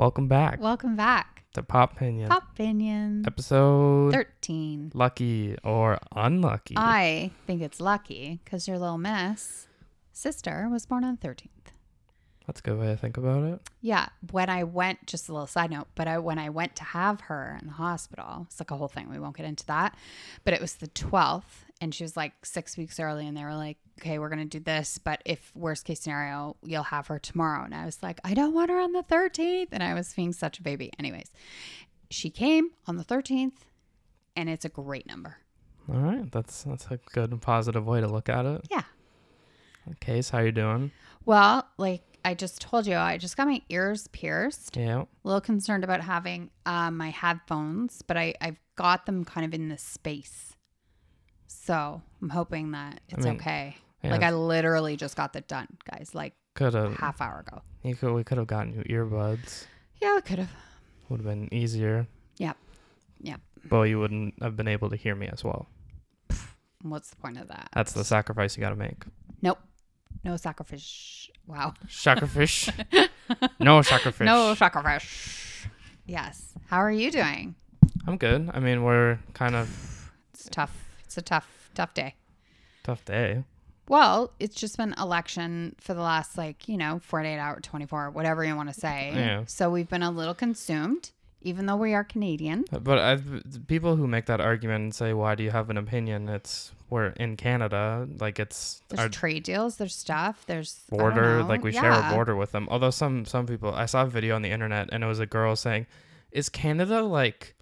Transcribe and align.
Welcome 0.00 0.28
back 0.28 0.58
Welcome 0.62 0.96
back. 0.96 1.44
to 1.52 1.62
Pop 1.62 1.92
Opinion. 1.92 2.30
Pop 2.30 2.52
opinion. 2.52 3.22
Episode 3.26 4.14
13. 4.14 4.92
lucky 4.94 5.58
or 5.62 5.98
unlucky. 6.16 6.72
I 6.78 7.32
think 7.46 7.60
it's 7.60 7.82
lucky 7.82 8.40
because 8.42 8.66
your 8.66 8.78
little 8.78 8.96
miss 8.96 9.66
sister 10.10 10.66
was 10.72 10.86
born 10.86 11.04
on 11.04 11.18
the 11.20 11.28
13th. 11.28 11.74
That's 12.46 12.60
a 12.60 12.62
good 12.62 12.78
way 12.78 12.86
to 12.86 12.96
think 12.96 13.18
about 13.18 13.44
it. 13.44 13.60
Yeah, 13.82 14.08
when 14.30 14.48
I 14.48 14.64
went, 14.64 15.06
just 15.06 15.28
a 15.28 15.32
little 15.34 15.46
side 15.46 15.70
note, 15.70 15.88
but 15.94 16.08
I 16.08 16.18
when 16.18 16.38
I 16.38 16.48
went 16.48 16.76
to 16.76 16.84
have 16.84 17.20
her 17.22 17.58
in 17.60 17.66
the 17.66 17.74
hospital, 17.74 18.46
it's 18.46 18.58
like 18.58 18.70
a 18.70 18.76
whole 18.78 18.88
thing. 18.88 19.10
We 19.10 19.18
won't 19.18 19.36
get 19.36 19.44
into 19.44 19.66
that, 19.66 19.94
but 20.44 20.54
it 20.54 20.62
was 20.62 20.76
the 20.76 20.88
12th, 20.88 21.66
and 21.80 21.94
she 21.94 22.04
was 22.04 22.16
like 22.16 22.32
six 22.44 22.76
weeks 22.76 23.00
early, 23.00 23.26
and 23.26 23.36
they 23.36 23.44
were 23.44 23.54
like, 23.54 23.78
"Okay, 24.00 24.18
we're 24.18 24.28
gonna 24.28 24.44
do 24.44 24.60
this, 24.60 24.98
but 24.98 25.22
if 25.24 25.50
worst 25.54 25.84
case 25.84 26.00
scenario, 26.00 26.56
you'll 26.62 26.82
have 26.84 27.06
her 27.08 27.18
tomorrow." 27.18 27.64
And 27.64 27.74
I 27.74 27.84
was 27.84 28.02
like, 28.02 28.20
"I 28.24 28.34
don't 28.34 28.54
want 28.54 28.70
her 28.70 28.80
on 28.80 28.92
the 28.92 29.02
13th," 29.02 29.68
and 29.72 29.82
I 29.82 29.94
was 29.94 30.12
being 30.14 30.32
such 30.32 30.58
a 30.58 30.62
baby. 30.62 30.90
Anyways, 30.98 31.30
she 32.10 32.30
came 32.30 32.70
on 32.86 32.96
the 32.96 33.04
13th, 33.04 33.64
and 34.36 34.48
it's 34.48 34.64
a 34.64 34.68
great 34.68 35.06
number. 35.06 35.38
All 35.88 36.00
right, 36.00 36.30
that's 36.30 36.62
that's 36.64 36.86
a 36.90 36.98
good 37.12 37.30
and 37.30 37.40
positive 37.42 37.86
way 37.86 38.00
to 38.00 38.06
look 38.06 38.28
at 38.28 38.46
it. 38.46 38.66
Yeah. 38.70 38.82
Case, 39.98 40.30
how 40.30 40.38
you 40.38 40.52
doing? 40.52 40.92
Well, 41.24 41.66
like 41.76 42.02
I 42.24 42.34
just 42.34 42.60
told 42.60 42.86
you, 42.86 42.96
I 42.96 43.18
just 43.18 43.36
got 43.36 43.48
my 43.48 43.62
ears 43.70 44.06
pierced. 44.08 44.76
Yeah. 44.76 45.02
a 45.02 45.06
little 45.24 45.40
concerned 45.40 45.84
about 45.84 46.00
having 46.02 46.50
um, 46.66 46.96
my 46.96 47.10
headphones, 47.10 48.02
but 48.02 48.16
I, 48.16 48.34
I've 48.40 48.60
got 48.76 49.06
them 49.06 49.24
kind 49.24 49.44
of 49.44 49.52
in 49.52 49.68
this 49.68 49.82
space. 49.82 50.49
So 51.50 52.00
I'm 52.22 52.28
hoping 52.28 52.70
that 52.70 53.00
it's 53.08 53.24
mean, 53.24 53.34
okay. 53.34 53.76
yeah, 54.04 54.12
Like 54.12 54.22
I 54.22 54.30
literally 54.30 54.96
just 54.96 55.16
got 55.16 55.32
that 55.32 55.48
done, 55.48 55.66
guys, 55.90 56.14
like 56.14 56.34
could 56.54 56.74
have 56.74 56.94
half 56.94 57.20
hour 57.20 57.44
ago. 57.46 57.62
You 57.82 57.96
could. 57.96 58.12
We 58.12 58.22
could 58.22 58.38
have 58.38 58.46
gotten 58.46 58.72
you 58.74 58.84
earbuds. 58.84 59.66
Yeah, 60.00 60.14
we 60.14 60.22
could 60.22 60.38
have. 60.38 60.50
Would 61.08 61.18
have 61.20 61.26
been 61.26 61.52
easier. 61.52 62.06
Yep. 62.38 62.56
Yep. 63.22 63.40
But 63.68 63.82
you 63.82 63.98
wouldn't 63.98 64.40
have 64.40 64.56
been 64.56 64.68
able 64.68 64.90
to 64.90 64.96
hear 64.96 65.16
me 65.16 65.26
as 65.26 65.42
well. 65.42 65.66
What's 66.82 67.10
the 67.10 67.16
point 67.16 67.36
of 67.36 67.48
that? 67.48 67.68
That's 67.74 67.92
the 67.92 68.04
sacrifice 68.04 68.56
you 68.56 68.60
got 68.60 68.70
to 68.70 68.76
make. 68.76 69.02
Nope. 69.42 69.58
No 70.24 70.36
sacrifice. 70.36 71.28
Wow. 71.46 71.74
Sacrifice. 71.88 72.70
no 73.58 73.82
sacrifice. 73.82 74.26
No 74.26 74.54
sacrifice. 74.54 75.66
Yes. 76.06 76.54
How 76.68 76.78
are 76.78 76.92
you 76.92 77.10
doing? 77.10 77.56
I'm 78.06 78.16
good. 78.16 78.50
I 78.54 78.60
mean, 78.60 78.84
we're 78.84 79.18
kind 79.34 79.56
of 79.56 80.12
It's 80.32 80.48
tough. 80.48 80.89
It's 81.10 81.18
a 81.18 81.22
tough, 81.22 81.70
tough 81.74 81.92
day. 81.92 82.14
tough 82.84 83.04
day. 83.04 83.42
Well, 83.88 84.32
it's 84.38 84.54
just 84.54 84.76
been 84.76 84.94
election 84.96 85.74
for 85.80 85.92
the 85.92 86.02
last 86.02 86.38
like, 86.38 86.68
you 86.68 86.76
know, 86.76 87.00
48 87.02 87.36
hour, 87.36 87.58
24, 87.60 88.10
whatever 88.10 88.44
you 88.44 88.54
want 88.54 88.72
to 88.72 88.80
say. 88.80 89.10
Yeah. 89.12 89.42
So 89.46 89.70
we've 89.70 89.88
been 89.88 90.04
a 90.04 90.10
little 90.12 90.34
consumed, 90.34 91.10
even 91.42 91.66
though 91.66 91.74
we 91.74 91.94
are 91.94 92.04
Canadian. 92.04 92.64
Uh, 92.72 92.78
but 92.78 92.98
I've, 93.00 93.66
people 93.66 93.96
who 93.96 94.06
make 94.06 94.26
that 94.26 94.40
argument 94.40 94.82
and 94.84 94.94
say, 94.94 95.12
"Why 95.12 95.34
do 95.34 95.42
you 95.42 95.50
have 95.50 95.68
an 95.68 95.76
opinion?" 95.76 96.28
It's 96.28 96.70
we're 96.90 97.08
in 97.08 97.36
Canada, 97.36 98.06
like 98.20 98.38
it's 98.38 98.80
There's 98.90 99.00
our 99.00 99.08
trade 99.08 99.42
deals, 99.42 99.78
there's 99.78 99.96
stuff, 99.96 100.44
there's 100.46 100.78
border, 100.90 101.42
like 101.42 101.64
we 101.64 101.72
share 101.72 101.90
a 101.90 102.08
border 102.14 102.36
with 102.36 102.52
them. 102.52 102.68
Although 102.70 102.90
some 102.90 103.24
some 103.24 103.48
people, 103.48 103.74
I 103.74 103.86
saw 103.86 104.04
a 104.04 104.06
video 104.06 104.36
on 104.36 104.42
the 104.42 104.50
internet 104.50 104.90
and 104.92 105.02
it 105.02 105.08
was 105.08 105.18
a 105.18 105.26
girl 105.26 105.56
saying, 105.56 105.88
"Is 106.30 106.48
Canada 106.48 107.02
like?" 107.02 107.56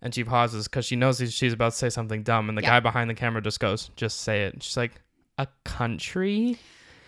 And 0.00 0.14
she 0.14 0.22
pauses 0.24 0.68
because 0.68 0.84
she 0.84 0.94
knows 0.96 1.18
she's 1.34 1.52
about 1.52 1.72
to 1.72 1.78
say 1.78 1.90
something 1.90 2.22
dumb, 2.22 2.48
and 2.48 2.56
the 2.56 2.62
Yeah. 2.62 2.68
guy 2.70 2.80
behind 2.80 3.10
the 3.10 3.14
camera 3.14 3.42
just 3.42 3.58
goes, 3.60 3.90
"Just 3.96 4.20
say 4.20 4.44
it." 4.44 4.62
She's 4.62 4.76
like, 4.76 5.00
"A 5.38 5.48
country," 5.64 6.58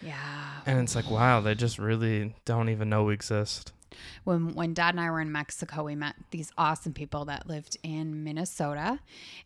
Yeah. 0.02 0.60
and 0.66 0.80
it's 0.80 0.97
like, 0.97 1.08
wow, 1.10 1.41
they 1.41 1.55
just 1.55 1.78
really 1.78 2.34
don't 2.44 2.69
even 2.69 2.88
know 2.88 3.05
we 3.05 3.14
exist. 3.14 3.72
When 4.24 4.55
when 4.55 4.74
Dad 4.74 4.94
and 4.94 5.00
I 5.00 5.10
were 5.10 5.20
in 5.20 5.30
Mexico, 5.30 5.84
we 5.84 5.94
met 5.94 6.16
these 6.30 6.50
awesome 6.58 6.92
people 6.92 7.24
that 7.27 7.47
lived 7.47 7.77
in 7.82 8.24
Minnesota, 8.24 8.98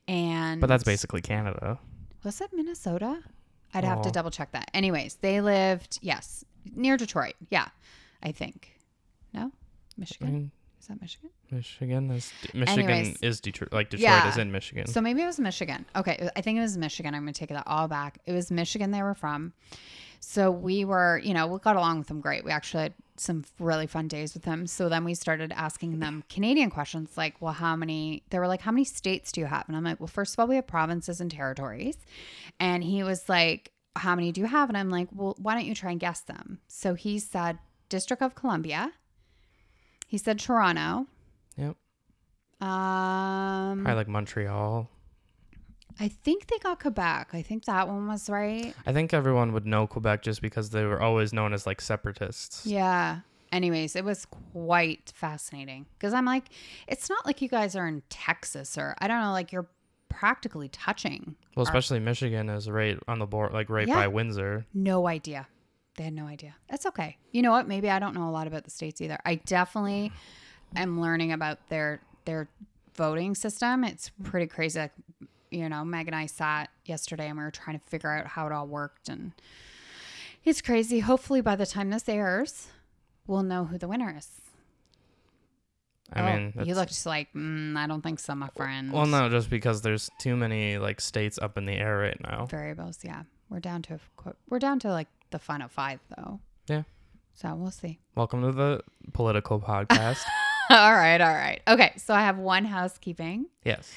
and 0.08 0.60
But 0.60 0.68
that's 0.68 0.84
basically 0.84 1.20
Canada. 1.22 1.78
was 2.22 2.40
it 2.40 2.50
Minnesota? 2.52 3.22
I'd 3.74 3.84
have 3.84 4.02
to 4.02 4.08
Oh. 4.08 4.12
double 4.12 4.30
check 4.30 4.52
that. 4.52 4.70
Anyways, 4.72 5.16
they 5.16 5.40
lived 5.40 5.98
yes 6.00 6.44
near 6.74 6.96
Detroit. 6.96 7.34
Yeah, 7.50 7.68
I 8.22 8.32
think. 8.32 8.78
No, 9.32 9.46
I 9.46 9.50
Michigan. 9.98 10.32
mean, 10.32 10.50
Is 10.84 10.88
that 10.88 11.00
Michigan? 11.00 11.30
Michigan 11.50 12.10
is 12.10 12.30
Michigan 12.52 12.90
Anyways. 12.90 13.16
is 13.22 13.40
Detroit, 13.40 13.72
like 13.72 13.88
Detroit 13.88 14.02
Yeah. 14.02 14.28
is 14.28 14.36
in 14.36 14.52
Michigan. 14.52 14.86
So 14.86 15.00
maybe 15.00 15.22
it 15.22 15.26
was 15.26 15.40
Michigan. 15.40 15.86
Okay, 15.96 16.28
I 16.36 16.42
think 16.42 16.58
it 16.58 16.60
was 16.60 16.76
Michigan. 16.76 17.14
I'm 17.14 17.26
to 17.26 17.32
take 17.32 17.48
that 17.48 17.62
all 17.66 17.88
back. 17.88 18.18
It 18.26 18.32
was 18.32 18.50
Michigan 18.50 18.90
they 18.90 19.02
were 19.02 19.14
from. 19.14 19.54
So 20.20 20.50
we 20.50 20.84
were, 20.84 21.22
you 21.24 21.32
know, 21.32 21.46
we 21.46 21.58
got 21.58 21.76
along 21.76 22.00
with 22.00 22.08
them 22.08 22.20
great. 22.20 22.44
We 22.44 22.50
actually 22.50 22.82
had 22.82 22.94
some 23.16 23.44
really 23.58 23.86
fun 23.86 24.08
days 24.08 24.34
with 24.34 24.42
them. 24.42 24.66
So 24.66 24.90
then 24.90 25.04
we 25.04 25.14
started 25.14 25.52
asking 25.56 26.00
them 26.00 26.22
Canadian 26.28 26.68
questions 26.68 27.16
like, 27.16 27.40
well, 27.40 27.54
how 27.54 27.76
many, 27.76 28.22
they 28.28 28.38
were 28.38 28.48
like, 28.48 28.60
how 28.60 28.70
many 28.70 28.84
states 28.84 29.32
do 29.32 29.40
you 29.40 29.46
have? 29.46 29.64
And 29.68 29.76
I'm 29.78 29.84
like, 29.84 30.00
well, 30.00 30.06
first 30.06 30.34
of 30.34 30.38
all, 30.40 30.46
we 30.46 30.56
have 30.56 30.66
provinces 30.66 31.18
and 31.18 31.30
territories. 31.30 31.96
And 32.60 32.84
he 32.84 33.02
was 33.02 33.26
like, 33.30 33.70
how 33.96 34.14
many 34.14 34.32
do 34.32 34.42
you 34.42 34.48
have? 34.48 34.68
And 34.68 34.76
I'm 34.76 34.90
like, 34.90 35.08
well, 35.14 35.34
why 35.38 35.54
don't 35.54 35.64
you 35.64 35.74
try 35.74 35.92
and 35.92 36.00
guess 36.00 36.20
them? 36.20 36.58
So 36.68 36.92
he 36.92 37.18
said 37.18 37.58
District 37.88 38.22
of 38.22 38.34
Columbia. 38.34 38.92
He 40.06 40.18
said 40.18 40.38
Toronto. 40.38 41.06
Yep. 41.56 41.76
Um, 42.60 43.82
Probably 43.82 43.94
like 43.94 44.08
Montreal. 44.08 44.88
I 46.00 46.08
think 46.08 46.48
they 46.48 46.58
got 46.58 46.80
Quebec. 46.80 47.28
I 47.32 47.42
think 47.42 47.64
that 47.66 47.86
one 47.86 48.08
was 48.08 48.28
right. 48.28 48.74
I 48.86 48.92
think 48.92 49.14
everyone 49.14 49.52
would 49.52 49.66
know 49.66 49.86
Quebec 49.86 50.22
just 50.22 50.42
because 50.42 50.70
they 50.70 50.84
were 50.84 51.00
always 51.00 51.32
known 51.32 51.52
as 51.52 51.66
like 51.66 51.80
separatists. 51.80 52.66
Yeah. 52.66 53.20
Anyways, 53.52 53.94
it 53.94 54.04
was 54.04 54.26
quite 54.52 55.12
fascinating 55.14 55.86
because 55.96 56.12
I'm 56.12 56.24
like, 56.24 56.46
it's 56.88 57.08
not 57.08 57.24
like 57.24 57.40
you 57.40 57.48
guys 57.48 57.76
are 57.76 57.86
in 57.86 58.02
Texas 58.08 58.76
or 58.76 58.96
I 58.98 59.06
don't 59.06 59.20
know, 59.20 59.30
like 59.30 59.52
you're 59.52 59.68
practically 60.08 60.68
touching. 60.68 61.36
Well, 61.56 61.62
especially 61.64 62.00
Michigan 62.00 62.48
is 62.48 62.68
right 62.68 62.98
on 63.06 63.20
the 63.20 63.26
board, 63.26 63.52
like 63.52 63.70
right 63.70 63.86
Yeah. 63.86 63.94
by 63.94 64.08
Windsor. 64.08 64.66
No 64.74 65.06
idea. 65.06 65.46
They 65.96 66.04
had 66.04 66.12
no 66.12 66.26
idea. 66.26 66.54
That's 66.68 66.86
okay. 66.86 67.18
You 67.30 67.42
know 67.42 67.52
what? 67.52 67.68
Maybe 67.68 67.88
I 67.88 67.98
don't 67.98 68.14
know 68.14 68.28
a 68.28 68.32
lot 68.32 68.46
about 68.46 68.64
the 68.64 68.70
states 68.70 69.00
either. 69.00 69.18
I 69.24 69.36
definitely 69.36 70.10
am 70.74 71.00
learning 71.00 71.32
about 71.32 71.68
their 71.68 72.00
their 72.24 72.48
voting 72.96 73.34
system. 73.34 73.84
It's 73.84 74.10
pretty 74.24 74.46
crazy. 74.46 74.78
Like, 74.80 74.92
you 75.50 75.68
know, 75.68 75.84
Meg 75.84 76.06
and 76.08 76.16
I 76.16 76.26
sat 76.26 76.70
yesterday 76.84 77.28
and 77.28 77.38
we 77.38 77.44
were 77.44 77.50
trying 77.50 77.78
to 77.78 77.84
figure 77.86 78.10
out 78.10 78.26
how 78.26 78.46
it 78.46 78.52
all 78.52 78.66
worked 78.66 79.08
and 79.08 79.32
it's 80.44 80.60
crazy. 80.60 81.00
Hopefully 81.00 81.40
by 81.40 81.54
the 81.56 81.66
time 81.66 81.90
this 81.90 82.08
airs, 82.08 82.68
we'll 83.26 83.42
know 83.42 83.64
who 83.64 83.78
the 83.78 83.88
winner 83.88 84.14
is. 84.18 84.28
I 86.12 86.20
Oh, 86.20 86.24
mean, 86.36 86.52
you 86.64 86.74
looked 86.74 87.06
like, 87.06 87.32
mm, 87.34 87.76
I 87.76 87.86
don't 87.86 88.02
think 88.02 88.20
so, 88.20 88.34
my 88.34 88.48
friend. 88.54 88.92
well, 88.92 89.06
no, 89.06 89.28
just 89.28 89.48
because 89.48 89.80
there's 89.82 90.10
too 90.18 90.36
many 90.36 90.76
like 90.78 91.00
states 91.00 91.38
up 91.40 91.56
in 91.56 91.64
the 91.64 91.72
air 91.72 91.98
right 91.98 92.20
now. 92.20 92.46
variables. 92.46 92.98
Yeah, 93.02 93.22
we're 93.48 93.60
down 93.60 93.82
to 93.82 93.98
we're 94.48 94.58
down 94.58 94.78
to 94.80 94.90
like 94.90 95.08
the 95.34 95.38
fun 95.40 95.60
of 95.62 95.72
five 95.72 95.98
though. 96.16 96.38
Yeah. 96.68 96.82
So 97.32 97.52
we'll 97.56 97.72
see. 97.72 97.98
Welcome 98.14 98.42
to 98.42 98.52
the 98.52 98.82
political 99.12 99.58
podcast. 99.58 100.20
all 100.70 100.92
right, 100.94 101.20
all 101.20 101.34
right. 101.34 101.60
Okay, 101.66 101.92
so 101.96 102.14
I 102.14 102.20
have 102.20 102.38
one 102.38 102.64
housekeeping. 102.64 103.46
yes. 103.64 103.92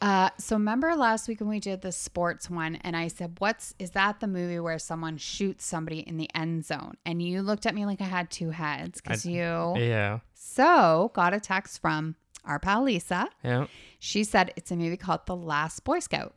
Uh, 0.00 0.30
so 0.38 0.56
remember 0.56 0.96
last 0.96 1.28
week 1.28 1.40
when 1.40 1.50
we 1.50 1.60
did 1.60 1.82
the 1.82 1.92
sports 1.92 2.48
one, 2.48 2.76
and 2.76 2.96
I 2.96 3.08
said, 3.08 3.36
"What's 3.38 3.74
is 3.78 3.90
that 3.90 4.20
the 4.20 4.26
movie 4.26 4.58
where 4.58 4.78
someone 4.78 5.18
shoots 5.18 5.66
somebody 5.66 5.98
in 5.98 6.16
the 6.16 6.30
end 6.34 6.64
zone?" 6.64 6.94
And 7.04 7.20
you 7.20 7.42
looked 7.42 7.66
at 7.66 7.74
me 7.74 7.84
like 7.84 8.00
I 8.00 8.04
had 8.04 8.30
two 8.30 8.48
heads 8.48 9.02
because 9.02 9.26
you 9.26 9.42
Yeah. 9.76 10.20
so 10.32 11.10
got 11.12 11.34
a 11.34 11.40
text 11.40 11.82
from 11.82 12.16
our 12.46 12.58
pal 12.58 12.84
Lisa. 12.84 13.28
Yeah. 13.44 13.66
She 13.98 14.24
said 14.24 14.54
it's 14.56 14.70
a 14.70 14.76
movie 14.76 14.96
called 14.96 15.26
The 15.26 15.36
Last 15.36 15.84
Boy 15.84 15.98
Scout. 15.98 16.34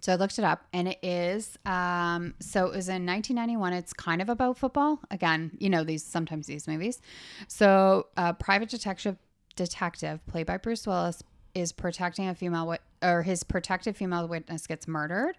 So 0.00 0.12
I 0.12 0.16
looked 0.16 0.38
it 0.38 0.44
up 0.44 0.64
and 0.72 0.88
it 0.88 0.98
is 1.02 1.58
um 1.66 2.34
so 2.40 2.66
it 2.66 2.74
was 2.74 2.88
in 2.88 3.06
1991 3.06 3.72
it's 3.72 3.92
kind 3.92 4.22
of 4.22 4.28
about 4.28 4.58
football. 4.58 5.00
Again 5.10 5.56
you 5.58 5.70
know 5.70 5.84
these 5.84 6.04
sometimes 6.04 6.46
these 6.46 6.66
movies. 6.68 7.00
So 7.48 8.06
a 8.16 8.34
private 8.34 8.68
detective 8.68 9.16
detective 9.56 10.24
played 10.26 10.46
by 10.46 10.58
Bruce 10.58 10.86
Willis 10.86 11.22
is 11.54 11.72
protecting 11.72 12.28
a 12.28 12.34
female 12.34 12.66
wit- 12.66 12.82
or 13.02 13.22
his 13.22 13.42
protected 13.42 13.96
female 13.96 14.28
witness 14.28 14.66
gets 14.66 14.86
murdered 14.86 15.38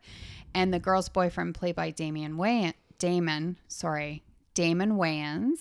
and 0.56 0.74
the 0.74 0.80
girl's 0.80 1.10
boyfriend 1.10 1.54
played 1.54 1.76
by 1.76 1.92
Damian 1.92 2.38
Way 2.38 2.74
Damon 2.98 3.58
sorry 3.68 4.24
Damon 4.58 4.92
Wayans 5.02 5.60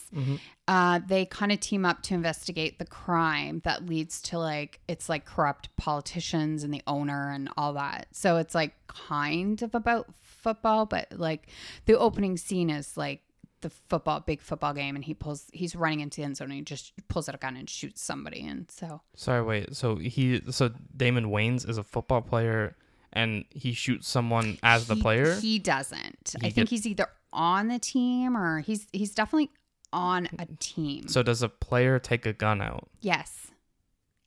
uh, 0.69 0.99
they 1.07 1.25
kind 1.27 1.53
of 1.53 1.61
team 1.61 1.85
up 1.85 2.03
to 2.03 2.15
investigate 2.15 2.79
the 2.79 2.87
crime 2.87 3.61
that 3.65 3.79
leads 3.87 4.21
to 4.29 4.39
like 4.39 4.81
it's 4.89 5.09
like 5.09 5.25
corrupt 5.35 5.69
politicians 5.77 6.65
and 6.65 6.73
the 6.73 6.83
owner 6.87 7.31
and 7.37 7.49
all 7.57 7.73
that. 7.75 8.07
So 8.13 8.29
it's 8.43 8.55
like 8.55 8.73
kind 8.89 9.61
of 9.63 9.75
about 9.75 10.07
football, 10.23 10.87
but 10.87 11.07
like 11.13 11.43
the 11.85 11.97
opening 11.99 12.37
scene 12.37 12.71
is 12.71 12.97
like 12.97 13.21
the 13.61 13.71
football 13.89 14.21
big 14.21 14.41
football 14.41 14.75
game 14.75 14.95
and 14.97 15.05
he 15.05 15.15
pulls 15.15 15.47
he's 15.53 15.75
running 15.77 16.01
into 16.01 16.17
the 16.21 16.25
end 16.25 16.37
zone 16.37 16.49
and 16.51 16.55
he 16.55 16.63
just 16.63 16.93
pulls 17.09 17.29
out 17.29 17.35
a 17.35 17.39
gun 17.39 17.57
and 17.57 17.69
shoots 17.71 18.01
somebody 18.03 18.47
and 18.47 18.71
so 18.71 19.01
Sorry, 19.15 19.43
wait. 19.43 19.75
So 19.77 19.97
he, 19.97 20.43
so 20.51 20.71
Damon 20.97 21.27
Wayans 21.27 21.69
is 21.69 21.79
a 21.79 21.83
football 21.83 22.23
player, 22.23 22.77
and 23.13 23.45
he 23.51 23.73
shoots 23.73 24.09
someone 24.09 24.59
as 24.63 24.89
the 24.89 24.97
player. 24.97 25.35
he 25.37 25.59
doesn't 25.59 26.35
He 26.41 26.47
i 26.49 26.51
think 26.51 26.69
he's 26.69 26.87
either 26.87 27.07
on 27.37 27.69
the 27.69 27.79
team 27.79 28.37
or 28.37 28.59
he's 28.61 28.89
he's 28.93 29.15
definitely 29.15 29.51
on 29.93 30.29
a 30.39 30.47
team. 30.59 31.07
So 31.07 31.23
does 31.23 31.43
a 31.43 31.49
player 31.49 31.99
take 32.01 32.27
a 32.27 32.33
gun 32.33 32.61
out? 32.61 32.89
yes. 33.01 33.53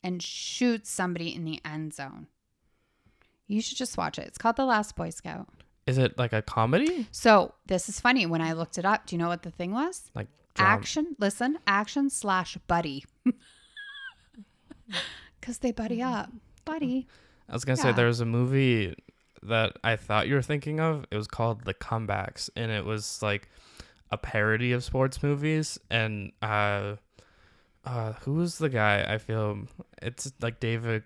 And 0.01 0.23
shoot 0.23 0.87
somebody 0.87 1.35
in 1.35 1.43
the 1.43 1.59
end 1.65 1.93
zone. 1.93 2.27
You 3.47 3.61
should 3.61 3.77
just 3.77 3.97
watch 3.97 4.17
it. 4.17 4.25
It's 4.27 4.37
called 4.37 4.55
The 4.55 4.63
Last 4.63 4.95
Boy 4.95 5.09
Scout. 5.09 5.49
Is 5.85 5.97
it 5.97 6.17
like 6.17 6.31
a 6.31 6.41
comedy? 6.41 7.05
So 7.11 7.53
this 7.65 7.89
is 7.89 7.99
funny. 7.99 8.25
When 8.25 8.41
I 8.41 8.53
looked 8.53 8.77
it 8.77 8.85
up, 8.85 9.07
do 9.07 9.15
you 9.15 9.19
know 9.19 9.27
what 9.27 9.41
the 9.43 9.51
thing 9.51 9.73
was? 9.73 10.09
Like 10.15 10.27
drama? 10.53 10.71
Action. 10.71 11.15
Listen, 11.19 11.57
action 11.67 12.09
slash 12.09 12.57
buddy. 12.67 13.03
Because 15.39 15.59
they 15.59 15.71
buddy 15.71 16.01
up. 16.01 16.29
Buddy. 16.65 17.07
I 17.47 17.53
was 17.53 17.65
gonna 17.65 17.77
say 17.77 17.89
Yeah. 17.89 17.93
there 17.95 18.07
was 18.07 18.19
a 18.21 18.25
movie 18.25 18.95
that 19.43 19.77
I 19.83 19.95
thought 19.95 20.27
you 20.27 20.35
were 20.35 20.41
thinking 20.41 20.79
of. 20.79 21.05
It 21.11 21.15
was 21.17 21.27
called 21.27 21.63
The 21.65 21.73
Comebacks, 21.73 22.49
and 22.55 22.71
it 22.71 22.85
was 22.85 23.21
like 23.21 23.49
a 24.11 24.17
parody 24.17 24.71
of 24.71 24.83
sports 24.83 25.21
movies. 25.23 25.79
And 25.89 26.31
uh, 26.41 26.95
uh, 27.85 28.13
who 28.21 28.33
was 28.33 28.57
the 28.57 28.69
guy? 28.69 29.05
I 29.07 29.17
feel 29.17 29.59
it's 30.01 30.31
like 30.41 30.59
David 30.59 31.03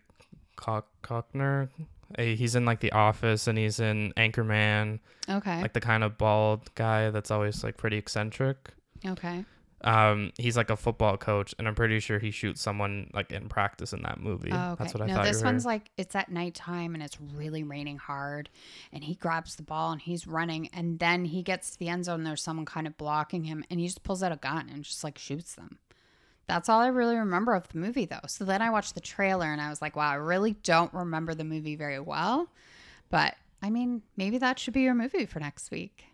Cock- 0.56 0.88
Cockner. 1.04 1.70
Uh, 2.18 2.22
He's 2.24 2.56
in 2.56 2.66
like 2.66 2.80
The 2.80 2.92
Office, 2.92 3.48
and 3.48 3.58
he's 3.58 3.80
in 3.80 4.14
Anchorman, 4.18 5.00
Okay. 5.30 5.62
like 5.62 5.74
the 5.74 5.82
kind 5.82 6.04
of 6.04 6.18
bald 6.18 6.74
guy 6.76 7.10
that's 7.10 7.32
always 7.32 7.64
like 7.64 7.78
pretty 7.78 7.98
eccentric. 7.98 8.70
okay. 9.06 9.46
Um, 9.84 10.32
he's 10.38 10.56
like 10.56 10.70
a 10.70 10.78
football 10.78 11.18
coach, 11.18 11.54
and 11.60 11.68
I'm 11.68 11.76
pretty 11.76 12.00
sure 12.00 12.18
he 12.20 12.32
shoots 12.32 12.62
someone 12.62 13.10
like 13.14 13.32
in 13.32 13.50
practice 13.50 13.92
in 13.92 14.02
that 14.04 14.20
movie. 14.20 14.50
Oh, 14.52 14.72
okay. 14.72 14.84
That's 14.84 14.94
what 14.94 15.04
I 15.04 15.08
no, 15.08 15.16
thought. 15.16 15.26
this 15.26 15.40
you 15.40 15.44
were. 15.44 15.52
one's 15.52 15.66
like 15.66 15.92
it's 15.98 16.16
at 16.16 16.32
nighttime 16.32 16.94
and 16.94 17.04
it's 17.04 17.20
really 17.20 17.64
raining 17.64 17.98
hard, 17.98 18.50
and 18.92 19.04
he 19.04 19.16
grabs 19.16 19.56
the 19.56 19.64
ball 19.64 19.92
and 19.92 20.02
he's 20.02 20.26
running, 20.26 20.70
and 20.74 21.00
then 21.00 21.26
he 21.26 21.44
gets 21.44 21.72
to 21.72 21.80
the 21.80 21.90
end 21.90 22.06
zone. 22.06 22.20
And 22.20 22.28
there's 22.28 22.42
someone 22.42 22.66
kind 22.66 22.88
of 22.88 22.98
blocking 22.98 23.44
him, 23.44 23.66
and 23.70 23.80
he 23.80 23.88
just 23.88 24.04
pulls 24.04 24.24
out 24.24 24.32
a 24.32 24.38
gun 24.38 24.70
and 24.74 24.84
just 24.84 25.04
like 25.04 25.18
shoots 25.18 25.56
them. 25.56 25.80
That's 26.48 26.70
all 26.70 26.82
I 26.82 26.88
really 26.88 27.16
remember 27.16 27.54
of 27.54 27.68
the 27.70 27.78
movie, 27.78 28.06
though. 28.06 28.20
So 28.28 28.44
then 28.46 28.62
I 28.62 28.70
watched 28.70 28.96
the 28.96 29.02
trailer 29.02 29.46
and 29.46 29.62
I 29.62 29.70
was 29.70 29.82
like, 29.82 29.96
wow, 29.96 30.12
I 30.12 30.16
really 30.16 30.54
don't 30.64 30.94
remember 30.94 31.34
the 31.34 31.46
movie 31.46 31.76
very 31.76 32.00
well. 32.00 32.50
But 33.10 33.36
I 33.62 33.70
mean, 33.70 34.02
maybe 34.18 34.38
that 34.40 34.60
should 34.60 34.74
be 34.74 34.82
your 34.82 34.94
movie 34.94 35.26
for 35.26 35.40
next 35.40 35.72
week. 35.72 36.06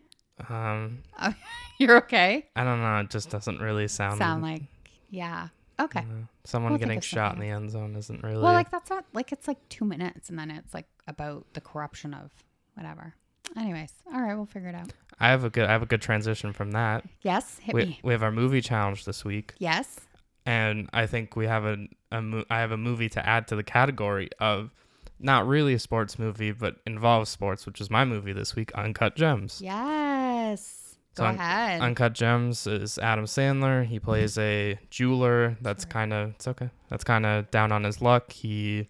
Um, 0.50 1.00
You're 1.80 1.98
okay? 1.98 2.46
I 2.56 2.64
don't 2.64 2.82
know. 2.82 2.98
It 3.00 3.10
just 3.10 3.30
doesn't 3.30 3.60
really 3.60 3.88
sound 3.88 4.18
Sound 4.20 4.42
like, 4.44 4.64
yeah. 5.10 5.50
Okay. 5.80 6.00
uh, 6.02 6.04
someone 6.44 6.74
We'll 6.74 6.80
getting 6.80 7.00
shot 7.02 7.36
in 7.36 7.40
the 7.42 7.48
end 7.50 7.72
zone 7.72 7.96
isn't 7.96 8.22
really. 8.24 8.42
Well, 8.44 8.54
like 8.54 8.70
that's 8.70 8.90
not 8.90 9.06
like 9.14 9.32
it's 9.32 9.48
like 9.48 9.58
two 9.70 9.86
minutes, 9.86 10.30
and 10.30 10.38
then 10.38 10.52
it's 10.52 10.74
like 10.74 10.88
about 11.08 11.46
the 11.54 11.62
corruption 11.62 12.14
of 12.14 12.32
whatever. 12.76 13.14
Anyways, 13.58 13.92
all 14.14 14.22
right, 14.22 14.36
we'll 14.36 14.46
figure 14.46 14.70
it 14.70 14.76
out. 14.76 14.92
I 15.20 15.30
have 15.30 15.44
a 15.46 15.50
good. 15.50 15.66
I 15.66 15.72
have 15.72 15.82
a 15.82 15.86
good 15.88 16.02
transition 16.02 16.52
from 16.54 16.72
that. 16.72 17.06
Yes, 17.22 17.60
hit 17.60 17.74
We, 17.74 17.86
me. 17.86 18.00
we 18.04 18.12
have 18.14 18.24
our 18.24 18.32
movie 18.32 18.62
challenge 18.62 19.06
this 19.06 19.24
week, 19.26 19.54
Yes. 19.58 20.02
and 20.46 20.90
I 20.94 21.08
think 21.08 21.36
we 21.38 21.48
have 21.48 21.64
a, 21.66 21.78
a 22.12 22.22
mo- 22.22 22.46
I 22.50 22.60
have 22.60 22.72
a 22.72 22.78
movie 22.78 23.10
to 23.10 23.26
add 23.28 23.48
to 23.48 23.56
the 23.56 23.64
category 23.64 24.30
of 24.40 24.72
not 25.22 25.48
really 25.48 25.74
a 25.74 25.80
sports 25.80 26.20
movie, 26.20 26.52
but 26.52 26.76
involves 26.86 27.30
sports, 27.30 27.66
which 27.66 27.80
is 27.82 27.90
my 27.90 28.06
movie 28.06 28.34
this 28.34 28.56
week, 28.56 28.72
Uncut 28.76 29.16
Gems. 29.16 29.62
Yes. 29.64 30.29
Go 31.16 31.24
So 31.24 31.26
un- 31.26 31.36
ahead. 31.36 31.82
Uncut 31.82 32.14
Gems 32.14 32.66
is 32.68 32.98
Adam 33.00 33.26
Sandler. 33.26 33.86
He 33.86 34.00
plays 34.00 34.38
a 34.38 34.80
jeweler 34.90 35.58
that's 35.62 35.86
kind 35.86 36.14
of 36.14 36.30
it's 36.32 36.48
okay. 36.48 36.70
That's 36.90 37.04
kind 37.04 37.26
of 37.26 37.50
down 37.52 37.72
on 37.72 37.84
his 37.84 38.02
luck. 38.02 38.32
He 38.32 38.88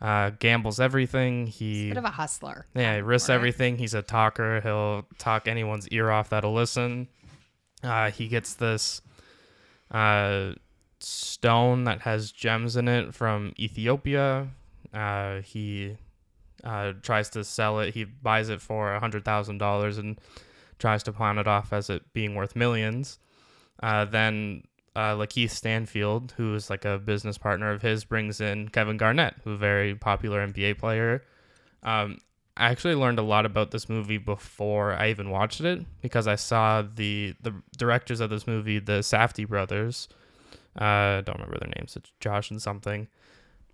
uh, 0.00 0.30
gambles 0.38 0.78
everything. 0.80 1.46
He 1.46 1.88
Bit 1.88 1.96
of 1.98 2.04
a 2.04 2.10
hustler. 2.10 2.66
yeah, 2.74 2.96
he 2.96 3.00
risks 3.02 3.30
everything. 3.30 3.78
He's 3.78 3.94
a 3.94 4.02
talker. 4.02 4.60
He'll 4.60 5.06
talk 5.18 5.48
anyone's 5.48 5.88
ear 5.88 6.10
off 6.10 6.28
that'll 6.30 6.52
listen. 6.54 7.08
Uh, 7.82 8.10
he 8.10 8.28
gets 8.28 8.54
this 8.54 9.00
uh, 9.90 10.52
stone 11.00 11.84
that 11.84 12.02
has 12.02 12.32
gems 12.32 12.76
in 12.76 12.88
it 12.88 13.14
from 13.14 13.52
Ethiopia. 13.58 14.48
Uh, 14.92 15.40
he 15.42 15.96
uh, 16.64 16.92
tries 17.02 17.30
to 17.30 17.44
sell 17.44 17.80
it. 17.80 17.94
He 17.94 18.04
buys 18.04 18.48
it 18.48 18.60
for 18.60 18.94
a 18.94 19.00
hundred 19.00 19.24
thousand 19.24 19.58
dollars 19.58 19.98
and 19.98 20.18
tries 20.78 21.02
to 21.04 21.12
pawn 21.12 21.38
it 21.38 21.46
off 21.46 21.72
as 21.72 21.90
it 21.90 22.12
being 22.12 22.34
worth 22.34 22.56
millions. 22.56 23.18
Uh, 23.82 24.04
then 24.04 24.62
uh, 24.94 25.14
Lakeith 25.14 25.50
Stanfield, 25.50 26.32
who 26.36 26.54
is 26.54 26.70
like 26.70 26.84
a 26.84 26.98
business 26.98 27.38
partner 27.38 27.70
of 27.70 27.82
his, 27.82 28.04
brings 28.04 28.40
in 28.40 28.68
Kevin 28.68 28.96
Garnett, 28.96 29.34
who's 29.44 29.54
a 29.54 29.58
very 29.58 29.94
popular 29.94 30.46
NBA 30.46 30.78
player. 30.78 31.22
Um, 31.82 32.18
I 32.56 32.70
actually 32.70 32.94
learned 32.94 33.18
a 33.18 33.22
lot 33.22 33.44
about 33.44 33.70
this 33.70 33.88
movie 33.88 34.16
before 34.16 34.94
I 34.94 35.10
even 35.10 35.28
watched 35.28 35.60
it 35.60 35.84
because 36.00 36.26
I 36.26 36.36
saw 36.36 36.82
the 36.82 37.34
the 37.42 37.52
directors 37.76 38.20
of 38.20 38.30
this 38.30 38.46
movie, 38.46 38.78
the 38.78 39.00
Safdie 39.00 39.46
brothers. 39.46 40.08
Uh, 40.80 41.20
I 41.20 41.22
don't 41.24 41.36
remember 41.36 41.58
their 41.58 41.72
names. 41.76 41.96
It's 41.96 42.10
Josh 42.20 42.50
and 42.50 42.60
something, 42.60 43.08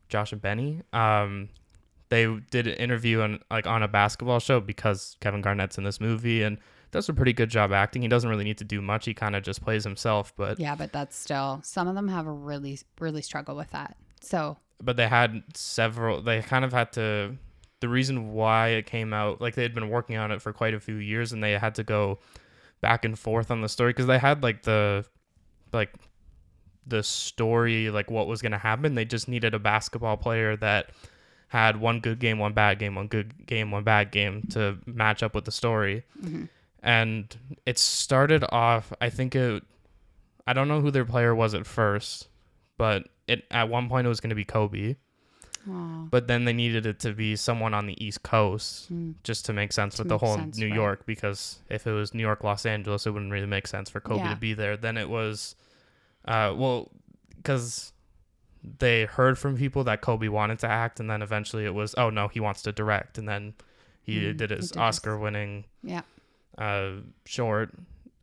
Josh 0.08 0.32
and 0.32 0.42
Benny. 0.42 0.82
Um, 0.92 1.50
they 2.08 2.26
did 2.50 2.66
an 2.66 2.74
interview 2.74 3.20
on 3.20 3.38
like 3.50 3.68
on 3.68 3.84
a 3.84 3.88
basketball 3.88 4.40
show 4.40 4.58
because 4.58 5.16
Kevin 5.20 5.42
Garnett's 5.42 5.78
in 5.78 5.84
this 5.84 6.00
movie 6.00 6.42
and 6.42 6.58
does 6.92 7.08
a 7.08 7.14
pretty 7.14 7.32
good 7.32 7.50
job 7.50 7.72
acting. 7.72 8.02
He 8.02 8.08
doesn't 8.08 8.28
really 8.28 8.44
need 8.44 8.58
to 8.58 8.64
do 8.64 8.80
much. 8.80 9.06
He 9.06 9.14
kind 9.14 9.34
of 9.34 9.42
just 9.42 9.62
plays 9.62 9.82
himself, 9.82 10.32
but 10.36 10.60
Yeah, 10.60 10.76
but 10.76 10.92
that's 10.92 11.16
still 11.16 11.60
some 11.64 11.88
of 11.88 11.94
them 11.94 12.08
have 12.08 12.26
a 12.26 12.32
really 12.32 12.78
really 13.00 13.22
struggle 13.22 13.56
with 13.56 13.70
that. 13.70 13.96
So 14.20 14.58
but 14.80 14.96
they 14.96 15.08
had 15.08 15.42
several 15.54 16.22
they 16.22 16.42
kind 16.42 16.64
of 16.64 16.72
had 16.72 16.92
to 16.92 17.36
the 17.80 17.88
reason 17.88 18.32
why 18.32 18.68
it 18.68 18.86
came 18.86 19.12
out 19.12 19.40
like 19.40 19.54
they 19.54 19.62
had 19.62 19.74
been 19.74 19.88
working 19.88 20.16
on 20.16 20.30
it 20.30 20.40
for 20.40 20.52
quite 20.52 20.74
a 20.74 20.80
few 20.80 20.96
years 20.96 21.32
and 21.32 21.42
they 21.42 21.52
had 21.52 21.74
to 21.74 21.82
go 21.82 22.18
back 22.80 23.04
and 23.04 23.18
forth 23.18 23.50
on 23.50 23.60
the 23.60 23.68
story 23.68 23.90
because 23.90 24.06
they 24.06 24.18
had 24.18 24.42
like 24.42 24.62
the 24.62 25.04
like 25.72 25.92
the 26.86 27.02
story 27.02 27.90
like 27.90 28.10
what 28.10 28.26
was 28.26 28.42
going 28.42 28.52
to 28.52 28.58
happen 28.58 28.94
they 28.94 29.04
just 29.04 29.28
needed 29.28 29.54
a 29.54 29.58
basketball 29.58 30.16
player 30.16 30.56
that 30.56 30.90
had 31.48 31.76
one 31.80 32.00
good 32.00 32.18
game 32.18 32.38
one 32.38 32.52
bad 32.52 32.78
game 32.78 32.94
one 32.94 33.06
good 33.06 33.46
game 33.46 33.70
one 33.70 33.84
bad 33.84 34.10
game 34.10 34.42
to 34.50 34.78
match 34.86 35.22
up 35.22 35.34
with 35.34 35.44
the 35.44 35.52
story 35.52 36.04
mhm. 36.20 36.48
And 36.82 37.36
it 37.66 37.78
started 37.78 38.44
off 38.50 38.92
i 39.00 39.08
think 39.08 39.34
it 39.36 39.62
i 40.46 40.52
don't 40.52 40.68
know 40.68 40.80
who 40.80 40.90
their 40.90 41.04
player 41.04 41.34
was 41.34 41.54
at 41.54 41.66
first 41.66 42.28
but 42.76 43.08
it 43.28 43.44
at 43.50 43.68
one 43.68 43.88
point 43.88 44.04
it 44.06 44.08
was 44.08 44.20
going 44.20 44.30
to 44.30 44.34
be 44.36 44.44
kobe 44.44 44.96
Aw. 45.70 46.06
but 46.10 46.26
then 46.26 46.44
they 46.44 46.52
needed 46.52 46.84
it 46.86 46.98
to 47.00 47.12
be 47.12 47.36
someone 47.36 47.72
on 47.72 47.86
the 47.86 48.04
east 48.04 48.22
coast 48.24 48.92
Mm. 48.92 49.14
just 49.22 49.46
to 49.46 49.52
make 49.52 49.72
sense 49.72 49.94
To 49.96 50.02
with 50.02 50.08
the 50.08 50.18
whole 50.18 50.34
sense, 50.36 50.58
new 50.58 50.66
right. 50.66 50.74
york 50.74 51.06
because 51.06 51.60
if 51.70 51.86
it 51.86 51.92
was 51.92 52.12
new 52.14 52.22
york 52.22 52.42
los 52.42 52.66
angeles 52.66 53.06
it 53.06 53.10
wouldn't 53.10 53.30
really 53.30 53.46
make 53.46 53.66
sense 53.68 53.88
for 53.88 54.00
kobe 54.00 54.24
Yeah. 54.24 54.30
to 54.34 54.36
be 54.36 54.54
there 54.54 54.76
then 54.76 54.96
it 54.96 55.08
was 55.08 55.54
uh 56.26 56.52
well 56.56 56.90
because 57.36 57.92
they 58.78 59.04
heard 59.06 59.38
from 59.38 59.56
people 59.56 59.84
that 59.84 60.00
kobe 60.00 60.28
wanted 60.28 60.58
to 60.60 60.68
act 60.68 60.98
and 60.98 61.08
then 61.08 61.22
eventually 61.22 61.64
it 61.64 61.74
was 61.74 61.94
oh 61.96 62.10
no 62.10 62.26
he 62.28 62.40
wants 62.40 62.62
to 62.62 62.72
direct 62.72 63.16
and 63.18 63.28
then 63.28 63.54
he 64.02 64.16
Mm, 64.18 64.36
did 64.36 64.50
his 64.50 64.70
did 64.70 64.76
his- 64.76 64.76
oscar 64.76 65.16
winning 65.16 65.64
Yeah. 65.84 66.02
Uh, 66.58 66.92
short. 67.24 67.70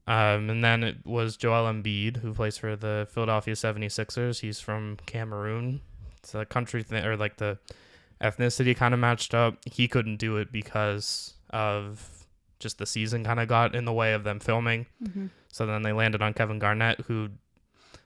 Um, 0.08 0.50
and 0.50 0.64
then 0.64 0.84
it 0.84 1.06
was 1.06 1.38
Joel 1.38 1.72
Embiid, 1.72 2.18
who 2.18 2.34
plays 2.34 2.58
for 2.58 2.76
the 2.76 3.08
Philadelphia 3.12 3.54
76ers. 3.54 4.40
He's 4.40 4.60
from 4.60 4.98
Cameroon. 5.06 5.82
It's 6.18 6.34
a 6.34 6.46
country 6.46 6.82
thing, 6.84 7.06
or 7.06 7.16
like 7.16 7.38
the 7.38 7.60
ethnicity 8.22 8.76
kind 8.76 8.94
of 8.94 9.00
matched 9.00 9.34
up. 9.36 9.58
He 9.66 9.88
couldn't 9.88 10.18
do 10.18 10.38
it 10.38 10.52
because 10.52 11.36
of 11.52 12.26
just 12.60 12.80
the 12.80 12.86
season 12.86 13.24
kind 13.24 13.40
of 13.40 13.48
got 13.48 13.76
in 13.76 13.86
the 13.86 13.94
way 13.94 14.14
of 14.14 14.24
them 14.24 14.40
filming. 14.40 14.88
hmm 15.14 15.28
So 15.52 15.66
then 15.66 15.84
they 15.84 15.94
landed 15.94 16.22
on 16.22 16.34
Kevin 16.34 16.60
Garnett, 16.60 17.02
who 17.02 17.30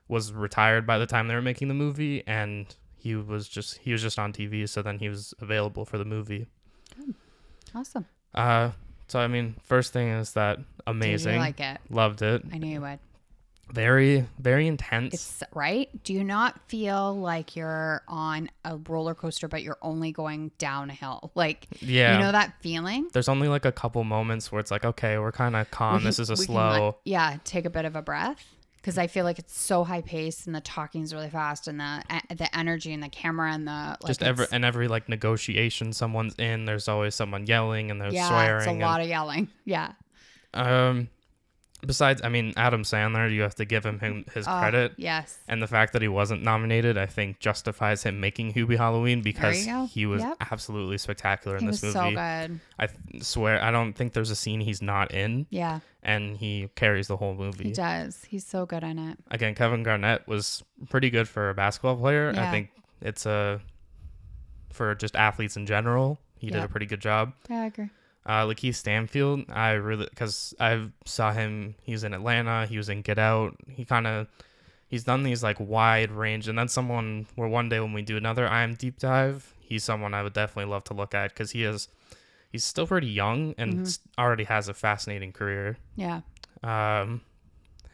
was 0.09 0.33
retired 0.33 0.85
by 0.85 0.97
the 0.97 1.05
time 1.07 1.27
they 1.27 1.35
were 1.35 1.41
making 1.41 1.69
the 1.69 1.73
movie, 1.73 2.21
and 2.27 2.67
he 2.97 3.15
was 3.15 3.47
just 3.47 3.77
he 3.79 3.93
was 3.93 4.01
just 4.01 4.19
on 4.19 4.33
TV. 4.33 4.67
So 4.67 4.81
then 4.81 4.99
he 4.99 5.07
was 5.09 5.33
available 5.39 5.85
for 5.85 5.97
the 5.97 6.05
movie. 6.05 6.47
Awesome. 7.73 8.05
Uh, 8.35 8.71
so 9.13 9.19
I 9.19 9.27
mean, 9.27 9.53
first 9.65 9.93
thing 9.93 10.07
is 10.07 10.33
that 10.33 10.57
amazing. 10.87 11.37
like 11.37 11.59
it? 11.59 11.77
Loved 11.91 12.23
it. 12.23 12.41
I 12.51 12.57
knew 12.57 12.67
you 12.67 12.81
would. 12.81 12.97
Very, 13.71 14.25
very 14.39 14.65
intense. 14.65 15.13
It's 15.13 15.43
right. 15.53 15.87
Do 16.03 16.13
you 16.13 16.23
not 16.23 16.59
feel 16.67 17.15
like 17.15 17.55
you're 17.55 18.01
on 18.07 18.49
a 18.65 18.77
roller 18.77 19.13
coaster, 19.13 19.47
but 19.47 19.61
you're 19.61 19.77
only 19.83 20.11
going 20.11 20.49
downhill? 20.57 21.31
Like, 21.35 21.67
yeah. 21.79 22.13
you 22.13 22.23
know 22.23 22.31
that 22.31 22.55
feeling? 22.61 23.07
There's 23.13 23.29
only 23.29 23.49
like 23.49 23.65
a 23.65 23.71
couple 23.71 24.03
moments 24.03 24.51
where 24.51 24.59
it's 24.59 24.71
like, 24.71 24.83
okay, 24.83 25.19
we're 25.19 25.31
kind 25.31 25.55
of 25.55 25.69
calm. 25.69 25.97
We 25.97 26.05
this 26.05 26.17
is 26.17 26.31
a 26.31 26.33
we 26.33 26.47
can, 26.47 26.55
like, 26.55 26.77
slow. 26.77 26.97
yeah, 27.05 27.37
take 27.43 27.65
a 27.65 27.69
bit 27.69 27.85
of 27.85 27.95
a 27.95 28.01
breath 28.01 28.43
because 28.83 28.97
I 28.97 29.07
feel 29.07 29.23
like 29.23 29.39
it's 29.39 29.57
so 29.57 29.85
high 29.85 30.01
paced 30.01 30.45
and 30.45 30.53
the 30.53 30.59
talking's 30.61 31.13
really 31.13 31.29
fast 31.29 31.67
and 31.69 31.79
the 31.79 32.03
the 32.35 32.53
energy 32.55 32.91
and 32.93 33.01
the 33.01 33.07
camera 33.09 33.53
and 33.53 33.65
the 33.65 33.71
like 34.01 34.07
just 34.07 34.21
every 34.21 34.45
and 34.51 34.65
every 34.65 34.87
like 34.89 35.07
negotiation 35.09 35.93
someone's 35.93 36.35
in, 36.35 36.65
there's 36.65 36.87
always 36.89 37.15
someone 37.15 37.47
yelling 37.47 37.89
and 37.91 37.99
there's 38.01 38.13
yeah, 38.13 38.27
swearing. 38.27 38.57
it's 38.57 38.67
a 38.67 38.71
and- 38.71 38.79
lot 38.81 38.99
of 39.01 39.07
yelling. 39.07 39.47
Yeah, 39.65 39.93
um, 40.53 41.07
besides, 41.85 42.21
I 42.23 42.29
mean, 42.29 42.53
Adam 42.57 42.83
Sandler, 42.83 43.31
you 43.33 43.41
have 43.41 43.55
to 43.55 43.65
give 43.65 43.85
him, 43.85 43.99
him 43.99 44.25
his 44.33 44.47
Oh, 44.47 44.59
credit. 44.59 44.93
yes, 44.97 45.39
And 45.47 45.61
the 45.61 45.67
fact 45.67 45.93
that 45.93 46.01
he 46.01 46.07
wasn't 46.07 46.43
nominated, 46.43 46.97
I 46.97 47.05
think, 47.07 47.39
justifies 47.39 48.03
him 48.03 48.19
making 48.19 48.53
Hubie 48.53 48.77
Halloween 48.77 49.21
because 49.21 49.65
he 49.91 50.05
was 50.05 50.21
Yep. 50.21 50.37
absolutely 50.51 50.97
spectacular 50.97 51.57
in 51.57 51.63
he 51.63 51.67
this 51.71 51.81
was 51.81 51.95
movie. 51.95 52.09
so 52.15 52.15
good. 52.15 52.59
I 52.79 52.87
th- 52.87 53.23
swear, 53.23 53.61
I 53.63 53.71
don't 53.71 53.93
think 53.93 54.13
there's 54.13 54.29
a 54.29 54.35
scene 54.35 54.61
he's 54.61 54.81
not 54.81 55.11
in. 55.13 55.45
Yeah, 55.49 55.79
and 56.03 56.37
he 56.37 56.69
carries 56.75 57.07
the 57.07 57.17
whole 57.17 57.33
movie. 57.33 57.65
He 57.65 57.71
does. 57.71 58.23
He's 58.25 58.45
so 58.45 58.65
good 58.65 58.83
in 58.83 58.99
it. 58.99 59.17
Again, 59.31 59.55
Kevin 59.55 59.83
Garnett 59.83 60.27
was 60.27 60.63
pretty 60.89 61.09
good 61.09 61.27
for 61.27 61.49
a 61.49 61.53
basketball 61.53 61.95
player. 61.95 62.33
I 62.35 62.51
think 62.51 62.69
it's 63.01 63.25
a 63.25 63.61
for 64.71 64.93
just 64.95 65.15
athletes 65.15 65.55
in 65.55 65.65
general. 65.65 66.19
He 66.37 66.49
did 66.49 66.61
a 66.61 66.67
pretty 66.67 66.85
good 66.85 66.99
job. 66.99 67.33
Yeah, 67.49 67.61
I 67.61 67.65
agree. 67.67 67.89
Uh, 68.25 68.45
Lakeith 68.45 68.75
Stanfield, 68.75 69.45
I 69.49 69.71
really 69.71 70.07
because 70.09 70.53
I 70.59 70.87
saw 71.05 71.31
him. 71.31 71.75
He 71.83 71.91
was 71.91 72.03
in 72.03 72.13
Atlanta. 72.13 72.65
He 72.65 72.77
was 72.77 72.89
in 72.89 73.01
Get 73.01 73.19
Out. 73.19 73.55
He 73.69 73.83
kind 73.85 74.07
of 74.07 74.27
he's 74.87 75.03
done 75.03 75.23
these 75.23 75.43
like 75.43 75.57
wide 75.59 76.11
range, 76.11 76.47
and 76.47 76.57
that's 76.57 76.73
someone 76.73 77.27
where 77.35 77.47
one 77.47 77.67
day 77.67 77.79
when 77.79 77.93
we 77.93 78.01
do 78.01 78.15
another 78.15 78.47
I 78.47 78.63
am 78.63 78.75
deep 78.75 78.99
dive, 78.99 79.53
he's 79.59 79.83
someone 79.83 80.13
I 80.13 80.23
would 80.23 80.33
definitely 80.33 80.71
love 80.71 80.83
to 80.85 80.93
look 80.93 81.13
at 81.13 81.29
because 81.31 81.51
he 81.51 81.63
is 81.63 81.89
he's 82.53 82.63
still 82.63 82.87
pretty 82.87 83.07
young 83.07 83.53
and 83.57 83.73
Mm-hmm. 83.79 84.21
already 84.21 84.45
has 84.45 84.69
a 84.69 84.73
fascinating 84.73 85.33
career. 85.33 85.75
Yeah. 85.97 86.21
Um, 86.63 87.19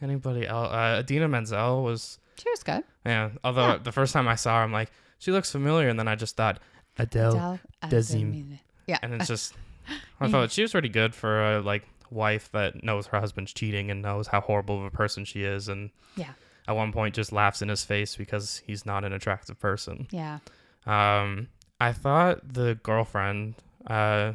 anybody 0.00 0.46
else? 0.46 0.70
Uh, 0.72 0.98
Idina 1.00 1.26
Menzel 1.26 1.82
was 1.82 2.18
She 2.38 2.48
was 2.50 2.62
good. 2.62 2.84
yeah. 3.04 3.30
Although 3.42 3.66
Yeah. 3.72 3.78
the 3.78 3.90
first 3.92 4.12
time 4.12 4.28
I 4.28 4.36
saw 4.36 4.58
her, 4.58 4.62
I'm 4.62 4.72
like 4.72 4.90
she 5.18 5.32
looks 5.32 5.50
familiar, 5.50 5.88
and 5.88 5.98
then 5.98 6.06
I 6.08 6.14
just 6.14 6.36
thought 6.36 6.60
Adele, 6.98 7.58
Adele. 7.82 8.58
Yeah. 8.86 8.98
and 9.02 9.14
it's 9.14 9.26
just 9.28 9.54
I 10.20 10.28
thought 10.28 10.50
she 10.52 10.62
was 10.62 10.72
pretty 10.72 10.88
good 10.88 11.14
for 11.14 11.56
a 11.56 11.60
like 11.60 11.84
wife 12.10 12.50
that 12.52 12.82
knows 12.84 13.06
her 13.08 13.20
husband's 13.20 13.52
cheating 13.52 13.90
and 13.90 14.02
knows 14.02 14.26
how 14.28 14.40
horrible 14.40 14.78
of 14.78 14.84
a 14.84 14.90
person 14.90 15.24
she 15.24 15.42
is, 15.44 15.68
and 15.68 15.90
Yeah. 16.16 16.32
at 16.68 16.74
one 16.76 16.92
point 16.92 17.14
just 17.14 17.32
laughs 17.32 17.62
in 17.62 17.68
his 17.68 17.84
face 17.84 18.16
because 18.16 18.62
he's 18.66 18.84
not 18.86 19.04
an 19.04 19.12
attractive 19.12 19.58
person. 19.60 20.06
Yeah. 20.10 20.38
Um, 20.86 21.48
I 21.80 21.92
thought 21.92 22.52
the 22.52 22.78
girlfriend, 22.82 23.54
uh, 23.86 24.32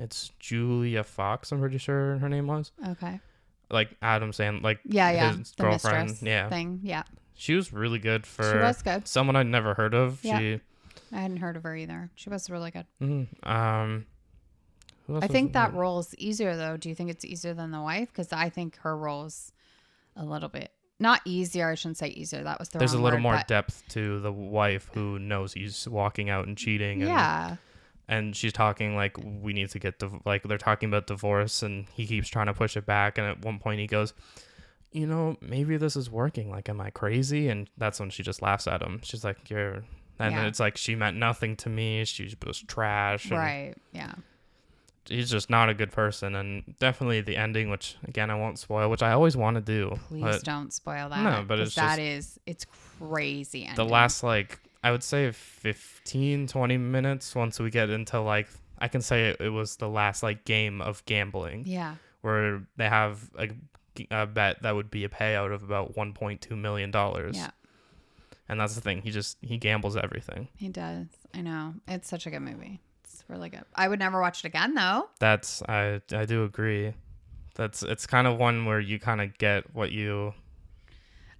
it's 0.00 0.30
Julia 0.40 1.04
Fox. 1.04 1.52
I'm 1.52 1.60
pretty 1.60 1.78
sure 1.78 2.18
her 2.18 2.28
name 2.28 2.46
was 2.48 2.72
Okay. 2.88 3.20
like 3.70 3.90
Adam 4.02 4.32
saying 4.32 4.62
like 4.62 4.80
Yeah, 4.84 5.10
yeah. 5.10 5.36
his 5.36 5.52
The 5.52 5.62
girlfriend. 5.64 6.18
Yeah, 6.22 6.48
thing. 6.48 6.80
Yeah. 6.82 7.02
she 7.34 7.54
was 7.54 7.72
really 7.72 7.98
good 7.98 8.26
for 8.26 8.50
She 8.50 8.58
was 8.58 8.82
good. 8.82 9.06
someone 9.06 9.36
I'd 9.36 9.46
never 9.46 9.74
heard 9.74 9.94
of. 9.94 10.18
Yeah. 10.24 10.38
She, 10.38 10.60
I 11.12 11.20
hadn't 11.22 11.38
heard 11.38 11.56
of 11.56 11.62
her 11.64 11.76
either. 11.76 12.10
She 12.14 12.30
was 12.30 12.48
really 12.50 12.70
good. 12.70 12.86
mhm. 13.00 13.26
um, 13.46 14.06
who 15.06 15.14
else 15.16 15.24
I 15.24 15.26
think 15.28 15.52
that 15.54 15.74
role 15.74 15.98
is 16.00 16.14
easier 16.18 16.56
though. 16.56 16.76
Do 16.76 16.88
you 16.88 16.94
think 16.94 17.10
it's 17.10 17.24
easier 17.24 17.52
than 17.54 17.70
the 17.72 17.80
wife? 17.80 18.08
Because 18.12 18.32
I 18.32 18.48
think 18.48 18.76
her 18.78 18.96
role 18.96 19.24
is 19.26 19.52
a 20.16 20.24
little 20.24 20.48
bit 20.48 20.70
not 21.02 21.20
easier. 21.24 21.70
I 21.70 21.74
shouldn't 21.76 21.96
say 21.96 22.08
easier. 22.08 22.42
That 22.44 22.58
was 22.58 22.68
the 22.68 22.78
there's 22.78 22.92
a 22.92 22.98
little 22.98 23.16
word, 23.18 23.22
more 23.22 23.36
but- 23.36 23.48
depth 23.48 23.82
to 23.90 24.20
the 24.20 24.30
wife 24.32 24.90
who 24.94 25.18
knows 25.18 25.54
he's 25.54 25.88
walking 25.88 26.28
out 26.30 26.46
and 26.46 26.56
cheating 26.58 27.00
and 27.02 27.08
Yeah. 27.08 27.56
And 28.10 28.34
she's 28.36 28.52
talking 28.52 28.94
like 28.96 29.16
we 29.24 29.52
need 29.54 29.70
to 29.70 29.78
get 29.78 29.98
div- 29.98 30.20
like 30.26 30.42
they're 30.42 30.58
talking 30.58 30.88
about 30.90 31.06
divorce 31.06 31.62
and 31.62 31.86
he 31.94 32.06
keeps 32.06 32.28
trying 32.28 32.46
to 32.46 32.52
push 32.54 32.76
it 32.76 32.84
back 32.84 33.16
and 33.16 33.26
at 33.26 33.40
one 33.44 33.58
point 33.58 33.80
he 33.80 33.86
goes 33.86 34.12
you 34.92 35.06
know 35.06 35.36
maybe 35.40 35.76
this 35.76 35.94
is 35.96 36.10
working 36.10 36.50
like 36.50 36.68
am 36.68 36.80
i 36.80 36.90
crazy 36.90 37.48
and 37.48 37.70
that's 37.78 38.00
when 38.00 38.10
she 38.10 38.22
just 38.22 38.42
laughs 38.42 38.66
at 38.66 38.82
him 38.82 39.00
she's 39.04 39.22
like 39.24 39.48
you're 39.48 39.84
and 40.18 40.34
then 40.34 40.42
Yeah. 40.42 40.46
it's 40.48 40.60
like 40.60 40.76
she 40.76 40.94
meant 40.96 41.16
nothing 41.16 41.56
to 41.58 41.68
me 41.70 42.04
she 42.04 42.34
was 42.44 42.60
trash 42.62 43.30
and 43.30 43.38
Right. 43.38 43.74
Yeah. 43.92 44.12
he's 45.08 45.30
just 45.30 45.48
not 45.48 45.68
a 45.68 45.74
good 45.74 45.92
person 45.92 46.34
and 46.34 46.74
definitely 46.80 47.20
the 47.20 47.36
ending 47.36 47.70
which 47.70 47.96
again 48.08 48.30
i 48.30 48.34
won't 48.34 48.58
spoil 48.58 48.90
which 48.90 49.02
i 49.02 49.12
always 49.12 49.36
want 49.36 49.54
to 49.54 49.60
do 49.60 49.96
Please 50.08 50.42
don't 50.42 50.72
spoil 50.72 51.08
that. 51.08 51.22
No, 51.22 51.44
but 51.46 51.60
it's 51.60 51.74
that 51.76 51.96
just- 51.98 52.00
is- 52.00 52.40
it's 52.46 52.66
crazy. 52.98 53.70
the 53.76 53.84
last 53.84 54.22
like 54.22 54.58
i 54.82 54.90
would 54.90 55.02
say 55.02 55.30
15 55.32 56.46
20 56.46 56.76
minutes 56.78 57.34
once 57.34 57.58
we 57.60 57.70
get 57.70 57.90
into 57.90 58.20
like 58.20 58.48
i 58.78 58.88
can 58.88 59.00
say 59.02 59.30
it, 59.30 59.40
it 59.40 59.50
was 59.50 59.76
the 59.76 59.88
last 59.88 60.22
like 60.22 60.44
game 60.44 60.80
of 60.80 61.04
gambling 61.06 61.64
Yeah. 61.66 61.96
where 62.22 62.62
they 62.76 62.88
have 62.88 63.30
a, 63.38 63.48
a 64.10 64.26
bet 64.26 64.62
that 64.62 64.74
would 64.74 64.90
be 64.90 65.04
a 65.04 65.08
payout 65.08 65.52
of 65.52 65.62
about 65.62 65.94
1.2 65.94 66.50
million 66.56 66.90
dollars 66.90 67.36
Yeah. 67.36 67.50
and 68.48 68.58
that's 68.60 68.74
the 68.74 68.80
thing 68.80 69.02
he 69.02 69.10
just 69.10 69.36
he 69.42 69.58
gambles 69.58 69.96
everything 69.96 70.48
He 70.56 70.68
does. 70.68 71.06
I 71.34 71.42
know. 71.42 71.74
It's 71.86 72.08
such 72.08 72.26
a 72.26 72.30
good 72.30 72.40
movie. 72.40 72.80
It's 73.04 73.22
really 73.28 73.50
good. 73.50 73.62
I 73.76 73.86
would 73.86 74.00
never 74.00 74.20
watch 74.20 74.40
it 74.44 74.48
again 74.48 74.74
though. 74.74 75.08
that's 75.18 75.62
i 75.68 76.00
i 76.12 76.24
do 76.24 76.44
agree 76.44 76.94
that's 77.54 77.82
it's 77.82 78.06
kind 78.06 78.26
of 78.26 78.38
one 78.38 78.64
where 78.64 78.80
you 78.80 78.98
kind 78.98 79.20
of 79.20 79.36
get 79.38 79.74
what 79.74 79.92
you 79.92 80.32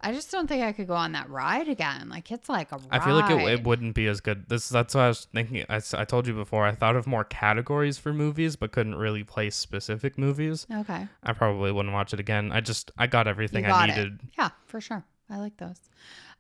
I 0.03 0.13
just 0.13 0.31
don't 0.31 0.47
think 0.47 0.63
I 0.63 0.73
could 0.73 0.87
go 0.87 0.95
on 0.95 1.13
that 1.13 1.29
ride 1.29 1.69
again. 1.69 2.09
Like 2.09 2.31
it's 2.33 2.49
like 2.49 2.73
a 2.73 2.77
ride. 2.77 2.87
I 2.91 2.99
feel 3.05 3.15
like 3.15 3.31
it, 3.31 3.61
it 3.61 3.65
wouldn't 3.65 3.95
be 3.95 4.07
as 4.07 4.21
good. 4.21 4.49
This 4.49 4.69
that's 4.69 4.95
what 4.95 5.03
I 5.03 5.09
was 5.09 5.27
thinking. 5.33 5.65
I, 5.69 5.81
I 5.95 6.05
told 6.05 6.27
you 6.27 6.33
before. 6.35 6.65
I 6.67 6.73
thought 6.73 6.97
of 6.97 7.07
more 7.07 7.25
categories 7.25 7.99
for 7.99 8.13
movies, 8.13 8.57
but 8.57 8.73
couldn't 8.73 8.95
really 8.97 9.25
place 9.25 9.57
specific 9.57 10.17
movies. 10.19 10.67
Okay. 10.73 11.07
I 11.23 11.33
probably 11.35 11.71
wouldn't 11.73 11.93
watch 11.95 12.13
it 12.15 12.21
again. 12.21 12.51
I 12.53 12.61
just 12.61 12.91
I 12.97 13.07
got 13.07 13.29
everything 13.29 13.65
You 13.65 13.71
I 13.71 13.73
got 13.73 13.89
it. 13.91 13.97
needed. 13.97 14.21
Yeah, 14.39 14.51
for 14.67 14.81
sure. 14.81 15.05
I 15.29 15.37
like 15.39 15.57
those. 15.59 15.79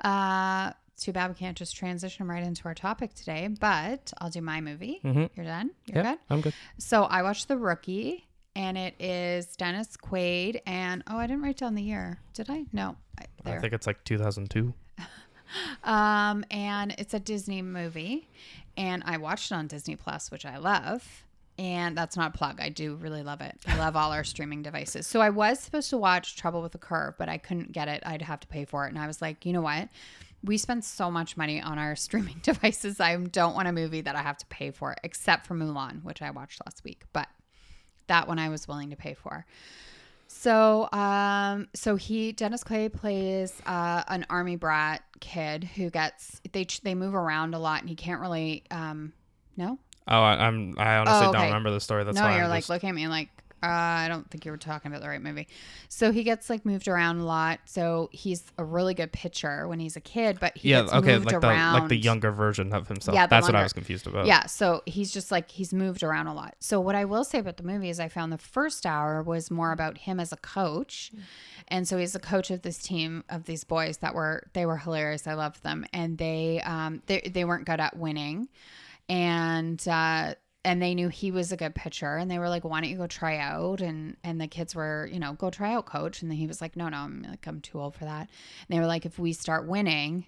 Uh, 0.02 0.72
too 0.98 1.12
bad 1.12 1.28
we 1.30 1.34
can't 1.34 1.56
just 1.56 1.76
transition 1.76 2.26
right 2.28 2.42
into 2.42 2.64
our 2.66 2.74
topic 2.74 3.14
today, 3.14 3.48
but 3.60 4.12
I'll 4.18 4.30
do 4.30 4.40
my 4.42 4.60
movie. 4.60 5.00
Mhm. 5.04 5.30
You're 5.34 5.46
done? 5.46 5.70
You're 5.86 6.02
Yeah, 6.04 6.10
good? 6.12 6.18
I'm 6.28 6.40
good. 6.40 6.54
So 6.78 7.04
I 7.04 7.22
watched 7.22 7.48
The 7.48 7.56
Rookie, 7.56 8.26
and 8.54 8.76
it 8.76 8.94
is 9.00 9.56
Dennis 9.56 9.96
Quaid. 9.96 10.60
And 10.66 11.02
oh, 11.06 11.16
I 11.16 11.26
didn't 11.26 11.42
write 11.42 11.58
down 11.58 11.74
the 11.74 11.82
year. 11.82 12.20
Did 12.34 12.50
I? 12.50 12.64
No. 12.72 12.96
I, 13.18 13.24
there. 13.44 13.56
I 13.56 13.60
think 13.60 13.72
it's 13.72 13.86
like 13.86 14.02
2002. 14.04 14.74
Um, 15.82 16.44
and 16.50 16.94
it's 16.98 17.14
a 17.14 17.18
Disney 17.18 17.62
movie, 17.62 18.28
and 18.76 19.02
I 19.04 19.16
watched 19.16 19.50
it 19.50 19.54
on 19.54 19.66
Disney 19.66 19.96
Plus, 19.96 20.30
which 20.30 20.46
I 20.46 20.58
love. 20.58 21.24
And 21.58 21.96
that's 21.98 22.16
not 22.16 22.34
a 22.34 22.38
plug. 22.38 22.58
I 22.58 22.70
do 22.70 22.94
really 22.94 23.22
love 23.22 23.42
it. 23.42 23.58
I 23.66 23.76
love 23.76 23.94
all 23.94 24.12
our 24.12 24.24
streaming 24.24 24.62
devices. 24.62 25.06
So 25.06 25.20
I 25.20 25.28
was 25.28 25.60
supposed 25.60 25.90
to 25.90 25.98
watch 25.98 26.36
Trouble 26.36 26.62
with 26.62 26.72
the 26.72 26.78
Curve, 26.78 27.14
but 27.18 27.28
I 27.28 27.36
couldn't 27.36 27.72
get 27.72 27.86
it. 27.86 28.02
I'd 28.06 28.22
have 28.22 28.40
to 28.40 28.46
pay 28.46 28.64
for 28.64 28.86
it. 28.86 28.90
And 28.90 28.98
I 28.98 29.06
was 29.06 29.20
like, 29.20 29.44
you 29.44 29.52
know 29.52 29.60
what? 29.60 29.90
We 30.42 30.56
spend 30.56 30.86
so 30.86 31.10
much 31.10 31.36
money 31.36 31.60
on 31.60 31.78
our 31.78 31.96
streaming 31.96 32.38
devices. 32.42 32.98
I 32.98 33.14
don't 33.16 33.54
want 33.54 33.68
a 33.68 33.72
movie 33.72 34.00
that 34.00 34.16
I 34.16 34.22
have 34.22 34.38
to 34.38 34.46
pay 34.46 34.70
for, 34.70 34.96
except 35.04 35.46
for 35.46 35.54
Mulan, 35.54 36.02
which 36.02 36.22
I 36.22 36.30
watched 36.30 36.62
last 36.64 36.82
week. 36.82 37.02
But 37.12 37.28
that 38.10 38.28
one 38.28 38.38
I 38.38 38.48
was 38.48 38.68
willing 38.68 38.90
to 38.90 38.96
pay 38.96 39.14
for. 39.14 39.46
So, 40.26 40.88
um, 40.92 41.68
so 41.74 41.96
he 41.96 42.32
Dennis 42.32 42.62
Quaid 42.62 42.92
plays 42.92 43.60
uh, 43.66 44.04
an 44.06 44.26
army 44.30 44.56
brat 44.56 45.02
kid 45.20 45.64
who 45.64 45.90
gets 45.90 46.40
they 46.52 46.66
they 46.82 46.94
move 46.94 47.14
around 47.14 47.54
a 47.54 47.58
lot 47.58 47.80
and 47.80 47.88
he 47.88 47.96
can't 47.96 48.20
really 48.20 48.62
um, 48.70 49.12
no 49.56 49.78
Oh, 50.08 50.20
I, 50.22 50.46
I'm 50.46 50.74
I 50.78 50.96
honestly 50.96 51.28
Oh, 51.28 51.32
don't 51.32 51.46
remember 51.46 51.70
the 51.70 51.80
story. 51.80 52.04
That's 52.04 52.16
no 52.16 52.22
why 52.22 52.34
you're 52.36 52.44
I'm 52.44 52.50
like 52.50 52.60
just, 52.60 52.70
looking 52.70 52.88
at 52.88 52.94
me 52.94 53.06
like 53.08 53.28
uh, 53.62 53.66
I 53.66 54.08
don't 54.08 54.30
think 54.30 54.44
you 54.44 54.50
were 54.50 54.56
talking 54.56 54.90
about 54.90 55.02
the 55.02 55.08
right 55.08 55.20
movie. 55.20 55.48
So 55.88 56.12
he 56.12 56.22
gets 56.22 56.48
like 56.48 56.64
moved 56.64 56.88
around 56.88 57.18
a 57.18 57.24
lot. 57.24 57.60
So 57.66 58.08
he's 58.12 58.42
a 58.56 58.64
really 58.64 58.94
good 58.94 59.12
pitcher 59.12 59.68
when 59.68 59.78
he's 59.78 59.96
a 59.96 60.00
kid, 60.00 60.38
but 60.40 60.56
he 60.56 60.70
yeah, 60.70 60.82
gets 60.82 60.92
okay, 60.94 61.12
moved 61.14 61.26
like 61.26 61.40
the 61.40 61.48
around. 61.48 61.80
like 61.80 61.88
the 61.88 61.96
younger 61.96 62.32
version 62.32 62.72
of 62.72 62.88
himself. 62.88 63.14
Yeah, 63.14 63.26
the 63.26 63.30
That's 63.30 63.46
what 63.46 63.54
I 63.54 63.62
was 63.62 63.72
confused 63.72 64.06
about. 64.06 64.26
Yeah, 64.26 64.46
so 64.46 64.82
he's 64.86 65.12
just 65.12 65.30
like 65.30 65.50
he's 65.50 65.72
moved 65.74 66.02
around 66.02 66.26
a 66.26 66.34
lot. 66.34 66.54
So 66.60 66.80
what 66.80 66.94
I 66.94 67.04
will 67.04 67.24
say 67.24 67.38
about 67.38 67.56
the 67.56 67.62
movie 67.62 67.90
is 67.90 68.00
I 68.00 68.08
found 68.08 68.32
the 68.32 68.38
first 68.38 68.86
hour 68.86 69.22
was 69.22 69.50
more 69.50 69.72
about 69.72 69.98
him 69.98 70.18
as 70.20 70.32
a 70.32 70.36
coach. 70.36 71.12
And 71.68 71.86
so 71.86 71.98
he's 71.98 72.14
a 72.14 72.20
coach 72.20 72.50
of 72.50 72.62
this 72.62 72.78
team 72.78 73.24
of 73.28 73.44
these 73.44 73.64
boys 73.64 73.98
that 73.98 74.14
were 74.14 74.48
they 74.54 74.66
were 74.66 74.76
hilarious. 74.78 75.26
I 75.26 75.34
loved 75.34 75.62
them. 75.62 75.86
And 75.92 76.18
they 76.18 76.60
um 76.62 77.02
they 77.06 77.20
they 77.32 77.44
weren't 77.44 77.66
good 77.66 77.80
at 77.80 77.96
winning. 77.96 78.48
And 79.08 79.86
uh 79.88 80.34
and 80.64 80.82
they 80.82 80.94
knew 80.94 81.08
he 81.08 81.30
was 81.30 81.52
a 81.52 81.56
good 81.56 81.74
pitcher 81.74 82.16
and 82.16 82.30
they 82.30 82.38
were 82.38 82.48
like 82.48 82.64
why 82.64 82.80
don't 82.80 82.90
you 82.90 82.96
go 82.96 83.06
try 83.06 83.38
out? 83.38 83.80
And 83.80 84.16
and 84.22 84.40
the 84.40 84.46
kids 84.46 84.74
were 84.74 85.08
you 85.12 85.18
know 85.18 85.32
go 85.34 85.50
try 85.50 85.72
out 85.74 85.86
coach. 85.86 86.22
And 86.22 86.30
then 86.30 86.38
he 86.38 86.46
was 86.46 86.60
like 86.60 86.76
no 86.76 86.88
no 86.88 86.98
i'm 86.98 87.22
like 87.22 87.46
i'm 87.46 87.60
too 87.60 87.80
old 87.80 87.94
for 87.94 88.04
that. 88.04 88.28
And 88.68 88.76
they 88.76 88.78
were 88.80 88.86
like 88.86 89.06
if 89.06 89.18
we 89.18 89.32
start 89.32 89.66
winning 89.66 90.26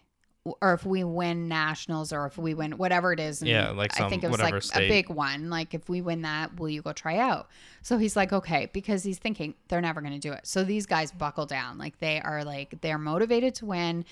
or 0.60 0.74
if 0.74 0.84
we 0.84 1.04
win 1.04 1.46
nationals 1.46 2.12
or 2.12 2.26
if 2.26 2.36
we 2.36 2.52
win 2.52 2.72
whatever 2.72 3.12
it 3.12 3.20
is 3.20 3.42
and 3.42 3.48
Yeah, 3.48 3.70
like 3.70 4.00
i 4.00 4.08
think 4.08 4.24
it 4.24 4.30
was 4.30 4.40
like 4.40 4.60
state. 4.62 4.86
a 4.86 4.88
big 4.88 5.08
one 5.08 5.50
like 5.50 5.72
if 5.72 5.88
we 5.88 6.00
win 6.00 6.22
that 6.22 6.58
will 6.58 6.68
you 6.68 6.82
go 6.82 6.92
try 6.92 7.18
out? 7.18 7.48
So 7.82 7.98
he's 7.98 8.16
like 8.16 8.32
okay 8.32 8.68
because 8.72 9.04
he's 9.04 9.18
thinking 9.18 9.54
they're 9.68 9.80
never 9.80 10.00
going 10.00 10.14
to 10.14 10.18
do 10.18 10.32
it. 10.32 10.46
So 10.46 10.64
these 10.64 10.86
guys 10.86 11.12
buckle 11.12 11.46
down. 11.46 11.78
Like 11.78 11.98
they 12.00 12.20
are 12.20 12.42
like 12.44 12.80
they're 12.80 12.98
motivated 12.98 13.54
to 13.56 13.66
win 13.66 14.04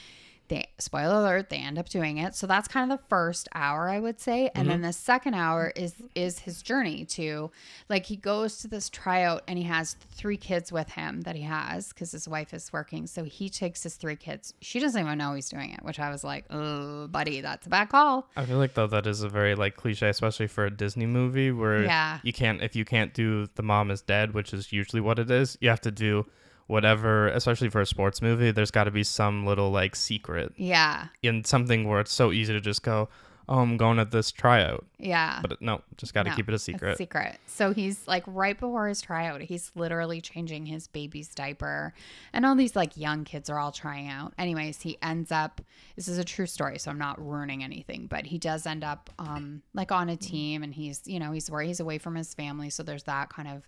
they 0.50 0.69
spoiler 0.78 1.14
alert 1.14 1.49
they 1.49 1.57
end 1.57 1.78
up 1.78 1.88
doing 1.88 2.19
it. 2.19 2.35
So 2.35 2.47
that's 2.47 2.69
kind 2.69 2.90
of 2.90 2.99
the 2.99 3.04
first 3.09 3.49
hour 3.54 3.88
i 3.88 3.99
would 3.99 4.21
say. 4.21 4.50
And 4.54 4.69
then 4.69 4.78
mm-hmm. 4.78 4.87
the 4.87 4.92
second 4.92 5.35
hour 5.35 5.73
is 5.75 5.95
is 6.14 6.40
his 6.40 6.61
journey 6.61 7.04
to 7.07 7.50
like 7.88 8.04
he 8.04 8.16
goes 8.16 8.59
to 8.59 8.69
this 8.69 8.90
tryout 8.90 9.42
and 9.49 9.57
he 9.57 9.64
has 9.64 9.95
three 10.11 10.37
kids 10.37 10.71
with 10.71 10.90
him 10.90 11.23
that 11.23 11.37
he 11.37 11.42
has 11.42 11.88
because 11.92 12.12
his 12.12 12.28
wife 12.28 12.52
is 12.52 12.71
working. 12.73 13.07
So 13.07 13.25
he 13.25 13.49
takes 13.49 13.83
his 13.83 13.95
three 13.95 14.16
kids. 14.16 14.52
She 14.61 14.80
doesn't 14.80 15.00
even 15.00 15.16
know 15.16 15.33
he's 15.35 15.49
doing 15.49 15.71
it 15.71 15.83
which 15.83 15.99
i 15.99 16.11
was 16.11 16.23
like 16.25 16.45
oh 16.50 17.07
buddy 17.07 17.40
that's 17.40 17.66
a 17.66 17.71
bad 17.71 17.88
call. 17.88 18.28
I 18.37 18.45
feel 18.45 18.59
like 18.59 18.75
though 18.75 18.88
that 18.88 19.07
is 19.07 19.23
a 19.23 19.28
very 19.28 19.54
like 19.54 19.76
cliche, 19.76 20.09
especially 20.09 20.49
for 20.49 20.66
a 20.66 20.71
Disney 20.71 21.07
movie 21.07 21.52
where 21.52 21.85
Yeah. 21.85 22.19
you 22.23 22.33
can't 22.33 22.61
if 22.61 22.75
you 22.75 22.85
can't 22.85 23.14
do 23.14 23.49
the 23.54 23.62
mom 23.62 23.90
is 23.90 24.02
dead, 24.02 24.35
which 24.35 24.52
is 24.52 24.73
usually 24.73 25.00
what 25.00 25.19
it 25.19 25.30
is, 25.30 25.57
you 25.61 25.69
have 25.69 25.80
to 25.83 25.90
do 25.92 26.26
whatever, 26.71 27.29
especially 27.29 27.69
for 27.69 27.81
a 27.81 27.87
sports 27.87 28.23
movie, 28.23 28.50
there's 28.53 28.71
got 28.71 28.85
to 28.85 28.91
be 28.91 29.03
some 29.05 29.45
little 29.45 29.71
like 29.71 29.95
secret 29.97 30.53
yeah 30.57 31.09
in 31.23 31.45
something 31.45 31.89
where 31.89 32.00
it's 32.00 32.12
so 32.12 32.31
easy 32.33 32.53
to 32.53 32.61
just 32.61 32.83
go, 32.83 33.09
"Oh, 33.49 33.59
I'm 33.59 33.77
going 33.77 33.97
to 33.99 34.05
this 34.05 34.31
tryout," 34.31 34.87
Yeah. 34.99 35.41
but 35.43 35.61
no, 35.61 35.83
just 35.97 36.15
got 36.15 36.23
to 36.25 36.31
No, 36.31 36.37
keep 36.37 36.49
it 36.49 36.55
a 36.55 36.59
secret. 36.59 36.97
secret. 36.97 37.39
So 37.47 37.73
he's 37.75 38.07
like 38.07 38.23
right 38.27 38.59
before 38.59 38.87
his 38.89 39.03
tryout, 39.03 39.41
he's 39.41 39.73
literally 39.75 40.21
changing 40.21 40.67
his 40.67 40.87
baby's 40.87 41.35
diaper. 41.35 41.93
And 42.33 42.47
all 42.47 42.55
these 42.55 42.77
like 42.77 42.97
young 42.97 43.25
kids 43.25 43.50
are 43.50 43.59
all 43.59 43.73
trying 43.73 44.09
out. 44.09 44.33
Anyways, 44.39 44.81
he 44.83 44.97
ends 45.03 45.33
up 45.33 45.61
this 45.97 46.07
is 46.09 46.19
a 46.19 46.25
true 46.25 46.47
story, 46.47 46.79
so 46.79 46.91
I'm 46.91 46.99
not 46.99 47.21
ruining 47.21 47.62
anything, 47.65 48.07
but 48.07 48.27
he 48.27 48.39
does 48.39 48.65
end 48.67 48.85
up 48.85 49.11
um 49.19 49.62
like 49.75 49.91
on 49.93 50.09
a 50.09 50.17
team 50.17 50.62
and 50.62 50.73
he's, 50.73 51.03
you 51.07 51.19
know, 51.19 51.33
he's 51.33 51.50
where 51.50 51.62
he's 51.62 51.81
away 51.81 51.99
from 51.99 52.15
his 52.15 52.33
family, 52.35 52.71
so 52.71 52.83
there's 52.85 53.05
that 53.05 53.29
kind 53.29 53.49
of 53.49 53.67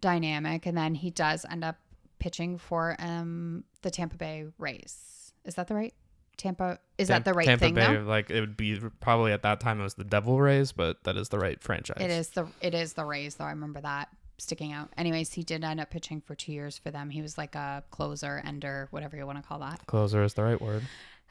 dynamic. 0.00 0.66
And 0.66 0.76
then 0.76 0.94
he 0.94 1.10
does 1.10 1.44
end 1.50 1.64
up 1.64 1.76
pitching 2.24 2.56
for 2.56 2.96
um 3.00 3.64
the 3.82 3.90
Tampa 3.90 4.16
Bay 4.16 4.46
Rays. 4.56 5.34
Is 5.44 5.56
that 5.56 5.68
the 5.68 5.74
right 5.74 5.92
Tampa 6.38 6.78
is 6.96 7.08
that 7.08 7.26
the 7.26 7.34
right 7.34 7.44
Tampa 7.44 7.66
thing 7.66 7.74
Bay, 7.74 7.96
though? 7.96 8.00
like 8.00 8.30
it 8.30 8.40
would 8.40 8.56
be 8.56 8.80
probably 8.98 9.30
at 9.32 9.42
that 9.42 9.60
time 9.60 9.78
it 9.78 9.82
was 9.82 9.92
the 9.92 10.04
Devil 10.04 10.40
Rays, 10.40 10.72
but 10.72 11.04
that 11.04 11.18
is 11.18 11.28
the 11.28 11.38
right 11.38 11.62
franchise. 11.62 11.98
It 12.00 12.10
is 12.10 12.30
the 12.30 12.46
it 12.62 12.72
is 12.72 12.94
the 12.94 13.04
Rays 13.04 13.34
though. 13.34 13.44
I 13.44 13.50
remember 13.50 13.82
that 13.82 14.08
sticking 14.38 14.72
out. 14.72 14.88
Anyways, 14.96 15.34
he 15.34 15.42
did 15.42 15.62
end 15.64 15.80
up 15.80 15.90
pitching 15.90 16.22
for 16.22 16.34
two 16.34 16.50
years 16.52 16.78
for 16.78 16.90
them. 16.90 17.10
He 17.10 17.20
was 17.20 17.36
like 17.36 17.54
a 17.56 17.84
closer, 17.90 18.40
ender, 18.42 18.88
whatever 18.90 19.18
you 19.18 19.26
want 19.26 19.36
to 19.42 19.46
call 19.46 19.58
that. 19.58 19.86
Closer 19.86 20.24
is 20.24 20.32
the 20.32 20.44
right 20.44 20.60
word. 20.60 20.82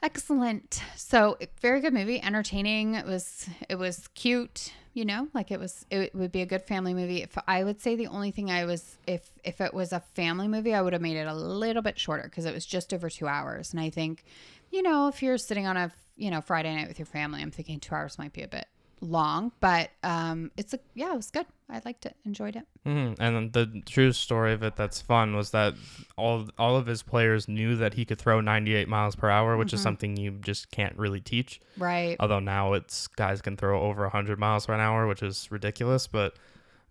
Excellent. 0.04 0.82
So 0.96 1.38
very 1.62 1.80
good 1.80 1.94
movie, 1.94 2.22
entertaining. 2.22 2.94
It 2.94 3.06
was 3.06 3.48
it 3.70 3.76
was 3.76 4.06
cute. 4.08 4.70
You 4.92 5.06
know, 5.06 5.28
like 5.32 5.50
it 5.50 5.58
was. 5.58 5.86
It 5.90 6.14
would 6.14 6.30
be 6.30 6.42
a 6.42 6.46
good 6.46 6.62
family 6.62 6.92
movie. 6.92 7.22
If 7.22 7.38
I 7.48 7.64
would 7.64 7.80
say 7.80 7.96
the 7.96 8.08
only 8.08 8.30
thing 8.30 8.50
I 8.50 8.66
was, 8.66 8.98
if 9.06 9.30
if 9.44 9.62
it 9.62 9.72
was 9.72 9.94
a 9.94 10.00
family 10.00 10.46
movie, 10.46 10.74
I 10.74 10.82
would 10.82 10.92
have 10.92 11.00
made 11.00 11.16
it 11.16 11.26
a 11.26 11.34
little 11.34 11.80
bit 11.80 11.98
shorter 11.98 12.24
because 12.24 12.44
it 12.44 12.52
was 12.52 12.66
just 12.66 12.92
over 12.92 13.08
two 13.08 13.26
hours. 13.26 13.72
And 13.72 13.80
I 13.80 13.88
think, 13.88 14.24
you 14.70 14.82
know, 14.82 15.08
if 15.08 15.22
you're 15.22 15.38
sitting 15.38 15.66
on 15.66 15.78
a 15.78 15.90
you 16.16 16.30
know 16.30 16.42
Friday 16.42 16.74
night 16.76 16.86
with 16.86 16.98
your 16.98 17.06
family, 17.06 17.40
I'm 17.40 17.50
thinking 17.50 17.80
two 17.80 17.94
hours 17.94 18.18
might 18.18 18.34
be 18.34 18.42
a 18.42 18.48
bit 18.48 18.66
long. 19.00 19.52
But 19.60 19.90
um, 20.02 20.50
it's 20.56 20.74
a 20.74 20.78
yeah, 20.94 21.12
it 21.12 21.16
was 21.16 21.30
good. 21.30 21.46
I 21.70 21.80
liked 21.84 22.04
it, 22.06 22.14
enjoyed 22.26 22.56
it. 22.56 22.66
hmm 22.84 23.14
And 23.18 23.52
the 23.52 23.82
true 23.86 24.12
story 24.12 24.52
of 24.52 24.62
it 24.62 24.76
that's 24.76 25.00
fun 25.00 25.34
was 25.34 25.50
that 25.52 25.74
all 26.16 26.48
all 26.58 26.76
of 26.76 26.86
his 26.86 27.02
players 27.02 27.48
knew 27.48 27.74
that 27.76 27.94
he 27.94 28.04
could 28.04 28.18
throw 28.18 28.40
98 28.40 28.86
miles 28.88 29.16
per 29.16 29.30
hour, 29.30 29.56
which 29.56 29.72
is 29.72 29.80
Mm-hmm. 29.80 29.82
something 29.84 30.16
you 30.16 30.32
just 30.42 30.70
can't 30.70 30.96
really 30.98 31.20
teach. 31.20 31.60
Right. 31.78 32.16
Although 32.20 32.40
now 32.40 32.74
it's 32.74 33.06
guys 33.06 33.40
can 33.42 33.56
throw 33.56 33.80
over 33.80 34.02
100 34.02 34.38
miles 34.38 34.66
per 34.66 34.74
hour, 34.74 35.06
which 35.06 35.22
is 35.22 35.50
ridiculous. 35.50 36.06
But 36.06 36.36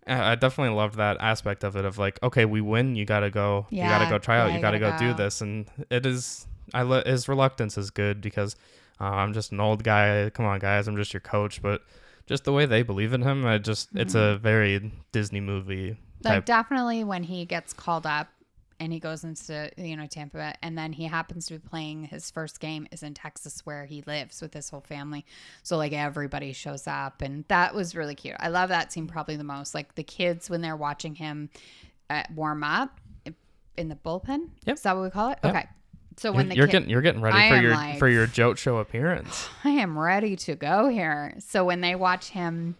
I 0.06 0.34
definitely 0.34 0.74
loved 0.76 0.96
that 0.96 1.16
aspect 1.20 1.64
of 1.64 1.76
it. 1.76 1.84
Of 1.86 1.96
like, 1.96 2.22
okay, 2.22 2.44
we 2.44 2.60
win, 2.60 2.94
you 2.94 3.04
gotta 3.06 3.30
go, 3.30 3.66
yeah, 3.70 3.84
you 3.84 3.88
gotta 3.90 4.10
go 4.10 4.18
try 4.18 4.38
out, 4.38 4.50
yeah, 4.50 4.56
you 4.56 4.60
gotta, 4.60 4.78
gotta 4.78 4.98
go, 5.06 5.12
do 5.12 5.14
this, 5.14 5.40
and 5.40 5.66
it 5.88 6.04
is. 6.04 6.46
I 6.74 6.82
le- 6.82 7.04
his 7.06 7.28
reluctance 7.28 7.78
is 7.78 7.90
good 7.90 8.20
because 8.20 8.56
uh, 9.00 9.04
I'm 9.04 9.32
just 9.32 9.52
an 9.52 9.60
old 9.60 9.82
guy. 9.84 10.30
Come 10.30 10.46
on, 10.46 10.58
guys, 10.58 10.88
I'm 10.88 10.96
just 10.96 11.12
your 11.12 11.20
coach, 11.20 11.62
but. 11.62 11.82
Just 12.26 12.44
the 12.44 12.54
way 12.54 12.64
they 12.64 12.82
believe 12.82 13.12
in 13.12 13.20
him, 13.20 13.44
I 13.44 13.58
just 13.58 13.90
it's 13.94 14.14
a 14.14 14.38
very 14.38 14.90
Disney 15.12 15.40
movie 15.42 15.90
Mm-hmm. 15.90 16.24
like 16.24 16.34
type 16.36 16.44
definitely 16.46 17.04
when 17.04 17.22
he 17.22 17.44
gets 17.44 17.74
called 17.74 18.06
up 18.06 18.28
and 18.80 18.90
he 18.94 18.98
goes 18.98 19.24
into 19.24 19.70
you 19.76 19.94
know 19.94 20.06
Tampa 20.06 20.54
and 20.62 20.78
then 20.78 20.94
he 20.94 21.04
happens 21.04 21.44
to 21.48 21.54
be 21.54 21.58
playing 21.58 22.04
his 22.04 22.30
first 22.30 22.60
game 22.60 22.86
is 22.92 23.02
in 23.02 23.12
Texas 23.12 23.60
where 23.66 23.84
he 23.84 24.02
lives 24.06 24.40
with 24.40 24.54
his 24.54 24.70
whole 24.70 24.80
family. 24.80 25.26
So 25.62 25.76
like 25.76 25.92
everybody 25.92 26.54
shows 26.54 26.86
up 26.86 27.20
and 27.20 27.44
that 27.48 27.74
was 27.74 27.94
really 27.94 28.14
cute. 28.14 28.36
I 28.40 28.48
love 28.48 28.70
that 28.70 28.90
scene 28.90 29.06
probably 29.06 29.36
the 29.36 29.44
most. 29.44 29.74
Like 29.74 29.94
the 29.94 30.02
kids 30.02 30.48
when 30.48 30.62
they're 30.62 30.76
watching 30.76 31.14
him 31.16 31.50
uh, 32.08 32.22
warm 32.34 32.64
up 32.64 33.00
in 33.76 33.88
the 33.90 33.96
bullpen. 33.96 34.48
Yep. 34.64 34.76
Is 34.76 34.82
that 34.82 34.96
what 34.96 35.02
we 35.02 35.10
call 35.10 35.28
it? 35.32 35.38
Yep. 35.44 35.54
Okay. 35.54 35.68
So 36.16 36.28
You're, 36.28 36.36
when 36.36 36.48
the 36.48 36.56
you're 36.56 36.66
kid, 36.66 36.72
getting 36.72 36.90
you're 36.90 37.02
getting 37.02 37.20
ready 37.20 37.36
I 37.36 37.48
for 37.50 37.62
your 37.62 37.74
like- 37.74 37.98
for 37.98 38.08
your 38.08 38.26
Jote 38.26 38.58
show 38.58 38.78
appearance. 38.78 39.48
I 39.64 39.70
am 39.70 39.98
ready 39.98 40.36
to 40.36 40.54
go 40.54 40.88
here. 40.88 41.34
So 41.40 41.64
when 41.64 41.80
they 41.80 41.94
watch 41.94 42.28
him 42.30 42.76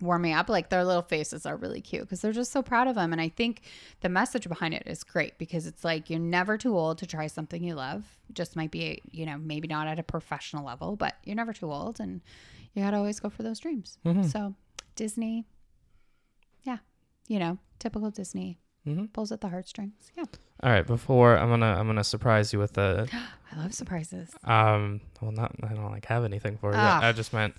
warming 0.00 0.32
up, 0.32 0.48
like 0.48 0.68
their 0.68 0.84
little 0.84 1.02
faces 1.02 1.46
are 1.46 1.56
really 1.56 1.80
cute 1.80 2.02
because 2.02 2.20
they're 2.20 2.32
just 2.32 2.50
so 2.50 2.60
proud 2.60 2.88
of 2.88 2.96
him. 2.96 3.12
And 3.12 3.20
I 3.20 3.28
think 3.28 3.62
the 4.00 4.08
message 4.08 4.48
behind 4.48 4.74
it 4.74 4.82
is 4.86 5.04
great 5.04 5.38
because 5.38 5.64
it's 5.66 5.84
like 5.84 6.10
you're 6.10 6.18
never 6.18 6.58
too 6.58 6.76
old 6.76 6.98
to 6.98 7.06
try 7.06 7.28
something 7.28 7.62
you 7.62 7.74
love. 7.76 8.04
Just 8.32 8.56
might 8.56 8.72
be, 8.72 9.00
you 9.12 9.26
know, 9.26 9.38
maybe 9.38 9.68
not 9.68 9.86
at 9.86 10.00
a 10.00 10.02
professional 10.02 10.64
level, 10.64 10.96
but 10.96 11.14
you're 11.24 11.36
never 11.36 11.52
too 11.52 11.70
old 11.72 12.00
and 12.00 12.20
you 12.74 12.82
got 12.82 12.90
to 12.90 12.96
always 12.96 13.20
go 13.20 13.28
for 13.28 13.44
those 13.44 13.60
dreams. 13.60 13.98
Mhm. 14.04 14.24
So 14.28 14.54
Disney, 14.96 15.44
yeah, 16.64 16.78
you 17.28 17.38
know, 17.38 17.58
typical 17.78 18.10
Disney 18.10 18.58
Mhm. 18.86 19.12
pulls 19.12 19.30
at 19.32 19.40
the 19.40 19.48
heartstrings. 19.48 20.10
Yeah. 20.16 20.24
All 20.62 20.70
right, 20.70 20.86
before 20.86 21.36
I'm 21.36 21.48
gonna 21.48 21.74
I'm 21.78 21.86
gonna 21.86 22.04
surprise 22.04 22.52
you 22.52 22.58
with 22.58 22.76
a 22.78 23.06
I 23.52 23.56
love 23.58 23.74
surprises. 23.74 24.30
um 24.44 25.00
well 25.20 25.32
not 25.32 25.54
I 25.62 25.74
don't 25.74 25.90
like 25.92 26.06
have 26.06 26.24
anything 26.24 26.56
for 26.58 26.70
you. 26.72 26.78
Ah. 26.78 27.00
I 27.02 27.12
just 27.12 27.32
meant 27.32 27.54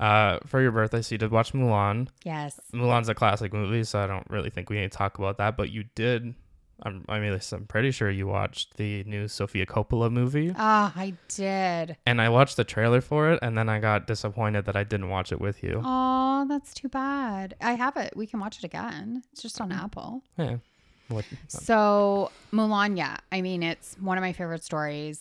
uh 0.00 0.38
for 0.46 0.60
your 0.60 0.72
birthday. 0.72 1.02
So 1.02 1.14
you 1.14 1.18
did 1.18 1.30
watch 1.30 1.52
Mulan. 1.52 2.08
Yes. 2.24 2.60
Mulan's 2.74 3.08
a 3.08 3.14
classic 3.14 3.52
movie, 3.52 3.84
so 3.84 4.00
I 4.00 4.06
don't 4.06 4.28
really 4.30 4.50
think 4.50 4.70
we 4.70 4.76
need 4.80 4.90
to 4.92 4.98
talk 4.98 5.18
about 5.18 5.38
that. 5.38 5.56
But 5.56 5.70
you 5.70 5.84
did. 5.94 6.34
I'm 6.84 7.04
I 7.08 7.20
mean 7.20 7.38
I'm 7.52 7.66
pretty 7.66 7.90
sure 7.92 8.10
you 8.10 8.26
watched 8.26 8.76
the 8.76 9.04
new 9.04 9.28
Sofia 9.28 9.66
Coppola 9.66 10.10
movie, 10.10 10.52
Ah, 10.56 10.92
I 10.96 11.14
did. 11.28 11.96
and 12.06 12.20
I 12.20 12.28
watched 12.28 12.56
the 12.56 12.64
trailer 12.64 13.00
for 13.00 13.30
it, 13.32 13.38
and 13.42 13.56
then 13.56 13.68
I 13.68 13.78
got 13.78 14.06
disappointed 14.06 14.64
that 14.66 14.76
I 14.76 14.84
didn't 14.84 15.08
watch 15.08 15.30
it 15.32 15.40
with 15.40 15.62
you. 15.62 15.80
Oh, 15.84 16.44
that's 16.48 16.74
too 16.74 16.88
bad. 16.88 17.54
I 17.60 17.74
have 17.74 17.96
it. 17.96 18.16
We 18.16 18.26
can 18.26 18.40
watch 18.40 18.58
it 18.58 18.64
again. 18.64 19.22
It's 19.32 19.42
just 19.42 19.60
on 19.60 19.70
Mm-hmm. 19.70 19.84
Apple. 19.84 20.22
Yeah. 20.36 20.56
What? 21.08 21.24
So 21.48 22.30
Mulan, 22.52 22.96
yeah. 22.96 23.18
I 23.30 23.42
mean, 23.42 23.62
it's 23.62 23.96
one 24.00 24.18
of 24.18 24.22
my 24.22 24.32
favorite 24.32 24.64
stories. 24.64 25.20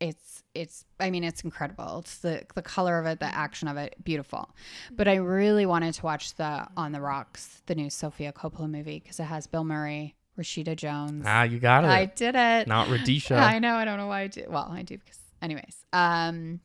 It's 0.00 0.42
it's. 0.54 0.84
I 1.00 1.10
mean, 1.10 1.24
it's 1.24 1.42
incredible. 1.42 1.98
It's 2.00 2.18
the 2.18 2.42
the 2.54 2.62
color 2.62 2.98
of 2.98 3.06
it, 3.06 3.20
the 3.20 3.26
action 3.34 3.68
of 3.68 3.76
it, 3.76 3.96
beautiful. 4.04 4.50
But 4.90 5.08
I 5.08 5.16
really 5.16 5.66
wanted 5.66 5.94
to 5.94 6.02
watch 6.04 6.34
the 6.34 6.66
On 6.76 6.92
the 6.92 7.00
Rocks, 7.00 7.62
the 7.66 7.74
new 7.74 7.90
Sofia 7.90 8.32
Coppola 8.32 8.68
movie, 8.70 8.98
because 9.00 9.18
it 9.20 9.24
has 9.24 9.46
Bill 9.46 9.64
Murray, 9.64 10.14
Rashida 10.38 10.76
Jones. 10.76 11.24
Ah, 11.26 11.42
you 11.42 11.58
got 11.58 11.84
it. 11.84 11.88
I 11.88 12.06
did 12.06 12.34
it. 12.34 12.66
Not 12.66 12.88
Radisha. 12.88 13.34
I 13.34 13.58
know. 13.58 13.74
I 13.74 13.84
don't 13.84 13.98
know 13.98 14.06
why 14.06 14.22
I 14.22 14.26
do. 14.28 14.44
Well, 14.48 14.68
I 14.70 14.82
do 14.82 14.96
because, 14.98 15.18
anyways. 15.42 15.84
Um, 15.92 16.60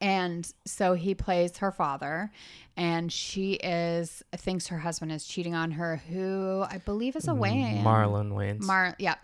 and 0.00 0.52
so 0.66 0.94
he 0.94 1.14
plays 1.14 1.58
her 1.58 1.70
father, 1.70 2.30
and 2.76 3.10
she 3.12 3.52
is 3.54 4.22
thinks 4.36 4.66
her 4.66 4.78
husband 4.78 5.12
is 5.12 5.24
cheating 5.24 5.54
on 5.54 5.70
her, 5.72 6.02
who 6.08 6.64
I 6.68 6.78
believe 6.78 7.16
is 7.16 7.28
a 7.28 7.34
Wayne. 7.34 7.84
Marlon 7.84 8.32
Wayans. 8.32 8.62
Mar, 8.62 8.96
yeah. 8.98 9.14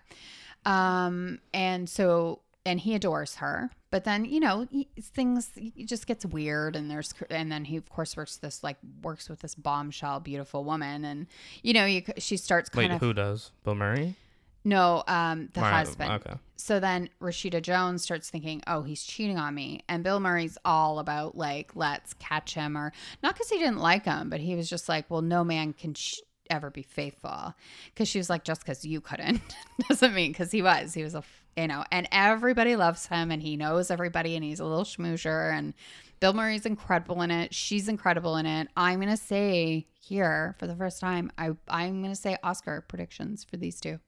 Um, 0.64 1.40
and 1.52 1.88
so 1.88 2.40
and 2.64 2.78
he 2.80 2.94
adores 2.94 3.36
her, 3.36 3.70
but 3.90 4.04
then 4.04 4.24
you 4.24 4.40
know 4.40 4.66
things 5.00 5.50
it 5.56 5.86
just 5.86 6.06
gets 6.06 6.24
weird, 6.26 6.76
and 6.76 6.90
there's 6.90 7.14
and 7.30 7.50
then 7.50 7.64
he 7.64 7.76
of 7.76 7.88
course 7.88 8.16
works 8.16 8.36
this 8.36 8.62
like 8.62 8.76
works 9.02 9.28
with 9.28 9.40
this 9.40 9.54
bombshell 9.54 10.20
beautiful 10.20 10.64
woman, 10.64 11.04
and 11.04 11.26
you 11.62 11.72
know 11.72 11.84
you 11.84 12.02
she 12.18 12.36
starts 12.36 12.70
Wait, 12.74 12.84
kind 12.84 12.94
of 12.94 13.00
who 13.00 13.12
does? 13.12 13.50
Bill 13.64 13.74
Murray? 13.74 14.16
no 14.64 15.02
um 15.06 15.48
the 15.54 15.60
husband. 15.60 16.10
Okay. 16.12 16.34
So 16.56 16.80
then 16.80 17.08
Rashida 17.22 17.62
Jones 17.62 18.02
starts 18.02 18.30
thinking, 18.30 18.62
oh, 18.66 18.82
he's 18.82 19.04
cheating 19.04 19.38
on 19.38 19.54
me. 19.54 19.82
And 19.88 20.02
Bill 20.02 20.18
Murray's 20.18 20.58
all 20.64 20.98
about, 20.98 21.36
like, 21.36 21.70
let's 21.76 22.14
catch 22.14 22.52
him. 22.54 22.76
Or 22.76 22.92
not 23.22 23.34
because 23.34 23.48
he 23.48 23.58
didn't 23.58 23.78
like 23.78 24.04
him, 24.04 24.28
but 24.28 24.40
he 24.40 24.56
was 24.56 24.68
just 24.68 24.88
like, 24.88 25.08
well, 25.08 25.22
no 25.22 25.44
man 25.44 25.72
can 25.72 25.94
sh- 25.94 26.18
ever 26.50 26.68
be 26.68 26.82
faithful. 26.82 27.54
Because 27.86 28.08
she 28.08 28.18
was 28.18 28.28
like, 28.28 28.42
just 28.42 28.62
because 28.62 28.84
you 28.84 29.00
couldn't 29.00 29.40
doesn't 29.88 30.14
mean 30.14 30.32
because 30.32 30.50
he 30.50 30.60
was. 30.60 30.94
He 30.94 31.04
was 31.04 31.14
a, 31.14 31.22
you 31.58 31.66
know, 31.66 31.84
and 31.90 32.08
everybody 32.12 32.76
loves 32.76 33.06
him 33.06 33.32
and 33.32 33.42
he 33.42 33.56
knows 33.56 33.90
everybody 33.90 34.36
and 34.36 34.44
he's 34.44 34.60
a 34.60 34.64
little 34.64 34.84
schmoozer. 34.84 35.52
And 35.52 35.74
Bill 36.20 36.32
Murray's 36.32 36.66
incredible 36.66 37.20
in 37.22 37.32
it. 37.32 37.52
She's 37.52 37.88
incredible 37.88 38.36
in 38.36 38.46
it. 38.46 38.68
I'm 38.76 39.00
to 39.00 39.16
say 39.16 39.86
here 40.00 40.54
for 40.58 40.68
the 40.68 40.76
first 40.76 41.00
time, 41.00 41.32
I, 41.36 41.50
I'm 41.68 42.02
to 42.04 42.14
say 42.14 42.36
Oscar 42.44 42.84
predictions 42.86 43.42
for 43.42 43.56
these 43.56 43.80
two. 43.80 43.98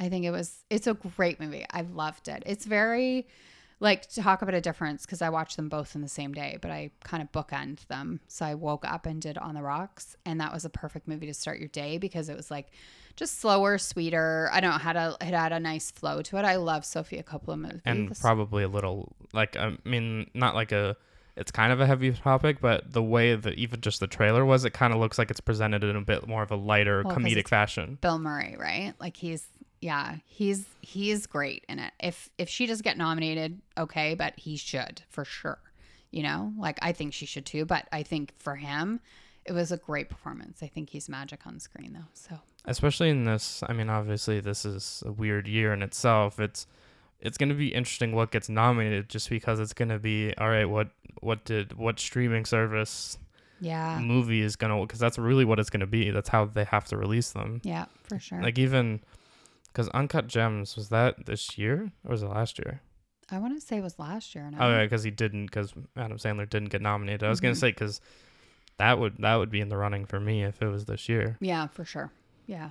I 0.00 0.08
think 0.08 0.24
it 0.24 0.30
was 0.30 0.64
it's 0.68 0.86
a 0.86 0.94
great 0.94 1.40
movie. 1.40 1.64
I 1.70 1.82
loved 1.82 2.28
it. 2.28 2.42
It's 2.44 2.66
very 2.66 3.28
like 3.78 4.08
talk 4.08 4.42
about 4.42 4.54
a 4.54 4.60
difference 4.60 5.04
because 5.04 5.20
I 5.20 5.28
watched 5.28 5.56
them 5.56 5.68
both 5.68 5.94
in 5.94 6.00
the 6.00 6.08
same 6.08 6.32
day, 6.32 6.58
but 6.60 6.70
I 6.70 6.90
kind 7.04 7.22
of 7.22 7.30
bookend 7.32 7.86
them. 7.88 8.20
So 8.26 8.46
I 8.46 8.54
woke 8.54 8.84
up 8.86 9.06
and 9.06 9.20
did 9.20 9.36
On 9.38 9.54
the 9.54 9.62
Rocks, 9.62 10.16
and 10.24 10.40
that 10.40 10.52
was 10.52 10.64
a 10.64 10.70
perfect 10.70 11.06
movie 11.06 11.26
to 11.26 11.34
start 11.34 11.58
your 11.58 11.68
day 11.68 11.98
because 11.98 12.28
it 12.28 12.36
was 12.36 12.50
like 12.50 12.68
just 13.16 13.38
slower, 13.38 13.78
sweeter. 13.78 14.48
I 14.52 14.60
don't 14.60 14.70
know 14.70 14.78
how 14.78 14.92
to 14.92 15.16
it 15.20 15.34
had 15.34 15.52
a 15.52 15.60
nice 15.60 15.90
flow 15.90 16.22
to 16.22 16.38
it. 16.38 16.44
I 16.44 16.56
love 16.56 16.84
Sofia 16.84 17.22
Coppola 17.22 17.58
movies. 17.58 17.80
and 17.84 18.18
probably 18.18 18.62
a 18.62 18.68
little 18.68 19.12
like 19.32 19.56
I 19.56 19.76
mean 19.84 20.30
not 20.34 20.54
like 20.54 20.72
a 20.72 20.96
it's 21.36 21.50
kind 21.50 21.70
of 21.70 21.80
a 21.80 21.86
heavy 21.86 22.12
topic, 22.12 22.62
but 22.62 22.90
the 22.90 23.02
way 23.02 23.34
that 23.34 23.54
even 23.54 23.82
just 23.82 24.00
the 24.00 24.06
trailer 24.06 24.42
was, 24.42 24.64
it 24.64 24.72
kind 24.72 24.94
of 24.94 24.98
looks 24.98 25.18
like 25.18 25.30
it's 25.30 25.40
presented 25.40 25.84
in 25.84 25.94
a 25.94 26.00
bit 26.00 26.26
more 26.26 26.42
of 26.42 26.50
a 26.50 26.56
lighter 26.56 27.02
Well, 27.04 27.14
comedic 27.14 27.46
fashion. 27.46 27.98
Bill 28.00 28.18
Murray, 28.18 28.56
right? 28.58 28.94
Like 28.98 29.18
he's 29.18 29.46
yeah, 29.80 30.16
he's 30.24 30.66
he's 30.80 31.26
great 31.26 31.64
in 31.68 31.78
it. 31.78 31.92
If 32.00 32.30
if 32.38 32.48
she 32.48 32.66
does 32.66 32.82
get 32.82 32.96
nominated, 32.96 33.60
okay, 33.76 34.14
but 34.14 34.34
he 34.38 34.56
should 34.56 35.02
for 35.10 35.24
sure. 35.24 35.58
You 36.10 36.22
know, 36.22 36.52
like 36.58 36.78
I 36.82 36.92
think 36.92 37.12
she 37.12 37.26
should 37.26 37.44
too, 37.46 37.64
but 37.64 37.86
I 37.92 38.02
think 38.02 38.32
for 38.38 38.56
him, 38.56 39.00
it 39.44 39.52
was 39.52 39.70
a 39.72 39.76
great 39.76 40.08
performance. 40.08 40.62
I 40.62 40.68
think 40.68 40.90
he's 40.90 41.08
magic 41.08 41.46
on 41.46 41.60
screen 41.60 41.92
though. 41.92 42.08
So 42.14 42.38
Especially 42.64 43.10
in 43.10 43.24
this, 43.24 43.62
I 43.68 43.72
mean, 43.72 43.88
obviously 43.88 44.40
this 44.40 44.64
is 44.64 45.02
a 45.06 45.12
weird 45.12 45.46
year 45.46 45.72
in 45.72 45.82
itself. 45.82 46.40
It's 46.40 46.66
it's 47.20 47.36
gonna 47.38 47.54
be 47.54 47.68
interesting 47.74 48.12
what 48.12 48.30
gets 48.30 48.48
nominated, 48.48 49.08
just 49.08 49.28
because 49.30 49.60
it's 49.60 49.72
gonna 49.72 49.98
be 49.98 50.34
all 50.38 50.48
right. 50.48 50.64
What 50.68 50.88
what 51.20 51.44
did 51.44 51.74
what 51.74 51.98
streaming 51.98 52.44
service 52.44 53.18
Yeah. 53.60 53.98
movie 54.00 54.40
is 54.42 54.56
gonna? 54.56 54.80
Because 54.80 54.98
that's 55.00 55.18
really 55.18 55.44
what 55.44 55.58
it's 55.58 55.70
gonna 55.70 55.86
be. 55.86 56.10
That's 56.10 56.28
how 56.28 56.46
they 56.46 56.64
have 56.64 56.84
to 56.86 56.96
release 56.96 57.30
them. 57.32 57.60
Yeah, 57.62 57.86
for 58.04 58.18
sure. 58.18 58.42
Like 58.42 58.58
even 58.58 59.00
because 59.76 59.90
Uncut 59.90 60.26
Gems 60.26 60.74
was 60.74 60.88
that 60.88 61.26
this 61.26 61.58
year 61.58 61.92
or 62.02 62.12
was 62.12 62.22
it 62.22 62.28
last 62.28 62.58
year? 62.58 62.80
I 63.30 63.38
want 63.38 63.54
to 63.54 63.60
say 63.60 63.76
it 63.76 63.82
was 63.82 63.98
last 63.98 64.34
year. 64.34 64.50
No? 64.50 64.56
Oh 64.58 64.70
yeah, 64.70 64.84
because 64.84 65.02
he 65.02 65.10
didn't. 65.10 65.46
Because 65.46 65.74
Adam 65.96 66.16
Sandler 66.16 66.48
didn't 66.48 66.70
get 66.70 66.80
nominated. 66.80 67.24
I 67.24 67.28
was 67.28 67.40
gonna 67.40 67.52
Mhm. 67.54 67.60
say 67.60 67.70
because 67.72 68.00
that 68.78 68.98
would 68.98 69.16
that 69.18 69.34
would 69.36 69.50
be 69.50 69.60
in 69.60 69.68
the 69.68 69.76
running 69.76 70.06
for 70.06 70.18
me 70.18 70.44
if 70.44 70.62
it 70.62 70.68
was 70.68 70.86
this 70.86 71.10
year. 71.10 71.36
Yeah, 71.40 71.66
for 71.66 71.84
sure. 71.84 72.10
Yeah. 72.46 72.70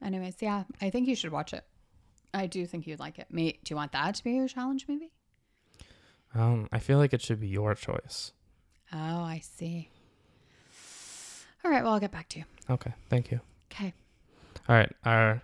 Anyways, 0.00 0.36
yeah, 0.40 0.64
I 0.80 0.90
think 0.90 1.08
you 1.08 1.16
should 1.16 1.32
watch 1.32 1.52
it. 1.52 1.64
I 2.32 2.46
do 2.46 2.66
think 2.66 2.86
you'd 2.86 3.00
like 3.00 3.18
it. 3.18 3.32
Me, 3.32 3.58
do 3.64 3.72
you 3.72 3.76
want 3.76 3.90
that 3.92 4.14
to 4.16 4.22
be 4.24 4.32
your 4.34 4.46
challenge 4.46 4.86
movie? 4.86 5.10
Um, 6.34 6.68
I 6.70 6.78
feel 6.78 6.98
like 6.98 7.12
it 7.14 7.22
should 7.22 7.40
be 7.40 7.48
your 7.48 7.74
choice. 7.74 8.32
Oh, 8.92 9.22
I 9.22 9.40
see. 9.42 9.88
All 11.64 11.70
right, 11.70 11.82
well, 11.82 11.94
I'll 11.94 12.00
get 12.00 12.12
back 12.12 12.28
to 12.30 12.38
you. 12.40 12.44
Okay, 12.68 12.92
thank 13.08 13.30
you. 13.30 13.40
Okay. 13.72 13.94
All 14.68 14.76
right, 14.76 14.92
our 15.04 15.42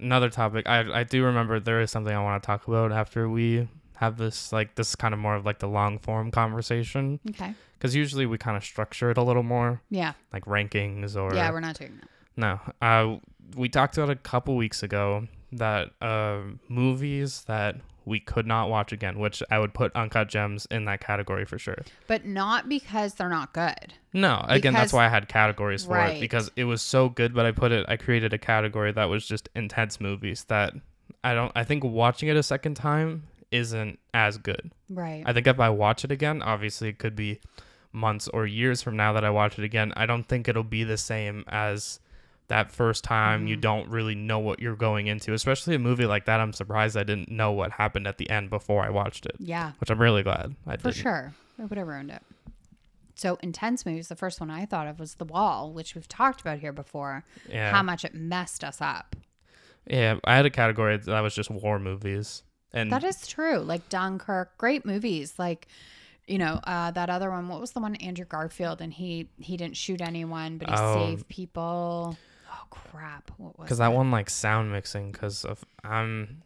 another 0.00 0.30
topic. 0.30 0.68
I 0.68 1.00
I 1.00 1.04
do 1.04 1.24
remember 1.24 1.60
there 1.60 1.80
is 1.80 1.90
something 1.90 2.14
I 2.14 2.22
want 2.22 2.42
to 2.42 2.46
talk 2.46 2.66
about 2.68 2.92
after 2.92 3.28
we 3.28 3.68
have 3.96 4.16
this 4.16 4.52
like 4.52 4.74
this 4.74 4.90
is 4.90 4.96
kind 4.96 5.14
of 5.14 5.20
more 5.20 5.34
of 5.36 5.44
like 5.46 5.60
the 5.60 5.68
long 5.68 5.98
form 5.98 6.30
conversation 6.30 7.20
Okay. 7.30 7.54
because 7.78 7.94
usually 7.94 8.26
we 8.26 8.36
kind 8.38 8.56
of 8.56 8.64
structure 8.64 9.10
it 9.10 9.16
a 9.18 9.22
little 9.22 9.44
more 9.44 9.80
Yeah. 9.88 10.14
like 10.32 10.44
rankings 10.46 11.14
or 11.16 11.34
yeah, 11.34 11.50
we're 11.52 11.60
not 11.60 11.78
doing 11.78 11.98
that. 12.00 12.08
no. 12.36 12.60
Uh, 12.82 13.18
we 13.56 13.68
talked 13.68 13.96
about 13.96 14.10
a 14.10 14.16
couple 14.16 14.56
weeks 14.56 14.82
ago 14.82 15.28
that 15.52 15.90
uh 16.02 16.40
movies 16.68 17.44
that 17.46 17.76
we 18.06 18.20
could 18.20 18.46
not 18.46 18.68
watch 18.68 18.92
again, 18.92 19.18
which 19.18 19.42
I 19.50 19.58
would 19.58 19.72
put 19.74 19.94
Uncut 19.94 20.28
Gems 20.28 20.66
in 20.70 20.84
that 20.86 21.00
category 21.00 21.44
for 21.44 21.58
sure. 21.58 21.78
But 22.06 22.24
not 22.26 22.68
because 22.68 23.14
they're 23.14 23.28
not 23.28 23.52
good. 23.52 23.94
No, 24.12 24.44
again, 24.48 24.72
that's 24.74 24.92
why 24.92 25.06
I 25.06 25.08
had 25.08 25.28
categories 25.28 25.84
for 25.84 25.92
Right. 25.94 26.16
it 26.16 26.20
because 26.20 26.50
it 26.56 26.64
was 26.64 26.82
so 26.82 27.08
good. 27.08 27.34
But 27.34 27.46
I 27.46 27.52
put 27.52 27.72
it, 27.72 27.84
I 27.88 27.96
created 27.96 28.32
a 28.32 28.38
category 28.38 28.92
that 28.92 29.04
was 29.06 29.26
just 29.26 29.48
intense 29.54 30.00
movies 30.00 30.44
that 30.44 30.74
I 31.22 31.34
don't. 31.34 31.52
I 31.54 31.64
think 31.64 31.82
watching 31.84 32.28
it 32.28 32.36
a 32.36 32.42
second 32.42 32.74
time 32.74 33.24
isn't 33.50 33.98
as 34.12 34.36
good. 34.38 34.70
Right. 34.90 35.22
I 35.26 35.32
think 35.32 35.46
if 35.46 35.58
I 35.60 35.70
watch 35.70 36.04
it 36.04 36.10
again, 36.10 36.42
obviously 36.42 36.88
it 36.88 36.98
could 36.98 37.16
be 37.16 37.40
months 37.92 38.28
or 38.28 38.46
years 38.46 38.82
from 38.82 38.96
now 38.96 39.12
that 39.12 39.24
I 39.24 39.30
watch 39.30 39.58
it 39.58 39.64
again. 39.64 39.92
I 39.96 40.06
don't 40.06 40.24
think 40.28 40.48
it'll 40.48 40.64
be 40.64 40.82
the 40.84 40.96
same 40.96 41.44
as 41.48 42.00
that 42.48 42.70
first 42.70 43.04
time. 43.04 43.46
You 43.46 43.56
Mhm. 43.56 43.60
don't 43.62 43.88
really 43.88 44.14
know 44.14 44.38
what 44.38 44.60
you're 44.60 44.76
going 44.76 45.06
into, 45.06 45.32
especially 45.32 45.74
a 45.74 45.78
movie 45.78 46.04
like 46.06 46.26
that. 46.26 46.40
I'm 46.40 46.52
surprised 46.52 46.96
I 46.96 47.02
didn't 47.02 47.30
know 47.30 47.52
what 47.52 47.72
happened 47.72 48.06
at 48.06 48.18
the 48.18 48.28
end 48.28 48.50
before 48.50 48.82
I 48.84 48.90
watched 48.90 49.24
it, 49.26 49.36
yeah, 49.38 49.72
which 49.78 49.90
I'm 49.90 49.98
really 50.00 50.22
glad 50.22 50.54
I 50.66 50.76
for 50.76 50.90
did. 50.90 50.96
sure. 50.96 51.32
It 51.58 51.70
would 51.70 51.78
have 51.78 51.86
ruined 51.88 52.10
it. 52.10 52.22
So 53.14 53.38
intense 53.42 53.86
movies. 53.86 54.08
The 54.08 54.16
first 54.16 54.40
one 54.40 54.50
I 54.50 54.66
thought 54.66 54.88
of 54.88 54.98
was 54.98 55.14
The 55.14 55.24
Wall, 55.24 55.72
which 55.72 55.94
we've 55.94 56.08
talked 56.08 56.40
about 56.40 56.58
here 56.58 56.72
before. 56.72 57.24
Yeah. 57.48 57.70
How 57.70 57.82
much 57.82 58.04
it 58.04 58.12
messed 58.14 58.64
us 58.64 58.80
up. 58.80 59.14
Yeah, 59.86 60.16
I 60.24 60.34
had 60.36 60.46
a 60.46 60.50
category 60.50 60.96
that 60.96 61.20
was 61.20 61.34
just 61.34 61.50
war 61.50 61.78
movies, 61.78 62.42
and 62.72 62.90
That 62.90 63.04
is 63.04 63.26
true. 63.26 63.58
Like 63.58 63.88
Dunkirk, 63.88 64.56
great 64.58 64.84
movies. 64.84 65.38
Like, 65.38 65.68
you 66.26 66.38
know, 66.38 66.58
uh, 66.64 66.90
that 66.92 67.08
other 67.10 67.30
one. 67.30 67.48
What 67.48 67.60
was 67.60 67.72
the 67.72 67.80
one? 67.80 67.94
Andrew 67.96 68.24
Garfield, 68.24 68.80
and 68.80 68.92
he 68.92 69.28
he 69.38 69.56
didn't 69.56 69.76
shoot 69.76 70.00
anyone, 70.00 70.58
but 70.58 70.70
he 70.70 70.74
Oh. 70.76 70.94
saved 70.94 71.28
people. 71.28 72.16
Oh 72.64 72.66
crap! 72.70 73.30
What 73.36 73.58
was 73.58 73.66
because 73.66 73.78
that 73.78 73.92
one 73.92 74.10
like 74.10 74.30
sound 74.30 74.72
mixing 74.72 75.12
because 75.12 75.44
of 75.44 75.64
I'm 75.82 76.42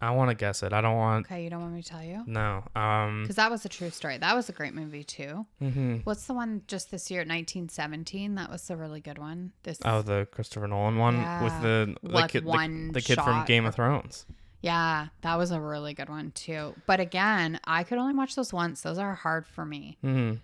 I 0.00 0.10
want 0.10 0.28
to 0.30 0.34
guess 0.36 0.62
it. 0.62 0.72
I 0.74 0.80
don't 0.82 0.96
want 0.96 1.26
Okay, 1.26 1.42
you 1.44 1.48
don't 1.50 1.60
want 1.62 1.72
me 1.74 1.80
to 1.82 1.88
tell 1.88 2.02
you 2.02 2.22
no. 2.26 2.64
Um. 2.74 3.22
because 3.22 3.36
that 3.36 3.50
was 3.50 3.64
a 3.64 3.68
true 3.68 3.90
story. 3.90 4.18
That 4.18 4.34
was 4.36 4.48
a 4.48 4.52
great 4.52 4.74
movie 4.74 5.04
too. 5.04 5.46
Mm-hmm. 5.62 5.96
What's 6.04 6.26
the 6.26 6.34
one 6.34 6.62
just 6.66 6.90
this 6.90 7.10
year, 7.10 7.20
1917? 7.20 8.34
That 8.34 8.50
was 8.50 8.68
a 8.70 8.76
really 8.76 9.00
good 9.00 9.18
one. 9.18 9.52
This 9.62 9.78
Oh, 9.84 10.02
the 10.02 10.26
Christopher 10.30 10.66
Nolan 10.68 10.98
one 10.98 11.16
with 11.16 11.52
Yeah. 11.52 11.60
the 11.62 11.96
the 12.02 12.10
Like 12.12 12.30
kid, 12.32 12.44
the, 12.44 12.48
one 12.48 12.92
the 12.92 13.00
kid 13.00 13.18
from 13.20 13.44
Game 13.46 13.64
of 13.64 13.74
Thrones. 13.74 14.26
yeah, 14.60 15.08
that 15.22 15.36
was 15.36 15.50
a 15.50 15.60
really 15.60 15.94
good 15.94 16.08
one 16.10 16.30
too. 16.32 16.74
But 16.86 17.00
again, 17.00 17.58
I 17.64 17.82
could 17.84 17.96
only 17.98 18.14
watch 18.14 18.34
those 18.34 18.52
once. 18.52 18.82
Those 18.82 18.98
are 18.98 19.14
hard 19.14 19.46
for 19.46 19.64
me. 19.64 19.96
Hmm. 20.02 20.34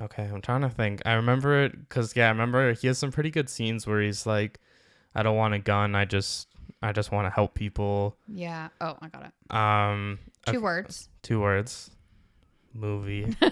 Okay, 0.00 0.24
I'm 0.24 0.40
trying 0.40 0.62
to 0.62 0.70
think. 0.70 1.02
I 1.06 1.12
remember 1.14 1.64
it 1.64 1.88
because 1.88 2.16
yeah, 2.16 2.26
I 2.26 2.30
remember 2.30 2.72
he 2.72 2.88
has 2.88 2.98
some 2.98 3.12
pretty 3.12 3.30
good 3.30 3.48
scenes 3.48 3.86
where 3.86 4.00
he's 4.00 4.26
like, 4.26 4.58
"I 5.14 5.22
don't 5.22 5.36
want 5.36 5.54
a 5.54 5.58
gun. 5.58 5.94
I 5.94 6.04
just, 6.04 6.48
I 6.82 6.92
just 6.92 7.12
want 7.12 7.26
to 7.26 7.30
help 7.30 7.54
people." 7.54 8.16
Yeah. 8.26 8.68
Oh, 8.80 8.96
I 9.00 9.08
got 9.08 9.26
it. 9.26 9.54
Um, 9.56 10.18
Two 10.46 10.60
words. 10.60 11.08
two 11.22 11.40
words. 11.40 11.90
Movie. 12.72 13.36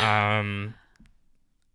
um, 0.00 0.74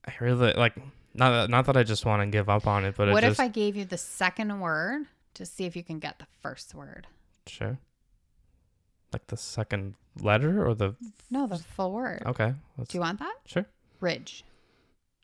I 0.06 0.13
really 0.19 0.54
like 0.54 0.76
not 1.15 1.32
that, 1.32 1.50
not 1.50 1.65
that 1.65 1.76
I 1.78 1.84
just 1.84 2.06
want 2.06 2.22
to 2.22 2.28
give 2.28 2.48
up 2.48 2.67
on 2.67 2.86
it, 2.86 2.95
but 2.95 3.10
what 3.10 3.24
it 3.24 3.28
if 3.28 3.32
just 3.32 3.39
I 3.39 3.48
gave 3.48 3.76
you 3.76 3.86
the 3.86 3.98
second 3.98 4.60
word 4.60 5.06
to 5.34 5.45
see 5.45 5.65
if 5.65 5.76
you 5.76 5.84
can 5.84 6.00
get 6.00 6.19
the 6.19 6.28
first 6.41 6.76
word? 6.76 7.08
sure. 7.48 7.80
Like 9.13 9.28
the 9.28 9.38
second 9.38 9.95
letter 10.22 10.65
or 10.67 10.76
the 10.76 10.95
No, 11.32 11.48
the 11.48 11.58
full 11.58 11.91
word. 11.91 12.24
okay. 12.26 12.54
Let's, 12.78 12.91
Do 12.91 12.98
you 12.98 13.02
want 13.02 13.19
that? 13.19 13.36
sure. 13.45 13.65
Ridge. 14.02 14.43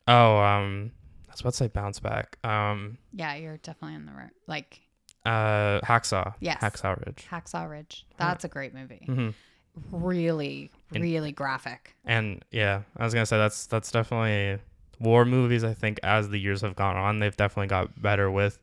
Oh, 0.08 0.38
um, 0.38 0.92
I 1.28 1.32
was 1.32 1.40
about 1.40 1.50
to 1.50 1.56
say 1.56 1.68
bounce 1.68 2.00
back. 2.00 2.38
Um, 2.44 2.98
Yeah, 3.12 3.34
you're 3.36 3.56
definitely 3.58 3.96
in 3.96 4.06
the 4.06 4.12
right. 4.12 4.30
Like 4.46 4.80
uh, 5.24 5.80
hacksaw. 5.80 6.34
Yes. 6.40 6.60
Hacksaw 6.60 7.04
Ridge. 7.04 7.26
Hacksaw 7.30 7.68
Ridge. 7.70 8.06
That's 8.16 8.44
a 8.44 8.48
great 8.48 8.74
movie. 8.74 9.02
hmm 9.06 9.30
Really, 9.92 10.70
really 10.90 11.32
graphic. 11.32 11.94
And 12.04 12.42
yeah, 12.50 12.82
I 12.96 13.04
was 13.04 13.12
gonna 13.12 13.26
say 13.26 13.36
that's 13.36 13.66
that's 13.66 13.90
definitely 13.90 14.62
war 14.98 15.24
movies. 15.26 15.64
I 15.64 15.74
think 15.74 16.00
as 16.02 16.30
the 16.30 16.38
years 16.38 16.62
have 16.62 16.76
gone 16.76 16.96
on, 16.96 17.18
they've 17.18 17.36
definitely 17.36 17.66
got 17.68 18.00
better 18.00 18.30
with. 18.30 18.58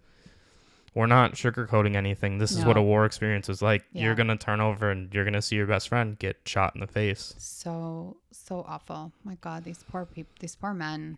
We're 0.96 1.08
not 1.08 1.34
sugarcoating 1.34 1.96
anything. 1.96 2.38
This 2.38 2.52
is 2.52 2.64
what 2.66 2.78
a 2.78 2.82
war 2.82 3.06
experience 3.06 3.50
is 3.50 3.62
like. 3.62 3.84
Yeah. 3.94 4.04
You're 4.04 4.16
gonna 4.16 4.38
turn 4.38 4.62
over 4.62 4.92
and 4.92 5.14
you're 5.14 5.26
gonna 5.26 5.42
see 5.42 5.56
your 5.56 5.66
best 5.68 5.90
friend 5.90 6.18
get 6.20 6.38
shot 6.46 6.76
in 6.76 6.82
the 6.82 6.88
face. 6.88 7.34
So 7.38 8.18
so 8.32 8.64
awful. 8.68 9.12
My 9.24 9.36
God, 9.42 9.64
these 9.64 9.84
poor 9.90 10.06
people, 10.06 10.34
these 10.40 10.56
poor 10.56 10.74
men 10.74 11.18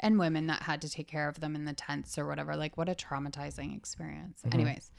and 0.00 0.18
women 0.18 0.46
that 0.48 0.62
had 0.62 0.80
to 0.82 0.88
take 0.90 1.08
care 1.08 1.28
of 1.28 1.40
them 1.40 1.54
in 1.56 1.64
the 1.64 1.72
tents 1.72 2.18
or 2.18 2.26
whatever. 2.26 2.54
Like, 2.54 2.76
what 2.76 2.88
a 2.88 2.94
traumatizing 2.94 3.76
experience. 3.76 4.40
Mm-hmm. 4.44 4.60
Anyways, 4.60 4.90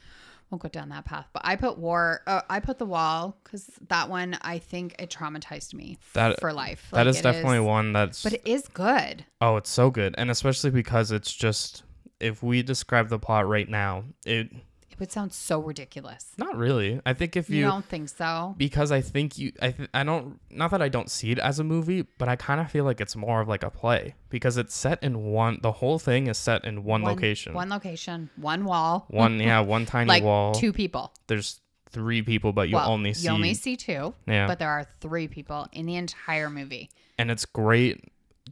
won't 0.50 0.60
go 0.62 0.68
down 0.68 0.88
that 0.88 1.04
path. 1.04 1.26
But 1.32 1.42
I 1.44 1.56
put 1.56 1.78
war. 1.78 2.22
Uh, 2.26 2.40
I 2.50 2.58
put 2.60 2.78
the 2.78 2.86
wall 2.86 3.38
because 3.44 3.70
that 3.88 4.10
one 4.10 4.36
I 4.42 4.58
think 4.58 4.96
it 4.98 5.08
traumatized 5.10 5.72
me 5.72 5.98
That- 6.14 6.40
for 6.40 6.52
life. 6.52 6.88
that 6.90 7.06
Like, 7.06 7.06
is 7.06 7.20
it 7.20 7.22
definitely 7.22 7.60
one 7.60 7.92
that's 7.92 8.22
But 8.24 8.32
it 8.34 8.42
is 8.44 8.66
good. 8.68 9.24
oh, 9.40 9.56
it's 9.56 9.70
so 9.70 9.90
good, 9.90 10.14
and 10.18 10.30
especially 10.30 10.70
because 10.70 11.12
it's 11.12 11.32
just 11.32 11.82
if 12.20 12.42
we 12.42 12.62
describe 12.62 13.08
the 13.08 13.18
plot 13.18 13.46
right 13.48 13.68
now, 13.68 14.04
it 14.26 14.50
It 14.90 14.98
would 14.98 15.12
sound 15.12 15.32
so 15.32 15.60
ridiculous. 15.60 16.32
not 16.38 16.56
really. 16.56 17.00
I 17.06 17.12
think 17.14 17.36
if 17.36 17.48
You, 17.48 17.56
you 17.58 17.64
don't 17.64 17.84
think 17.84 18.08
so? 18.08 18.54
because 18.58 18.90
I 18.90 19.00
think 19.00 19.38
you 19.38 19.52
I 19.62 19.70
th- 19.70 19.88
I 19.94 20.02
don't 20.02 20.40
not 20.50 20.70
that 20.72 20.82
I 20.82 20.88
don't 20.88 21.08
see 21.10 21.30
it 21.30 21.38
as 21.38 21.60
a 21.60 21.64
movie, 21.64 22.02
but 22.18 22.28
I 22.28 22.34
kind 22.34 22.60
of 22.60 22.68
feel 22.70 22.84
like 22.84 23.00
it's 23.00 23.14
more 23.14 23.40
of 23.40 23.46
like 23.46 23.62
a 23.62 23.70
play 23.70 24.14
because 24.28 24.56
it's 24.56 24.74
set 24.74 25.00
in 25.02 25.22
one 25.22 25.60
the 25.62 25.70
whole 25.72 25.98
thing 26.00 26.26
is 26.26 26.36
set 26.38 26.64
in 26.64 26.82
one, 26.82 27.02
location. 27.04 27.54
One 27.54 27.68
location. 27.68 28.30
One 28.36 28.64
wall. 28.64 29.06
One 29.08 29.38
yeah, 29.48 29.60
one 29.60 29.86
tiny 29.86 30.08
like 30.08 30.24
wall. 30.24 30.52
two 30.54 30.72
people. 30.72 31.12
There's 31.28 31.60
three 31.90 32.20
people 32.22 32.52
but 32.52 32.68
you 32.68 32.74
well, 32.76 32.90
only 32.90 33.14
see 33.14 33.26
you 33.28 33.32
only 33.32 33.54
see 33.54 33.76
two, 33.76 34.12
Yeah. 34.26 34.46
but 34.48 34.58
there 34.58 34.68
are 34.70 34.84
three 35.00 35.28
people 35.28 35.68
in 35.72 35.86
the 35.86 35.94
entire 35.96 36.50
movie. 36.50 36.90
and 37.16 37.30
it's 37.30 37.44
great 37.46 38.04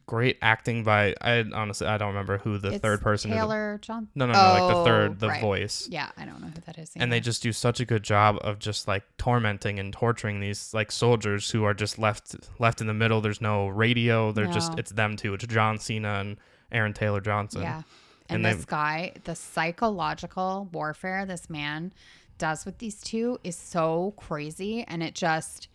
great 0.06 0.38
acting 0.40 0.84
by 0.84 1.14
I 1.20 1.44
honestly 1.52 1.86
I 1.86 1.98
don't 1.98 2.08
remember 2.08 2.38
who 2.38 2.58
the 2.58 2.68
It's 2.74 2.78
third 2.82 3.00
person 3.00 3.32
is. 3.32 3.36
Taylor 3.36 3.78
John. 3.82 4.08
No, 4.14 4.26
no, 4.26 4.34
no, 4.34 4.38
like 4.38 4.72
the 4.72 4.78
Oh, 4.78 4.84
third 4.84 5.18
the 5.18 5.26
oh, 5.26 5.30
right. 5.30 5.40
voice. 5.40 5.88
Yeah, 5.90 6.10
I 6.16 6.24
don't 6.24 6.40
know 6.40 6.46
who 6.46 6.60
that 6.66 6.78
is. 6.78 6.92
and 6.94 7.10
they 7.12 7.18
just 7.20 7.42
do 7.42 7.52
such 7.52 7.80
a 7.80 7.84
good 7.84 8.02
job 8.04 8.38
of 8.42 8.58
just 8.60 8.86
like 8.86 9.02
tormenting 9.18 9.78
and 9.80 9.92
torturing 9.92 10.38
these 10.40 10.72
like 10.72 10.92
soldiers 10.92 11.50
who 11.50 11.64
are 11.64 11.74
just 11.74 11.98
left 11.98 12.36
left 12.60 12.80
in 12.80 12.86
the 12.86 12.94
middle 12.94 13.20
there's 13.20 13.40
no 13.40 13.66
radio 13.66 14.30
they're 14.32 14.46
just 14.46 14.78
it's 14.78 14.92
them 14.92 15.16
two 15.16 15.34
it's 15.34 15.46
john 15.46 15.78
cena 15.78 16.20
and 16.20 16.36
aaron 16.70 16.92
taylor 16.92 17.20
johnson 17.20 17.62
yeah. 17.62 17.82
And, 18.28 18.44
and 18.44 18.58
this 18.58 18.64
guy, 18.64 19.12
the 19.22 19.36
psychological 19.36 20.68
warfare 20.72 21.24
this 21.26 21.48
man 21.48 21.92
does 22.38 22.64
with 22.64 22.78
these 22.78 23.00
two 23.00 23.38
is 23.44 23.56
so 23.56 24.14
crazy, 24.16 24.84
and 24.86 25.02
it 25.02 25.14
just. 25.14 25.68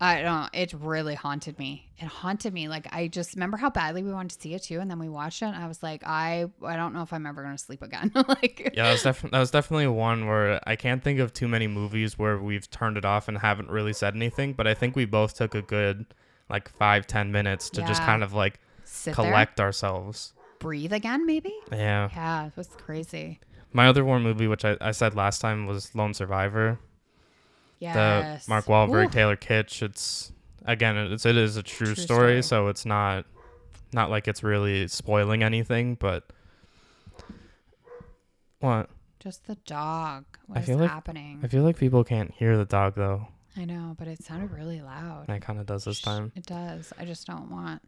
I 0.00 0.22
don't. 0.22 0.42
know, 0.42 0.48
It 0.52 0.72
really 0.74 1.14
haunted 1.16 1.58
me. 1.58 1.88
It 1.98 2.06
haunted 2.06 2.52
me. 2.54 2.68
Like 2.68 2.86
I 2.92 3.08
just 3.08 3.34
remember 3.34 3.56
how 3.56 3.68
badly 3.70 4.02
we 4.02 4.12
wanted 4.12 4.36
to 4.36 4.40
see 4.42 4.54
it 4.54 4.62
too, 4.62 4.78
and 4.80 4.88
then 4.90 4.98
we 5.00 5.08
watched 5.08 5.42
it. 5.42 5.46
And 5.46 5.56
I 5.56 5.66
was 5.66 5.82
like, 5.82 6.02
I, 6.06 6.46
I 6.64 6.76
don't 6.76 6.92
know 6.92 7.02
if 7.02 7.12
I'm 7.12 7.26
ever 7.26 7.42
gonna 7.42 7.58
sleep 7.58 7.82
again. 7.82 8.12
like, 8.28 8.70
yeah 8.74 8.84
that 8.84 8.92
was, 8.92 9.02
def- 9.02 9.30
that 9.30 9.38
was 9.38 9.50
definitely 9.50 9.86
one 9.88 10.26
where 10.26 10.60
i 10.66 10.76
can't 10.76 11.02
think 11.02 11.18
of 11.18 11.32
too 11.32 11.48
many 11.48 11.66
movies 11.66 12.18
where 12.18 12.38
we've 12.38 12.70
turned 12.70 12.96
it 12.96 13.04
off 13.04 13.26
and 13.28 13.38
haven't 13.38 13.70
really 13.70 13.92
said 13.92 14.14
anything 14.14 14.52
but 14.52 14.66
i 14.66 14.74
think 14.74 14.94
we 14.94 15.04
both 15.04 15.34
took 15.34 15.54
a 15.54 15.62
good 15.62 16.06
like 16.50 16.68
five 16.68 17.06
ten 17.06 17.32
minutes 17.32 17.70
to 17.70 17.82
just 17.82 18.02
kind 18.02 18.22
of 18.22 18.32
like 18.34 18.60
sit 18.84 19.14
there, 19.16 19.26
collect 19.26 19.58
ourselves 19.60 20.32
breathe 20.60 20.92
again, 20.92 21.24
maybe. 21.26 21.54
yeah 21.72 22.08
Yeah, 22.14 22.46
it 22.46 22.52
was 22.56 22.68
crazy. 22.68 23.40
my 23.72 23.88
other 23.88 24.04
war 24.04 24.20
movie 24.20 24.46
which 24.48 24.64
I, 24.64 24.76
I 24.80 24.90
said 24.92 25.14
last 25.14 25.40
time 25.40 25.66
was 25.66 25.94
lone 25.94 26.14
survivor 26.14 26.78
Yes. 27.78 28.46
the 28.46 28.50
Mark 28.50 28.64
Wahlberg, 28.66 29.06
Ooh. 29.06 29.10
Taylor 29.10 29.36
Kitsch. 29.36 29.82
It's 29.82 30.32
again, 30.64 30.96
it's 30.96 31.24
it 31.26 31.36
is 31.36 31.56
a 31.56 31.62
true, 31.62 31.86
True 31.86 31.94
story, 31.94 32.42
story. 32.42 32.42
so 32.42 32.68
it's 32.68 32.84
not 32.86 33.24
not 33.92 34.10
like 34.10 34.28
it's 34.28 34.42
really 34.42 34.86
spoiling 34.88 35.42
anything, 35.42 35.94
but 35.94 36.24
what 38.60 38.90
Just 39.20 39.46
the 39.46 39.56
dog. 39.66 40.24
I 40.34 40.38
What 40.46 40.58
is 40.60 40.66
feel 40.66 40.78
like- 40.78 40.90
happening? 40.90 41.40
I 41.42 41.48
feel 41.48 41.62
like 41.62 41.76
people 41.76 42.04
can't 42.04 42.32
hear 42.32 42.56
the 42.56 42.64
dog 42.64 42.94
though. 42.96 43.28
I 43.56 43.64
know, 43.64 43.94
but 43.98 44.06
it 44.06 44.22
sounded 44.22 44.52
really 44.52 44.80
loud. 44.80 45.24
And 45.28 45.36
it 45.36 45.40
kind 45.40 45.58
of 45.58 45.66
does 45.66 45.84
this 45.84 46.00
time. 46.00 46.30
It 46.36 46.46
does. 46.46 46.92
I 46.98 47.04
just 47.04 47.26
don't 47.26 47.50
want. 47.50 47.82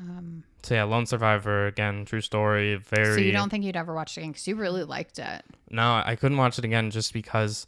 Um, 0.00 0.44
So 0.62 0.74
yeah, 0.74 0.84
Lone 0.84 1.06
Survivor 1.06 1.66
again, 1.66 2.04
true 2.04 2.20
story. 2.22 2.74
Very. 2.76 3.14
so 3.14 3.20
you 3.20 3.32
don't 3.32 3.50
think 3.50 3.64
you'd 3.64 3.76
ever 3.76 3.94
watch 3.94 4.16
it 4.16 4.20
again 4.22 4.30
because 4.32 4.48
you 4.48 4.56
really 4.56 4.82
liked 4.82 5.18
it? 5.18 5.44
No, 5.70 6.02
I 6.04 6.16
couldn't 6.16 6.38
watch 6.38 6.58
it 6.58 6.64
again 6.64 6.90
just 6.90 7.12
because 7.12 7.66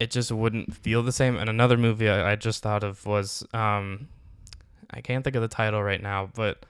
it 0.00 0.10
just 0.10 0.32
wouldn't 0.32 0.74
feel 0.74 1.02
the 1.02 1.12
same. 1.12 1.36
And 1.36 1.48
another 1.48 1.76
movie 1.76 2.08
I, 2.08 2.32
I 2.32 2.36
just 2.36 2.62
thought 2.62 2.82
of 2.82 3.04
was 3.06 3.46
um, 3.52 4.08
I 4.90 5.02
can't 5.02 5.22
think 5.22 5.36
of 5.36 5.42
the 5.42 5.48
title 5.48 5.82
right 5.82 6.02
now, 6.02 6.30
but 6.34 6.64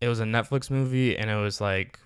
it 0.00 0.08
was 0.08 0.20
a 0.20 0.24
Netflix 0.24 0.70
movie, 0.70 1.18
and 1.18 1.28
it 1.28 1.34
was 1.34 1.60
like 1.60 1.98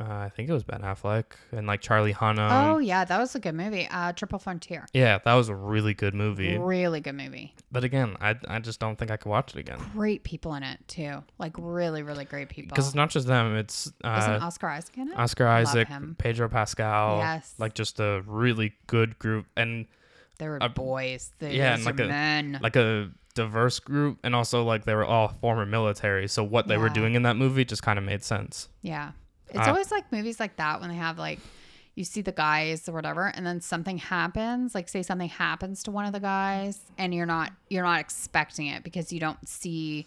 uh, 0.00 0.04
I 0.04 0.28
think 0.34 0.48
it 0.48 0.52
was 0.52 0.64
Ben 0.64 0.80
Affleck 0.80 1.24
and 1.52 1.66
like 1.66 1.80
Charlie 1.80 2.12
Hunnam. 2.14 2.50
oh 2.74 2.78
yeah, 2.78 3.04
that 3.04 3.18
was 3.18 3.34
a 3.34 3.38
good 3.40 3.54
movie. 3.54 3.86
Uh, 3.90 4.12
Triple 4.12 4.38
Frontier. 4.38 4.86
Yeah, 4.92 5.18
that 5.24 5.34
was 5.34 5.48
a 5.48 5.54
really 5.54 5.94
good 5.94 6.14
movie. 6.14 6.58
Really 6.58 7.00
good 7.00 7.14
movie. 7.14 7.54
But 7.70 7.84
again, 7.84 8.16
I 8.20 8.34
I 8.48 8.58
just 8.58 8.80
don't 8.80 8.96
think 8.98 9.10
I 9.10 9.16
could 9.16 9.28
watch 9.30 9.54
it 9.54 9.60
again 9.60 9.78
Great 9.92 10.24
people 10.24 10.54
in 10.54 10.62
it 10.62 10.80
too. 10.88 11.22
Like 11.38 11.52
really, 11.58 12.02
really 12.02 12.24
great 12.24 12.48
people. 12.48 12.70
because 12.70 12.86
it's 12.86 12.94
not 12.96 13.10
just 13.10 13.26
them. 13.26 13.54
It's 13.56 13.86
Isn't 13.86 14.04
uh, 14.04 14.38
Oscar 14.42 14.68
Isaac 14.68 14.96
in 14.98 15.08
it? 15.12 15.18
Oscar 15.18 15.46
Isaac. 15.46 15.88
Pedro 16.18 16.48
Pascal. 16.48 17.18
Yes. 17.18 17.54
Like 17.58 17.74
just 17.74 18.00
a 18.00 18.22
really 18.26 18.72
good 18.86 19.18
group 19.18 19.46
and 19.56 19.86
they 20.38 20.48
were 20.48 20.58
a- 20.60 20.68
boys. 20.68 21.30
They 21.38 21.52
yeah, 21.52 21.64
yeah, 21.68 21.74
and 21.74 21.84
like 21.84 22.00
a- 22.00 22.06
men. 22.08 22.58
like 22.62 22.74
a 22.76 23.10
diverse 23.34 23.80
group 23.80 24.18
and 24.22 24.34
also 24.34 24.62
like 24.62 24.84
they 24.84 24.94
were 24.94 25.04
all 25.04 25.26
former 25.40 25.66
military 25.66 26.28
so 26.28 26.44
what 26.44 26.68
they 26.68 26.76
were 26.76 26.88
doing 26.88 27.16
in 27.16 27.22
that 27.24 27.34
movie 27.34 27.64
just 27.64 27.82
kind 27.82 27.98
of 27.98 28.04
made 28.04 28.22
sense 28.22 28.68
Yeah. 28.80 29.10
It's 29.54 29.66
Uh, 29.66 29.70
always 29.70 29.90
like 29.90 30.10
movies 30.12 30.38
like 30.40 30.56
that 30.56 30.80
when 30.80 30.90
they 30.90 30.96
have 30.96 31.18
like 31.18 31.38
you 31.94 32.04
see 32.04 32.22
the 32.22 32.32
guys 32.32 32.88
or 32.88 32.92
whatever 32.92 33.28
and 33.28 33.46
then 33.46 33.60
something 33.60 33.98
happens, 33.98 34.74
like 34.74 34.88
say 34.88 35.02
something 35.02 35.28
happens 35.28 35.82
to 35.84 35.90
one 35.92 36.06
of 36.06 36.12
the 36.12 36.20
guys 36.20 36.80
and 36.98 37.14
you're 37.14 37.26
not 37.26 37.52
you're 37.70 37.84
not 37.84 38.00
expecting 38.00 38.66
it 38.66 38.82
because 38.82 39.12
you 39.12 39.20
don't 39.20 39.48
see 39.48 40.06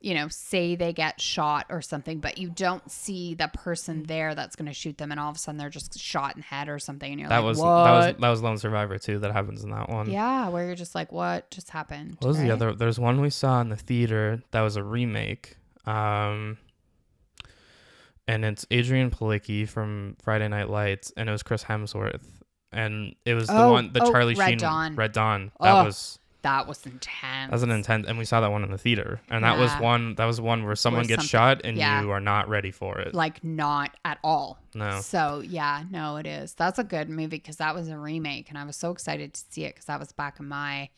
you 0.00 0.12
know, 0.12 0.28
say 0.28 0.76
they 0.76 0.92
get 0.92 1.18
shot 1.18 1.64
or 1.70 1.80
something, 1.80 2.18
but 2.18 2.36
you 2.36 2.50
don't 2.50 2.90
see 2.90 3.32
the 3.32 3.48
person 3.48 4.02
there 4.02 4.34
that's 4.34 4.54
going 4.54 4.66
to 4.66 4.74
shoot 4.74 4.98
them, 4.98 5.10
and 5.10 5.18
all 5.18 5.30
of 5.30 5.36
a 5.36 5.38
sudden 5.38 5.56
they're 5.56 5.70
just 5.70 5.98
shot 5.98 6.34
in 6.36 6.42
the 6.42 6.44
head 6.44 6.68
or 6.68 6.78
something, 6.78 7.10
and 7.10 7.18
you're 7.18 7.30
that 7.30 7.38
like, 7.38 7.44
was 7.46 7.58
"What?" 7.58 7.84
that 7.84 7.92
was 7.92 8.16
that 8.20 8.28
was 8.28 8.42
lone 8.42 8.58
survivor 8.58 8.98
too 8.98 9.18
that 9.20 9.32
happens 9.32 9.64
in 9.64 9.70
that 9.70 9.88
one 9.88 10.10
yeah, 10.10 10.50
where 10.50 10.66
you're 10.66 10.74
just 10.74 10.94
like, 10.94 11.10
"What 11.10 11.50
just 11.50 11.70
happened?" 11.70 12.18
what 12.20 12.28
was 12.28 12.38
the 12.38 12.50
other 12.50 12.74
there's 12.74 13.00
one 13.00 13.22
we 13.22 13.30
saw 13.30 13.62
in 13.62 13.70
the 13.70 13.76
theater 13.76 14.42
that 14.50 14.60
was 14.60 14.76
a 14.76 14.82
remake 14.82 15.56
um 15.86 16.58
and 18.28 18.44
it's 18.44 18.64
adrianne 18.66 19.10
palicki 19.10 19.68
from 19.68 20.16
friday 20.22 20.48
night 20.48 20.70
lights 20.70 21.12
and 21.16 21.28
it 21.28 21.32
was 21.32 21.42
chris 21.42 21.64
hemsworth 21.64 22.22
and 22.72 23.14
it 23.24 23.34
was 23.34 23.46
the 23.46 23.56
Oh, 23.62 23.72
one 23.72 23.92
the 23.92 24.02
oh, 24.02 24.10
charlie 24.10 24.34
Red 24.34 24.48
sheen 24.50 24.58
Dawn. 24.58 24.96
red 24.96 25.12
dawn 25.12 25.52
that 25.60 25.72
Oh, 25.72 25.84
was 25.84 26.18
That 26.42 26.66
was 26.66 26.84
intense. 26.84 27.48
that 27.50 27.52
was 27.52 27.62
an 27.62 27.70
intent 27.70 28.06
and 28.06 28.18
we 28.18 28.24
saw 28.24 28.40
that 28.40 28.50
one 28.50 28.64
in 28.64 28.70
the 28.70 28.78
theater 28.78 29.20
and 29.30 29.44
that 29.44 29.58
was 29.58 29.70
one 29.74 30.14
that 30.16 30.24
was 30.26 30.40
one 30.40 30.64
where 30.64 30.74
someone 30.76 31.06
gets 31.06 31.24
shot 31.24 31.60
and 31.64 31.76
yeah. 31.76 32.02
you 32.02 32.10
are 32.10 32.20
not 32.20 32.48
ready 32.48 32.70
for 32.70 32.98
it 32.98 33.14
like 33.14 33.42
not 33.44 33.96
at 34.04 34.18
all. 34.24 34.58
no 34.74 35.00
So 35.00 35.40
yeah, 35.46 35.84
no, 35.90 36.16
it 36.16 36.26
is. 36.26 36.54
That's 36.54 36.78
a 36.78 36.84
good 36.84 37.08
movie 37.08 37.36
because 37.38 37.56
that 37.58 37.74
was 37.74 37.88
a 37.88 37.96
remake, 37.98 38.48
and 38.50 38.58
I 38.58 38.64
was 38.64 38.76
so 38.76 38.90
excited 38.90 39.34
to 39.34 39.40
see 39.50 39.64
it 39.64 39.74
because 39.74 39.84
that 39.86 39.98
was 40.00 40.12
back 40.12 40.38
in 40.40 40.48
my 40.48 40.88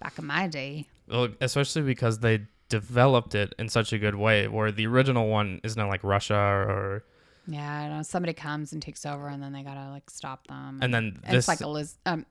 back 0.00 0.18
in 0.18 0.26
my 0.26 0.46
day. 0.46 0.86
Well, 1.08 1.28
especially 1.40 1.82
because 1.82 2.20
they 2.20 2.46
developed 2.68 3.34
it 3.34 3.54
in 3.58 3.68
such 3.68 3.92
a 3.92 3.98
good 3.98 4.14
way, 4.14 4.48
where 4.48 4.72
the 4.72 4.86
original 4.86 5.28
one 5.28 5.60
is 5.64 5.76
not 5.76 5.88
like 5.88 6.02
Russia 6.04 6.34
or, 6.34 7.04
Yeah, 7.46 7.70
I 7.70 7.88
know 7.88 8.02
somebody 8.02 8.32
comes 8.32 8.72
and 8.72 8.82
takes 8.82 9.06
over, 9.06 9.28
and 9.28 9.42
then 9.42 9.52
they 9.52 9.62
gotta 9.62 9.90
like 9.90 10.10
stop 10.10 10.46
them. 10.48 10.80
and 10.82 10.92
then 10.92 11.20
this 11.24 11.34
it's 11.34 11.48
like 11.48 11.60
Eliz- 11.60 11.96
um, 12.06 12.26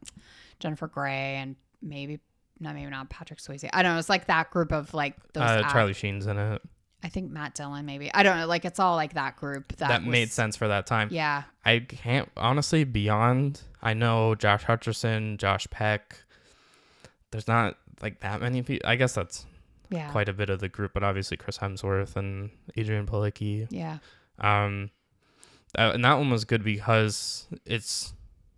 Jennifer 0.60 0.88
Grey 0.88 1.36
and 1.38 1.56
maybe 1.82 2.20
not 2.60 2.76
maybe 2.76 2.90
not 2.90 3.10
Patrick 3.10 3.40
Swayze. 3.40 3.70
I 3.74 3.84
don't 3.84 3.94
know. 3.94 4.00
It's 4.00 4.10
like 4.10 4.28
that 4.28 4.50
group 4.52 4.72
of 4.72 4.94
like 4.94 5.16
those. 5.34 5.44
uh, 5.44 5.62
act- 5.64 5.72
Charlie 5.72 5.94
Sheen's 5.94 6.28
in 6.28 6.38
it. 6.38 6.62
I 7.04 7.10
think 7.10 7.30
Matt 7.32 7.54
Dillon 7.54 7.86
maybe. 7.86 8.12
I 8.14 8.24
don't 8.24 8.38
know. 8.38 8.48
Like 8.48 8.66
it's 8.66 8.80
all 8.80 8.96
like 8.96 9.14
that 9.14 9.36
group 9.36 9.68
that, 9.78 9.90
That, 9.90 10.04
made 10.04 10.32
sense 10.32 10.56
for 10.56 10.68
that 10.70 10.88
time. 10.88 11.10
Yeah, 11.12 11.44
I 11.64 11.80
can't 11.80 12.30
honestly 12.36 12.84
beyond. 12.84 13.62
I 13.82 13.94
know 13.94 14.34
Josh 14.36 14.64
Hutcherson, 14.64 15.38
Josh 15.38 15.68
Peck. 15.70 16.18
There's 17.32 17.48
not 17.48 17.78
like 18.02 18.22
that 18.22 18.42
many 18.42 18.64
people. 18.64 18.90
I 18.90 18.96
guess 18.96 19.14
that's 19.14 19.46
yeah, 19.96 20.12
quite 20.12 20.30
a 20.30 20.34
bit 20.34 20.50
of 20.50 20.60
the 20.60 20.70
group, 20.70 20.92
but 20.94 21.04
obviously 21.04 21.38
Chris 21.38 21.58
Hemsworth 21.58 22.16
and 22.16 22.50
Adrianne 22.78 23.06
Palicki. 23.08 23.68
yeah. 23.70 23.98
Um, 24.40 24.90
and 25.76 26.04
that 26.06 26.18
one 26.18 26.30
was 26.30 26.46
good 26.46 26.64
because 26.64 27.48
it's 27.66 28.14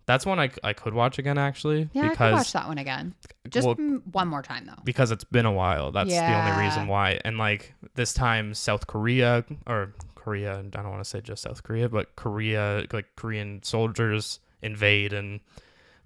that's 0.06 0.26
one 0.26 0.40
I, 0.40 0.50
I 0.64 0.74
could 0.74 0.94
watch 0.94 1.20
again 1.20 1.38
actually 1.38 1.90
Yeah, 1.94 2.04
I 2.04 2.06
could 2.08 2.12
because 2.14 2.34
watch 2.34 2.54
that 2.54 2.68
one 2.68 2.78
again. 2.78 3.14
Just 3.50 3.68
well, 3.68 3.76
one 4.12 4.28
more 4.28 4.42
time 4.42 4.66
though. 4.66 4.82
because 4.84 5.12
it's 5.12 5.24
been 5.26 5.46
a 5.46 5.52
while. 5.52 5.92
That's 5.92 6.10
the 6.10 6.34
only 6.34 6.64
reason 6.64 6.88
why. 6.88 7.20
And 7.26 7.38
like 7.38 7.74
this 7.96 8.14
time, 8.14 8.54
South 8.54 8.88
Korea 8.88 9.44
or 9.66 9.94
Korea, 10.16 10.58
and 10.60 10.76
I 10.76 10.82
don't 10.82 10.92
want 10.92 11.04
to 11.04 11.10
say 11.10 11.22
just 11.22 11.44
South 11.44 11.64
Korea, 11.64 11.90
but 11.90 12.16
Korea, 12.16 12.86
like 12.94 13.16
Korean 13.16 13.62
soldiers 13.64 14.40
invade 14.62 15.14
and 15.14 15.40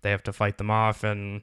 they 0.02 0.12
have 0.12 0.24
to 0.24 0.34
fight 0.34 0.58
them 0.58 0.72
off. 0.72 1.04
And 1.04 1.42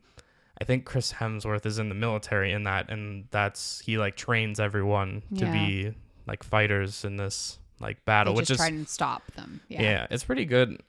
I 0.61 0.64
think 0.64 0.85
Chris 0.85 1.12
Hemsworth 1.12 1.64
is 1.66 1.79
in 1.79 1.88
the 1.88 1.94
military 1.94 2.53
in 2.53 2.64
that, 2.64 2.90
and 2.90 3.27
that's 3.31 3.81
he 3.81 3.97
like 3.99 4.16
trains 4.16 4.59
everyone 4.59 5.23
to 5.37 5.44
Yeah. 5.47 5.53
be 5.53 5.94
like 6.27 6.42
fighters 6.42 7.05
in 7.05 7.16
this 7.16 7.59
like 7.81 7.97
They 7.99 8.03
battle, 8.07 8.35
which 8.35 8.51
is 8.51 8.57
try 8.57 8.66
and 8.68 8.88
stop 8.88 9.23
them. 9.33 9.61
yeah. 9.68 9.83
Yeah. 9.83 10.07
it's 10.11 10.25
pretty 10.25 10.44
good. 10.44 10.81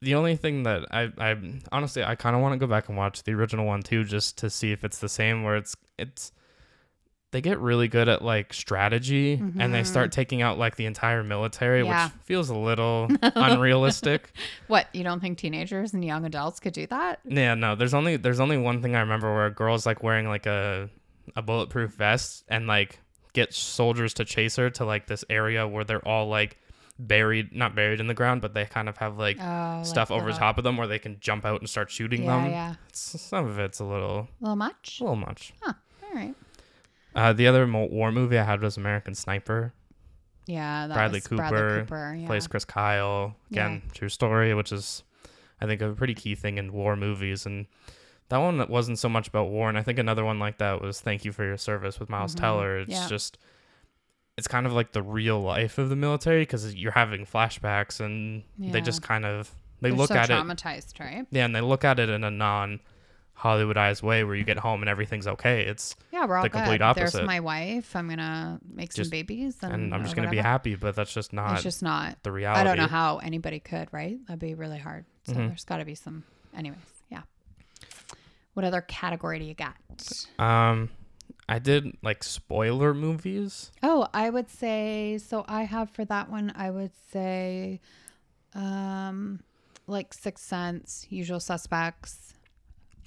The 0.00 0.16
only 0.16 0.34
thing 0.34 0.64
that 0.64 0.86
I, 0.90 1.12
I 1.16 1.36
honestly, 1.70 2.02
I 2.02 2.16
kind 2.16 2.34
of 2.34 2.42
want 2.42 2.54
to 2.54 2.58
go 2.58 2.66
back 2.66 2.88
and 2.88 2.98
watch 2.98 3.22
the 3.22 3.32
original 3.34 3.64
one 3.64 3.82
too, 3.82 4.02
just 4.02 4.36
to 4.38 4.50
see 4.50 4.72
if 4.72 4.82
it's 4.82 4.98
the 4.98 5.08
same. 5.08 5.44
Where 5.44 5.54
it's, 5.54 5.76
it's, 5.96 6.32
they 7.32 7.40
get 7.40 7.58
really 7.58 7.88
good 7.88 8.08
at 8.08 8.22
like 8.22 8.54
strategy, 8.54 9.32
and 9.58 9.74
they 9.74 9.82
start 9.84 10.12
taking 10.12 10.40
out 10.42 10.58
like 10.58 10.76
the 10.76 10.86
entire 10.86 11.24
military, 11.24 11.80
Mm-hmm. 11.80 11.90
Yeah. 11.90 12.04
which 12.06 12.22
feels 12.24 12.48
a 12.50 12.56
little 12.56 13.08
unrealistic. 13.22 14.32
What 14.68 14.86
you 14.94 15.02
don't 15.04 15.20
think 15.20 15.36
teenagers 15.38 15.92
and 15.92 16.04
young 16.04 16.24
adults 16.24 16.60
could 16.60 16.72
do 16.72 16.86
that? 16.86 17.20
Yeah, 17.24 17.54
no, 17.54 17.74
there's 17.74 17.94
only 17.94 18.16
there's 18.16 18.40
only 18.40 18.56
one 18.56 18.80
thing 18.82 18.94
I 18.96 19.00
remember 19.00 19.32
where 19.34 19.46
a 19.46 19.50
girl's 19.50 19.84
like 19.86 20.02
wearing 20.02 20.28
like 20.28 20.46
a 20.46 20.88
a 21.36 21.42
bulletproof 21.42 21.90
vest 21.92 22.44
and 22.48 22.66
like 22.66 23.00
get 23.32 23.52
soldiers 23.54 24.14
to 24.14 24.24
chase 24.24 24.56
her 24.56 24.70
to 24.70 24.84
like 24.84 25.06
this 25.06 25.24
area 25.30 25.66
where 25.66 25.84
they're 25.84 26.06
all 26.06 26.28
like 26.28 26.58
buried, 26.98 27.54
not 27.54 27.74
buried 27.74 27.98
in 28.00 28.06
the 28.06 28.14
ground, 28.14 28.40
but 28.42 28.54
they 28.54 28.64
kind 28.66 28.88
of 28.88 28.96
have 28.98 29.18
like 29.18 29.38
Oh, 29.40 29.82
stuff 29.84 30.10
like 30.10 30.16
over 30.18 30.26
little- 30.26 30.38
top 30.38 30.58
of 30.58 30.64
them 30.64 30.76
where 30.76 30.86
they 30.86 30.98
can 30.98 31.16
jump 31.20 31.44
out 31.44 31.60
and 31.60 31.68
start 31.68 31.90
shooting 31.90 32.24
Yeah, 32.24 32.42
them. 32.42 32.50
yeah. 32.50 32.74
It's, 32.88 33.20
some 33.20 33.46
of 33.46 33.58
it's 33.58 33.80
a 33.80 33.84
little, 33.84 34.28
A 34.40 34.44
little 34.44 34.56
much. 34.56 34.98
a 35.00 35.04
little 35.04 35.16
much. 35.16 35.52
Huh. 35.62 35.72
All 36.04 36.14
right. 36.14 36.34
Uh, 37.14 37.32
the 37.32 37.46
other 37.46 37.66
mo- 37.66 37.86
war 37.90 38.10
movie 38.12 38.38
I 38.38 38.44
had 38.44 38.60
was 38.62 38.76
American 38.76 39.14
Sniper. 39.14 39.72
Yeah. 40.46 40.86
That 40.88 40.94
Bradley 40.94 41.20
Cooper 41.20 41.36
Bradley 41.48 41.80
Cooper. 41.82 42.16
Yeah. 42.18 42.26
Plays 42.26 42.46
Chris 42.46 42.64
Kyle. 42.64 43.36
Again, 43.50 43.82
true 43.94 44.08
story, 44.08 44.54
which 44.54 44.72
is, 44.72 45.02
I 45.60 45.66
think, 45.66 45.80
a 45.82 45.90
pretty 45.92 46.14
key 46.14 46.34
thing 46.34 46.58
in 46.58 46.72
war 46.72 46.96
movies. 46.96 47.46
And 47.46 47.66
that 48.28 48.38
one 48.38 48.58
that 48.58 48.70
wasn't 48.70 48.98
so 48.98 49.08
much 49.08 49.28
about 49.28 49.48
war. 49.50 49.68
And 49.68 49.76
I 49.78 49.82
think 49.82 49.98
another 49.98 50.24
one 50.24 50.38
like 50.38 50.58
that 50.58 50.80
was 50.80 51.00
Thank 51.00 51.24
You 51.24 51.32
for 51.32 51.44
Your 51.44 51.56
Service 51.58 52.00
with 52.00 52.08
Miles 52.08 52.34
Mhm. 52.34 52.40
Teller. 52.40 52.78
It's 52.78 52.90
Yeah. 52.90 53.08
just, 53.08 53.38
it's 54.38 54.48
kind 54.48 54.66
of 54.66 54.72
like 54.72 54.92
the 54.92 55.02
real 55.02 55.40
life 55.40 55.76
of 55.78 55.90
the 55.90 55.96
military 55.96 56.42
because 56.42 56.74
you're 56.74 56.92
having 56.92 57.26
flashbacks 57.26 58.00
and 58.00 58.42
they 58.58 58.80
just 58.80 59.02
kind 59.02 59.24
of, 59.26 59.50
they 59.80 59.90
They're 59.90 59.98
look 59.98 60.08
so 60.08 60.14
at 60.16 60.30
it 60.30 60.32
traumatized, 60.32 60.98
right? 60.98 61.26
Yeah, 61.30 61.44
and 61.44 61.54
they 61.54 61.60
look 61.60 61.84
at 61.84 61.98
it 61.98 62.08
in 62.08 62.24
a 62.24 62.30
non 62.30 62.80
Hollywoodized 63.42 64.02
way 64.02 64.22
where 64.24 64.34
you 64.34 64.44
get 64.44 64.58
home 64.58 64.82
and 64.82 64.88
everything's 64.88 65.26
okay. 65.26 65.62
It's 65.62 65.96
Yeah, 66.12 66.26
we're 66.26 66.36
all 66.36 66.42
The 66.44 66.48
good. 66.48 66.58
complete 66.58 66.80
opposite. 66.82 67.12
There's 67.18 67.26
my 67.26 67.40
wife. 67.40 67.96
I'm 67.96 68.08
gonna 68.08 68.60
make 68.72 68.92
some 68.92 69.02
Just- 69.02 69.10
babies, 69.10 69.56
and, 69.62 69.72
and 69.72 69.94
I'm 69.94 70.02
just 70.04 70.14
gonna 70.14 70.30
be 70.30 70.38
happy, 70.38 70.74
but 70.76 70.94
that's 70.94 71.12
just 71.12 71.32
not 71.32 71.54
It's 71.54 71.62
just 71.62 71.82
not. 71.82 72.22
the 72.22 72.30
reality. 72.32 72.60
I 72.60 72.64
don't 72.64 72.76
know 72.76 72.86
how 72.86 73.18
anybody 73.18 73.58
could, 73.60 73.88
right? 73.92 74.18
That'd 74.26 74.38
be 74.40 74.54
really 74.54 74.78
hard. 74.78 75.04
So 75.24 75.34
Mhm. 75.34 75.48
there's 75.48 75.64
got 75.64 75.78
to 75.78 75.84
be 75.84 75.94
some. 75.94 76.24
Anyways, 76.56 76.78
yeah. 77.10 77.22
What 78.54 78.64
other 78.64 78.80
category 78.80 79.38
do 79.38 79.44
you 79.44 79.54
got? 79.54 79.76
Um, 80.38 80.90
I 81.48 81.58
did 81.58 81.96
like 82.02 82.22
spoiler 82.22 82.92
movies. 82.94 83.70
Oh, 83.82 84.08
I 84.14 84.30
would 84.30 84.48
say 84.50 85.18
so. 85.18 85.44
I 85.48 85.62
have 85.64 85.90
for 85.90 86.04
that 86.04 86.28
one. 86.30 86.52
I 86.54 86.70
would 86.70 86.92
say, 87.12 87.80
um, 88.54 89.40
like 89.86 90.12
Sixth 90.14 90.44
Sense, 90.44 91.06
Usual 91.10 91.40
Suspects. 91.40 92.31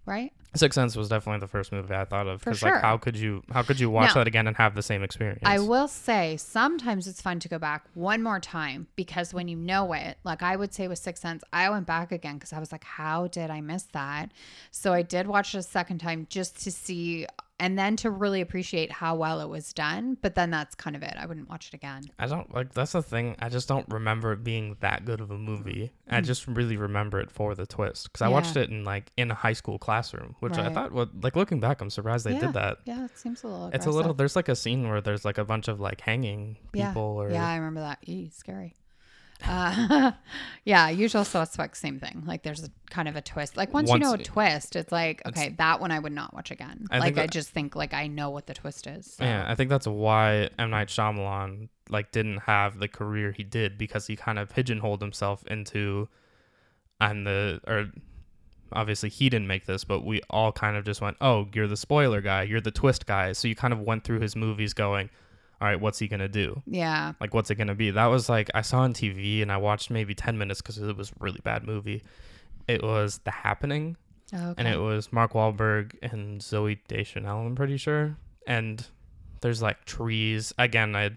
Right? 0.06 0.32
Sixth 0.56 0.76
Sense 0.76 0.96
was 0.96 1.10
definitely 1.10 1.42
the 1.42 1.48
first 1.48 1.74
movie 1.74 1.94
I 1.94 2.06
thought 2.06 2.28
of 2.28 2.42
For 2.42 2.52
because 2.52 2.60
sure. 2.60 2.72
like 2.72 2.82
how 2.82 2.98
could 2.98 3.18
you 3.18 3.44
how 3.52 3.62
could 3.62 3.78
you 3.78 3.90
watch 3.90 4.10
Now- 4.10 4.22
that 4.22 4.28
again 4.28 4.48
and 4.48 4.56
have 4.56 4.74
the 4.74 4.82
same 4.82 5.04
experience? 5.04 5.42
I 5.46 5.60
will 5.60 5.90
say 5.90 6.38
sometimes 6.38 7.08
it's 7.08 7.22
fun 7.22 7.40
to 7.42 7.50
go 7.50 7.60
back 7.60 7.84
one 7.94 8.24
more 8.24 8.40
time 8.40 8.88
because 8.96 9.34
when 9.34 9.50
you 9.50 9.58
know 9.58 9.92
it, 9.92 10.18
like 10.24 10.42
I 10.42 10.56
would 10.56 10.74
say 10.74 10.88
with 10.88 10.98
Sixth 11.00 11.22
Sense, 11.22 11.44
I 11.52 11.70
went 11.70 11.86
back 11.88 12.14
again 12.14 12.36
because 12.36 12.54
I 12.54 12.60
was 12.60 12.72
like, 12.72 12.86
how 12.86 13.28
did 13.28 13.50
I 13.50 13.60
miss 13.60 13.84
that? 13.92 14.32
So 14.72 14.94
I 14.94 15.02
did 15.02 15.28
watch 15.28 15.54
it 15.54 15.58
a 15.58 15.64
second 15.64 15.98
time 16.00 16.26
just 16.30 16.64
to 16.64 16.72
see 16.72 17.28
and 17.60 17.78
then 17.80 17.96
to 17.98 18.10
really 18.12 18.42
appreciate 18.42 18.92
how 18.92 19.16
well 19.16 19.40
it 19.42 19.48
was 19.48 19.72
done. 19.74 20.18
But 20.22 20.36
then 20.36 20.50
that's 20.52 20.76
kind 20.76 20.96
of 20.96 21.04
it. 21.04 21.14
I 21.18 21.26
wouldn't 21.26 21.50
watch 21.50 21.68
it 21.70 21.74
again. 21.74 22.04
I 22.20 22.28
don't 22.28 22.54
like 22.54 22.74
that's 22.74 22.92
the 22.94 23.02
thing. 23.02 23.36
I 23.40 23.50
just 23.50 23.68
don't 23.68 23.88
remember 23.90 24.34
it 24.34 24.44
being 24.44 24.76
that 24.82 25.06
good 25.06 25.22
of 25.22 25.32
a 25.32 25.38
movie. 25.38 25.92
I 26.10 26.22
just 26.22 26.48
really 26.48 26.78
remember 26.78 27.20
it 27.20 27.32
for 27.32 27.56
the 27.56 27.66
twist 27.66 28.12
because 28.12 28.22
I 28.22 28.28
watched 28.28 28.56
Mm. 28.56 28.62
It 28.64 28.70
in 28.70 28.84
like 28.84 29.12
in 29.18 29.32
a 29.32 29.36
high 29.36 29.54
school 29.54 29.78
classroom, 29.80 30.36
which 30.40 30.58
I 30.58 30.70
thought 30.70 30.92
would 30.92 31.24
like 31.24 31.36
looking 31.36 31.60
back, 31.60 31.82
I'm 31.82 31.90
surprised 31.90 32.26
they 32.26 32.34
Yeah. 32.34 32.40
did 32.40 32.54
that. 32.54 32.78
Yeah, 32.86 33.06
it 33.06 33.18
seems 33.18 33.44
a 33.44 33.48
little. 33.48 33.70
It's 33.74 33.86
a 33.86 33.92
little. 33.92 34.14
There's 34.14 34.36
like 34.36 34.50
a 34.50 34.56
scene 34.56 34.88
where 34.88 35.02
there's 35.02 35.24
like 35.26 35.38
a 35.38 35.46
bunch 35.46 35.68
of 35.68 35.80
like 35.80 36.02
hanging 36.02 36.58
Yeah. 36.74 36.90
people 36.90 37.02
or 37.22 37.32
Yeah, 37.32 37.48
I 37.48 37.56
remember 37.56 37.80
that. 37.82 38.00
Eee, 38.08 38.30
scary. 38.30 38.76
Uh, 39.44 40.12
yeah, 40.66 40.90
usual 40.90 41.26
suspects, 41.26 41.80
same 41.80 42.00
thing. 42.00 42.24
Like 42.26 42.44
there's 42.44 42.64
a 42.64 42.70
kind 42.90 43.08
of 43.08 43.16
a 43.16 43.22
twist. 43.22 43.58
Like 43.58 43.74
once, 43.74 43.90
you 43.90 44.00
know 44.00 44.14
a 44.14 44.18
twist, 44.18 44.76
it's 44.76 44.92
like 44.92 45.22
It's- 45.26 45.34
okay, 45.38 45.56
that 45.58 45.80
one 45.80 45.92
I 45.92 46.00
would 46.00 46.12
not 46.14 46.34
watch 46.34 46.52
again. 46.52 46.88
I 46.92 47.00
like 47.00 47.16
think 47.16 47.24
I 47.24 47.28
just 47.28 47.50
think 47.50 47.76
like 47.76 47.94
I 47.94 48.08
know 48.08 48.30
what 48.30 48.48
the 48.48 48.54
twist 48.54 48.88
is. 48.88 49.14
so. 49.18 49.24
Yeah, 49.24 49.46
I 49.48 49.56
think 49.56 49.70
that's 49.70 49.88
why 49.88 50.50
M 50.58 50.70
Night 50.70 50.88
Shyamalan 50.88 51.70
like 51.90 52.12
didn't 52.12 52.40
have 52.40 52.80
the 52.80 52.88
career 52.88 53.32
he 53.32 53.44
did 53.44 53.78
because 53.78 54.08
he 54.08 54.16
kind 54.16 54.40
of 54.40 54.50
pigeonholed 54.50 55.02
himself 55.02 55.44
into 55.48 56.08
I'm 57.00 57.26
the 57.26 57.60
or 57.68 57.92
obviously 58.72 59.10
he 59.10 59.30
didn't 59.30 59.48
make 59.48 59.66
this, 59.66 59.84
but 59.84 60.04
we 60.04 60.22
all 60.30 60.52
kind 60.52 60.76
of 60.78 60.86
just 60.86 61.02
went, 61.02 61.18
"Oh, 61.22 61.48
you're 61.54 61.68
the 61.68 61.78
spoiler 61.78 62.22
guy, 62.22 62.44
you're 62.44 62.62
the 62.62 62.72
twist 62.72 63.06
guy." 63.06 63.34
So 63.34 63.48
you 63.48 63.56
kind 63.56 63.74
of 63.74 63.82
went 63.82 64.04
through 64.04 64.20
his 64.22 64.36
movies 64.36 64.74
going, 64.74 65.10
"All 65.62 65.68
right, 65.68 65.80
what's 65.80 66.00
he 66.00 66.08
going 66.08 66.20
to 66.20 66.28
do?" 66.28 66.62
Yeah. 66.66 67.14
Like 67.20 67.34
what's 67.34 67.50
it 67.50 67.56
going 67.56 67.68
to 67.68 67.76
be? 67.76 67.92
That 67.92 68.06
was 68.08 68.30
like 68.30 68.50
I 68.54 68.62
saw 68.62 68.80
on 68.82 68.94
TV 68.94 69.42
and 69.42 69.52
I 69.52 69.58
watched 69.58 69.90
maybe 69.90 70.14
10 70.16 70.38
minutes 70.38 70.62
cuz 70.62 70.78
it 70.78 70.96
was 70.98 71.12
a 71.12 71.14
really 71.20 71.42
bad 71.44 71.66
movie. 71.66 72.04
It 72.68 72.82
was 72.84 73.20
The 73.20 73.32
Happening 73.32 73.96
Okay. 74.34 74.54
and 74.58 74.68
it 74.68 74.78
was 74.80 75.14
Mark 75.14 75.34
Wahlberg 75.34 75.94
and 76.02 76.42
Zooey 76.42 76.80
Deschanel. 76.88 77.46
I'm 77.46 77.56
pretty 77.56 77.78
sure. 77.78 78.18
And 78.48 78.86
there's 79.42 79.62
like 79.62 79.86
trees. 79.86 80.52
Again, 80.58 80.96
I 80.96 81.12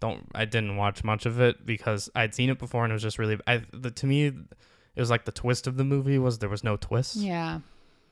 don't, 0.00 0.26
I 0.34 0.44
didn't 0.44 0.76
watch 0.76 1.02
much 1.04 1.24
of 1.26 1.40
it 1.40 1.64
because 1.64 2.10
I'd 2.14 2.34
seen 2.34 2.50
it 2.50 2.58
before 2.58 2.84
and 2.84 2.92
it 2.92 2.94
was 2.94 3.02
just 3.02 3.18
really. 3.18 3.38
I 3.46 3.62
the, 3.72 3.90
to 3.90 4.06
me, 4.06 4.26
it 4.26 5.00
was 5.00 5.08
like 5.10 5.24
the 5.24 5.32
twist 5.32 5.66
of 5.66 5.76
the 5.78 5.84
movie 5.84 6.18
was 6.18 6.38
there 6.40 6.50
was 6.50 6.62
no 6.64 6.76
twist. 6.76 7.16
yeah. 7.16 7.60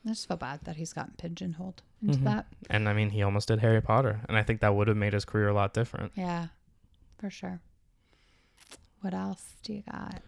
I 0.05 0.09
just 0.09 0.27
feel 0.27 0.37
bad 0.37 0.61
that 0.63 0.77
he's 0.77 0.93
gotten 0.93 1.13
pigeonholed 1.17 1.81
into 2.01 2.19
Mhm. 2.19 2.23
that. 2.23 2.47
And 2.69 2.89
I 2.89 2.93
mean, 2.93 3.11
he 3.11 3.21
almost 3.21 3.47
did 3.47 3.59
Harry 3.59 3.81
Potter, 3.81 4.21
and 4.27 4.35
I 4.37 4.43
think 4.43 4.61
that 4.61 4.73
would 4.73 4.87
have 4.87 4.97
made 4.97 5.13
his 5.13 5.25
career 5.25 5.49
a 5.49 5.53
lot 5.53 5.73
different. 5.73 6.11
Yeah, 6.15 6.47
for 7.19 7.29
sure. 7.29 7.61
What 9.01 9.13
else 9.13 9.55
do 9.63 9.73
you 9.73 9.83
got? 9.91 10.21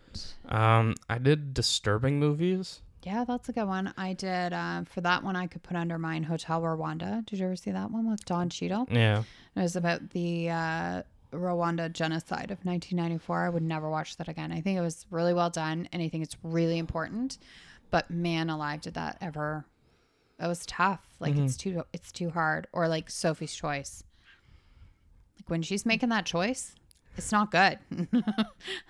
Um, 0.47 0.95
I 1.09 1.17
did 1.19 1.53
disturbing 1.53 2.19
movies. 2.19 2.81
Yeah, 3.03 3.25
that's 3.25 3.49
a 3.49 3.53
good 3.53 3.65
one. 3.67 3.93
I 3.97 4.13
did 4.13 4.53
uh, 4.53 4.83
for 4.85 5.01
that 5.01 5.23
one. 5.23 5.35
I 5.35 5.47
could 5.47 5.61
put 5.63 5.75
under 5.75 5.97
mine 5.99 6.23
Hotel 6.23 6.61
Rwanda. 6.61 7.25
Did 7.25 7.39
you 7.39 7.45
ever 7.45 7.55
see 7.55 7.71
that 7.71 7.91
one 7.91 8.09
with 8.09 8.23
Don 8.25 8.49
Cheadle? 8.49 8.87
Yeah, 8.89 9.23
It 9.55 9.59
was 9.59 9.75
about 9.75 10.11
the 10.11 10.49
uh, 10.49 11.03
Rwanda 11.33 11.91
genocide 11.91 12.49
of 12.49 12.63
1994. 12.63 13.45
I 13.45 13.49
would 13.49 13.61
never 13.63 13.89
watch 13.89 14.17
that 14.17 14.27
again. 14.29 14.51
I 14.51 14.61
think 14.61 14.77
it 14.77 14.81
was 14.81 15.05
really 15.11 15.33
well 15.33 15.49
done, 15.49 15.87
and 15.91 16.01
I 16.01 16.07
think 16.07 16.23
it's 16.23 16.37
really 16.43 16.77
important. 16.77 17.37
But 17.93 18.09
man, 18.09 18.49
alive, 18.49 18.81
did 18.81 18.95
that 18.95 19.19
ever? 19.21 19.67
It 20.39 20.47
was 20.47 20.65
tough. 20.65 21.05
Like 21.19 21.35
mm-hmm. 21.35 21.45
it's 21.45 21.55
too, 21.55 21.83
it's 21.93 22.11
too 22.11 22.31
hard. 22.31 22.65
Or 22.73 22.87
like 22.87 23.07
Sophie's 23.07 23.53
Choice. 23.53 24.03
Like 25.37 25.47
when 25.47 25.61
she's 25.61 25.85
making 25.85 26.09
that 26.09 26.25
choice, 26.25 26.73
it's 27.17 27.31
not 27.31 27.51
good. 27.51 27.77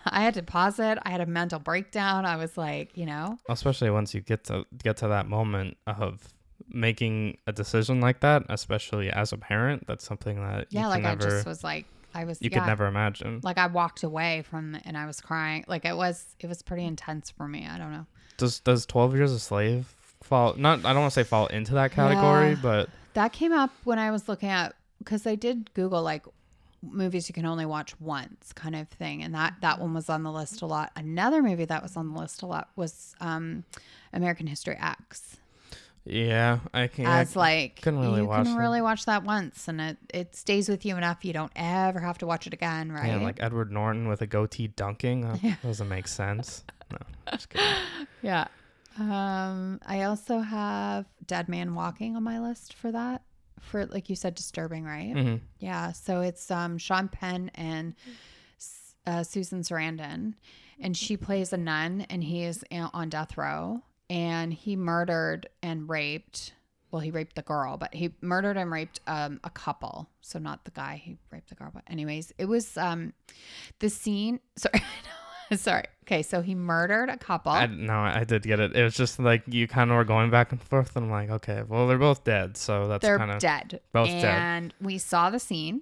I 0.05 0.21
had 0.21 0.35
to 0.35 0.41
pause 0.41 0.79
it. 0.79 0.97
I 1.03 1.09
had 1.09 1.19
a 1.19 1.25
mental 1.25 1.59
breakdown. 1.59 2.25
I 2.25 2.37
was 2.37 2.57
like, 2.57 2.97
you 2.97 3.05
know, 3.05 3.37
especially 3.49 3.89
once 3.89 4.13
you 4.13 4.21
get 4.21 4.45
to 4.45 4.65
get 4.81 4.95
to 4.97 5.09
that 5.09 5.27
moment 5.27 5.75
of 5.85 6.25
making 6.69 7.39
a 7.45 7.51
decision 7.51 7.99
like 7.99 8.21
that, 8.21 8.43
especially 8.47 9.09
as 9.09 9.33
a 9.33 9.37
parent. 9.37 9.85
That's 9.85 10.05
something 10.05 10.37
that 10.37 10.67
yeah, 10.69 10.83
you 10.83 10.87
like 10.87 11.03
never, 11.03 11.27
I 11.27 11.29
just 11.29 11.45
was 11.45 11.61
like, 11.61 11.87
I 12.13 12.23
was, 12.23 12.41
you 12.41 12.49
yeah, 12.49 12.59
could 12.59 12.67
never 12.67 12.85
imagine. 12.85 13.41
like 13.43 13.57
I 13.57 13.67
walked 13.67 14.03
away 14.03 14.43
from 14.49 14.77
and 14.85 14.97
I 14.97 15.05
was 15.07 15.19
crying. 15.19 15.65
Like 15.67 15.83
it 15.83 15.97
was 15.97 16.25
it 16.39 16.47
was 16.47 16.61
pretty 16.61 16.85
intense 16.85 17.29
for 17.29 17.49
me. 17.49 17.67
I 17.69 17.77
don't 17.77 17.91
know. 17.91 18.05
Does 18.37 18.59
does 18.59 18.85
Twelve 18.85 19.15
Years 19.15 19.31
a 19.31 19.39
Slave 19.39 19.93
fall? 20.21 20.53
Not 20.57 20.79
I 20.85 20.93
don't 20.93 21.01
want 21.01 21.13
to 21.13 21.19
say 21.19 21.23
fall 21.23 21.47
into 21.47 21.73
that 21.75 21.91
category, 21.91 22.49
Yeah. 22.51 22.59
but 22.61 22.89
That 23.13 23.33
came 23.33 23.51
up 23.53 23.71
when 23.83 23.99
I 23.99 24.11
was 24.11 24.27
looking 24.27 24.49
at 24.49 24.75
because 24.99 25.25
I 25.27 25.35
did 25.35 25.73
Google 25.73 26.01
like 26.01 26.25
movies 26.81 27.29
you 27.29 27.33
can 27.33 27.45
only 27.45 27.65
watch 27.65 27.97
once 28.01 28.51
kind 28.53 28.75
of 28.75 28.89
thing 28.89 29.23
and 29.23 29.33
that 29.33 29.53
that 29.61 29.79
one 29.79 29.93
was 29.93 30.09
on 30.09 30.23
the 30.23 30.31
list 30.31 30.61
a 30.61 30.65
lot. 30.65 30.91
Another 30.95 31.41
movie 31.41 31.65
that 31.65 31.81
was 31.81 31.95
on 31.95 32.11
the 32.13 32.19
list 32.19 32.41
a 32.41 32.45
lot 32.45 32.69
was 32.75 33.15
um 33.21 33.63
American 34.11 34.47
History 34.47 34.75
X. 34.79 35.37
yeah, 36.05 36.59
I 36.73 36.87
can. 36.87 37.05
As 37.05 37.35
like 37.37 37.81
couldn't 37.81 38.01
really 38.01 38.19
you 38.21 38.27
watch 38.27 38.45
can 38.45 38.55
that. 38.55 38.59
really 38.59 38.81
watch 38.81 39.05
that 39.05 39.23
once 39.23 39.67
and 39.69 39.79
it 39.79 39.97
it 40.13 40.35
stays 40.35 40.67
with 40.67 40.85
you 40.85 40.97
enough 40.97 41.23
you 41.23 41.31
don't 41.31 41.51
ever 41.55 41.99
have 42.01 42.17
to 42.17 42.25
watch 42.25 42.47
it 42.47 42.53
again, 42.53 42.91
right? 42.91 43.07
yeah, 43.07 43.17
like 43.17 43.41
Edward 43.41 43.71
Norton 43.71 44.09
with 44.09 44.21
a 44.21 44.27
goatee 44.27 44.67
dunking. 44.67 45.21
That 45.21 45.61
doesn't 45.63 45.87
make 45.87 46.07
sense. 46.09 46.63
No, 46.91 46.97
just 47.31 47.49
kidding. 47.49 47.67
Yeah. 48.21 48.47
Um, 48.99 49.79
I 49.85 50.03
also 50.03 50.39
have 50.39 51.05
Dead 51.25 51.49
Man 51.49 51.73
Walking 51.73 52.15
on 52.15 52.23
my 52.23 52.39
list 52.39 52.73
for 52.75 52.91
that. 52.91 53.23
For 53.59 53.85
like 53.85 54.09
you 54.09 54.15
said, 54.15 54.35
disturbing, 54.35 54.83
right? 54.83 55.13
hmm 55.13 55.35
Yeah. 55.59 55.91
So 55.93 56.21
it's 56.21 56.51
um 56.51 56.77
Sean 56.77 57.07
Penn 57.07 57.49
and 57.55 57.95
uh, 59.05 59.23
Susan 59.23 59.61
Sarandon, 59.61 60.33
and 60.79 60.95
she 60.95 61.17
plays 61.17 61.51
a 61.53 61.57
nun, 61.57 62.05
and 62.09 62.23
he 62.23 62.43
is 62.43 62.63
on 62.71 63.09
death 63.09 63.37
row, 63.37 63.81
and 64.09 64.53
he 64.53 64.75
murdered 64.75 65.47
and 65.61 65.89
raped. 65.89 66.53
Well, 66.91 66.99
he 67.01 67.09
raped 67.09 67.35
the 67.35 67.41
girl, 67.41 67.75
but 67.77 67.93
he 67.95 68.11
murdered 68.21 68.55
and 68.55 68.71
raped 68.71 68.99
um, 69.07 69.39
a 69.43 69.49
couple. 69.49 70.07
So 70.21 70.37
not 70.39 70.63
the 70.63 70.71
guy 70.71 71.01
he 71.03 71.17
raped 71.31 71.49
the 71.49 71.55
girl, 71.55 71.71
but 71.73 71.83
anyways, 71.87 72.31
it 72.37 72.45
was 72.45 72.77
um 72.77 73.13
the 73.79 73.89
scene. 73.89 74.39
Sorry, 74.55 74.83
sorry. 75.61 75.85
Okay, 76.03 76.21
so 76.21 76.41
he 76.41 76.53
murdered 76.53 77.09
a 77.09 77.17
couple. 77.17 77.51
I 77.51 77.65
no, 77.67 77.93
I 77.93 78.25
did 78.25 78.43
get 78.43 78.59
it. 78.59 78.75
It 78.75 78.83
was 78.83 78.95
just 78.95 79.19
like 79.19 79.43
you 79.47 79.67
kind 79.67 79.89
of 79.89 79.95
were 79.95 80.03
going 80.03 80.29
back 80.29 80.51
and 80.51 80.61
forth, 80.61 80.95
and 80.97 81.05
I'm 81.05 81.11
like, 81.11 81.29
okay, 81.29 81.63
well, 81.67 81.87
they're 81.87 81.97
both 81.97 82.23
dead, 82.25 82.57
so 82.57 82.87
that's 82.87 83.01
They're 83.01 83.17
kind 83.17 83.31
of 83.31 83.39
dead. 83.39 83.79
both 83.93 84.07
dead. 84.09 84.25
and 84.25 84.73
we 84.81 84.97
saw 84.97 85.29
the 85.29 85.39
scene. 85.39 85.81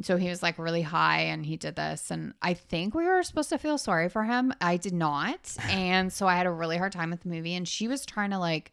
So 0.00 0.16
he 0.16 0.28
was 0.28 0.42
like 0.42 0.58
really 0.58 0.80
high 0.82 1.20
and 1.20 1.44
he 1.44 1.56
did 1.58 1.76
this. 1.76 2.10
And 2.10 2.32
I 2.40 2.54
think 2.54 2.94
we 2.94 3.04
were 3.04 3.22
supposed 3.22 3.50
to 3.50 3.58
feel 3.58 3.76
sorry 3.76 4.08
for 4.08 4.22
him. 4.24 4.52
I 4.60 4.78
did 4.78 4.94
not. 4.94 5.54
And 5.68 6.10
so 6.10 6.26
I 6.26 6.34
had 6.36 6.46
a 6.46 6.50
really 6.50 6.78
hard 6.78 6.92
time 6.92 7.10
with 7.10 7.20
the 7.22 7.28
movie. 7.28 7.54
And 7.54 7.68
she 7.68 7.88
was 7.88 8.06
trying 8.06 8.30
to 8.30 8.38
like, 8.38 8.72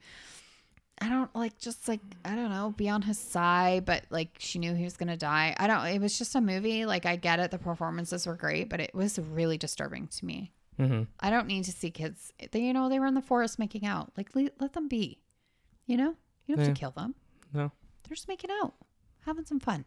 I 1.01 1.09
don't 1.09 1.33
like, 1.35 1.57
just 1.59 1.87
like, 1.87 2.01
I 2.25 2.35
don't 2.35 2.49
know, 2.49 2.73
be 2.75 2.89
on 2.89 3.01
his 3.03 3.17
side, 3.17 3.85
but 3.85 4.03
like 4.09 4.29
she 4.39 4.59
knew 4.59 4.73
he 4.75 4.83
was 4.83 4.97
going 4.97 5.07
to 5.09 5.17
die. 5.17 5.55
I 5.57 5.67
don't, 5.67 5.85
it 5.87 6.01
was 6.01 6.17
just 6.17 6.35
a 6.35 6.41
movie. 6.41 6.85
Like 6.85 7.05
I 7.05 7.15
get 7.15 7.39
it. 7.39 7.51
The 7.51 7.57
performances 7.57 8.27
were 8.27 8.35
great, 8.35 8.69
but 8.69 8.79
it 8.79 8.93
was 8.93 9.17
really 9.17 9.57
disturbing 9.57 10.07
to 10.07 10.25
me. 10.25 10.51
hmm 10.77 11.03
I 11.19 11.29
don't 11.29 11.47
need 11.47 11.63
to 11.65 11.71
see 11.71 11.89
kids. 11.91 12.33
They, 12.51 12.61
you 12.61 12.73
know, 12.73 12.89
they 12.89 12.99
were 12.99 13.05
in 13.07 13.13
the 13.13 13.21
forest 13.21 13.59
making 13.59 13.85
out. 13.85 14.11
Like, 14.17 14.35
le- 14.35 14.49
let 14.59 14.73
them 14.73 14.87
be. 14.87 15.19
You 15.85 15.97
know, 15.97 16.15
you 16.45 16.55
don't 16.55 16.65
have 16.65 16.73
to 16.75 16.79
kill 16.79 16.91
them. 16.91 17.15
No. 17.53 17.71
They're 18.07 18.15
just 18.15 18.27
making 18.27 18.49
out, 18.61 18.73
having 19.25 19.45
some 19.45 19.59
fun. 19.59 19.85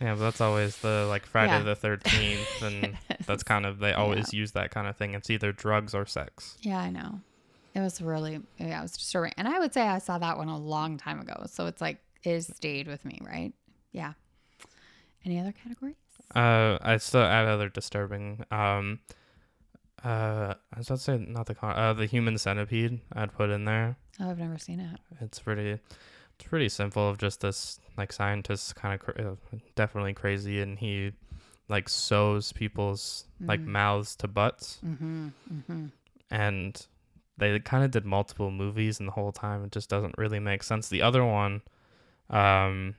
Yeah, 0.00 0.14
but 0.14 0.20
that's 0.20 0.40
always 0.40 0.76
the 0.78 1.06
like 1.08 1.26
Friday 1.26 1.52
Yeah. 1.52 1.62
the 1.62 1.74
Thirteenth, 1.74 2.62
and 2.62 2.96
that's 3.26 3.42
kind 3.42 3.66
of 3.66 3.78
they 3.80 3.92
always 3.92 4.32
use 4.32 4.52
that 4.52 4.70
kind 4.70 4.86
of 4.86 4.96
thing. 4.96 5.14
It's 5.14 5.28
either 5.28 5.50
drugs 5.52 5.92
or 5.94 6.06
sex. 6.06 6.56
Yeah, 6.62 6.78
I 6.78 6.90
know. 6.90 7.20
It 7.78 7.82
was 7.82 8.02
really, 8.02 8.40
yeah, 8.58 8.80
it 8.80 8.82
was 8.82 8.96
disturbing. 8.96 9.32
And 9.36 9.46
I 9.46 9.60
would 9.60 9.72
say 9.72 9.82
I 9.82 9.98
saw 9.98 10.18
that 10.18 10.36
one 10.36 10.48
a 10.48 10.58
long 10.58 10.96
time 10.98 11.20
ago. 11.20 11.44
So 11.46 11.66
it's 11.66 11.80
like, 11.80 11.98
it 12.24 12.42
stayed 12.42 12.88
with 12.88 13.04
me, 13.04 13.20
right? 13.24 13.52
Yeah. 13.92 14.14
Any 15.24 15.38
other 15.38 15.52
categories? 15.52 15.94
Uh, 16.34 16.78
I 16.82 16.96
still 16.96 17.22
add 17.22 17.46
other 17.46 17.68
disturbing. 17.68 18.44
Um, 18.50 18.98
uh, 20.04 20.54
I 20.74 20.78
was 20.78 20.88
about 20.88 20.96
to 20.98 21.02
say 21.04 21.18
not 21.18 21.46
the 21.46 21.54
con- 21.54 21.76
uh 21.76 21.92
the 21.92 22.06
Human 22.06 22.36
Centipede. 22.36 23.00
I'd 23.12 23.32
put 23.32 23.50
in 23.50 23.64
there. 23.64 23.96
Oh, 24.20 24.30
I've 24.30 24.38
never 24.38 24.58
seen 24.58 24.80
it. 24.80 24.98
It's 25.20 25.38
pretty, 25.38 25.70
it's 25.70 26.44
pretty 26.48 26.68
simple. 26.68 27.08
Of 27.08 27.18
just 27.18 27.40
this 27.40 27.78
like 27.96 28.12
scientist 28.12 28.74
kind 28.76 28.94
of 28.94 29.00
cra- 29.00 29.32
uh, 29.32 29.56
definitely 29.76 30.14
crazy, 30.14 30.60
and 30.60 30.78
he 30.78 31.12
like 31.68 31.88
sews 31.88 32.52
people's 32.52 33.24
like 33.40 33.60
Mhm. 33.60 33.66
mouths 33.66 34.16
to 34.16 34.26
butts, 34.28 34.80
Mm-hmm. 34.84 35.28
Mm-hmm. 35.52 35.86
and 36.30 36.86
they 37.38 37.58
kind 37.60 37.84
of 37.84 37.90
did 37.90 38.04
multiple 38.04 38.50
movies, 38.50 38.98
and 38.98 39.08
the 39.08 39.12
whole 39.12 39.32
time 39.32 39.64
it 39.64 39.72
just 39.72 39.88
doesn't 39.88 40.14
really 40.18 40.38
make 40.40 40.62
sense. 40.62 40.88
The 40.88 41.02
other 41.02 41.24
one, 41.24 41.62
um, 42.30 42.94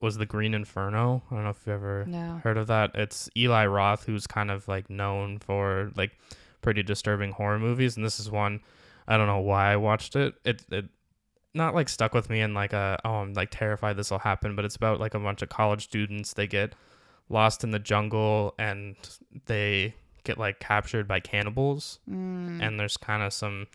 was 0.00 0.16
the 0.16 0.26
Green 0.26 0.54
Inferno. 0.54 1.22
I 1.30 1.34
don't 1.34 1.44
know 1.44 1.50
if 1.50 1.58
you've 1.66 1.74
ever 1.74 2.04
No. 2.06 2.40
heard 2.44 2.56
of 2.56 2.68
that. 2.68 2.92
It's 2.94 3.28
Eli 3.36 3.66
Roth, 3.66 4.04
who's 4.04 4.26
kind 4.26 4.50
of 4.50 4.68
like 4.68 4.88
known 4.88 5.38
for 5.38 5.90
like 5.96 6.12
pretty 6.62 6.82
disturbing 6.82 7.32
horror 7.32 7.58
movies, 7.58 7.96
and 7.96 8.04
this 8.04 8.20
is 8.20 8.30
one. 8.30 8.60
I 9.06 9.16
don't 9.16 9.26
know 9.26 9.40
why 9.40 9.72
I 9.72 9.76
watched 9.76 10.14
it. 10.16 10.34
It 10.44 10.64
it 10.70 10.84
not 11.54 11.74
like 11.74 11.88
stuck 11.88 12.14
with 12.14 12.30
me 12.30 12.40
and 12.40 12.54
like 12.54 12.72
a 12.72 13.00
oh 13.04 13.14
I'm 13.16 13.32
like 13.34 13.50
terrified 13.50 13.96
this 13.96 14.10
will 14.10 14.18
happen, 14.20 14.54
but 14.54 14.64
it's 14.64 14.76
about 14.76 15.00
like 15.00 15.14
a 15.14 15.18
bunch 15.18 15.42
of 15.42 15.48
college 15.48 15.84
students. 15.84 16.32
They 16.34 16.46
get 16.46 16.74
lost 17.28 17.64
in 17.64 17.70
the 17.72 17.78
jungle 17.78 18.54
and 18.58 18.96
they 19.46 19.94
get 20.24 20.38
like 20.38 20.60
captured 20.60 21.06
by 21.08 21.20
cannibals, 21.20 21.98
Mm. 22.10 22.62
and 22.62 22.78
there's 22.80 22.96
kind 22.96 23.22
of 23.22 23.32
some 23.32 23.66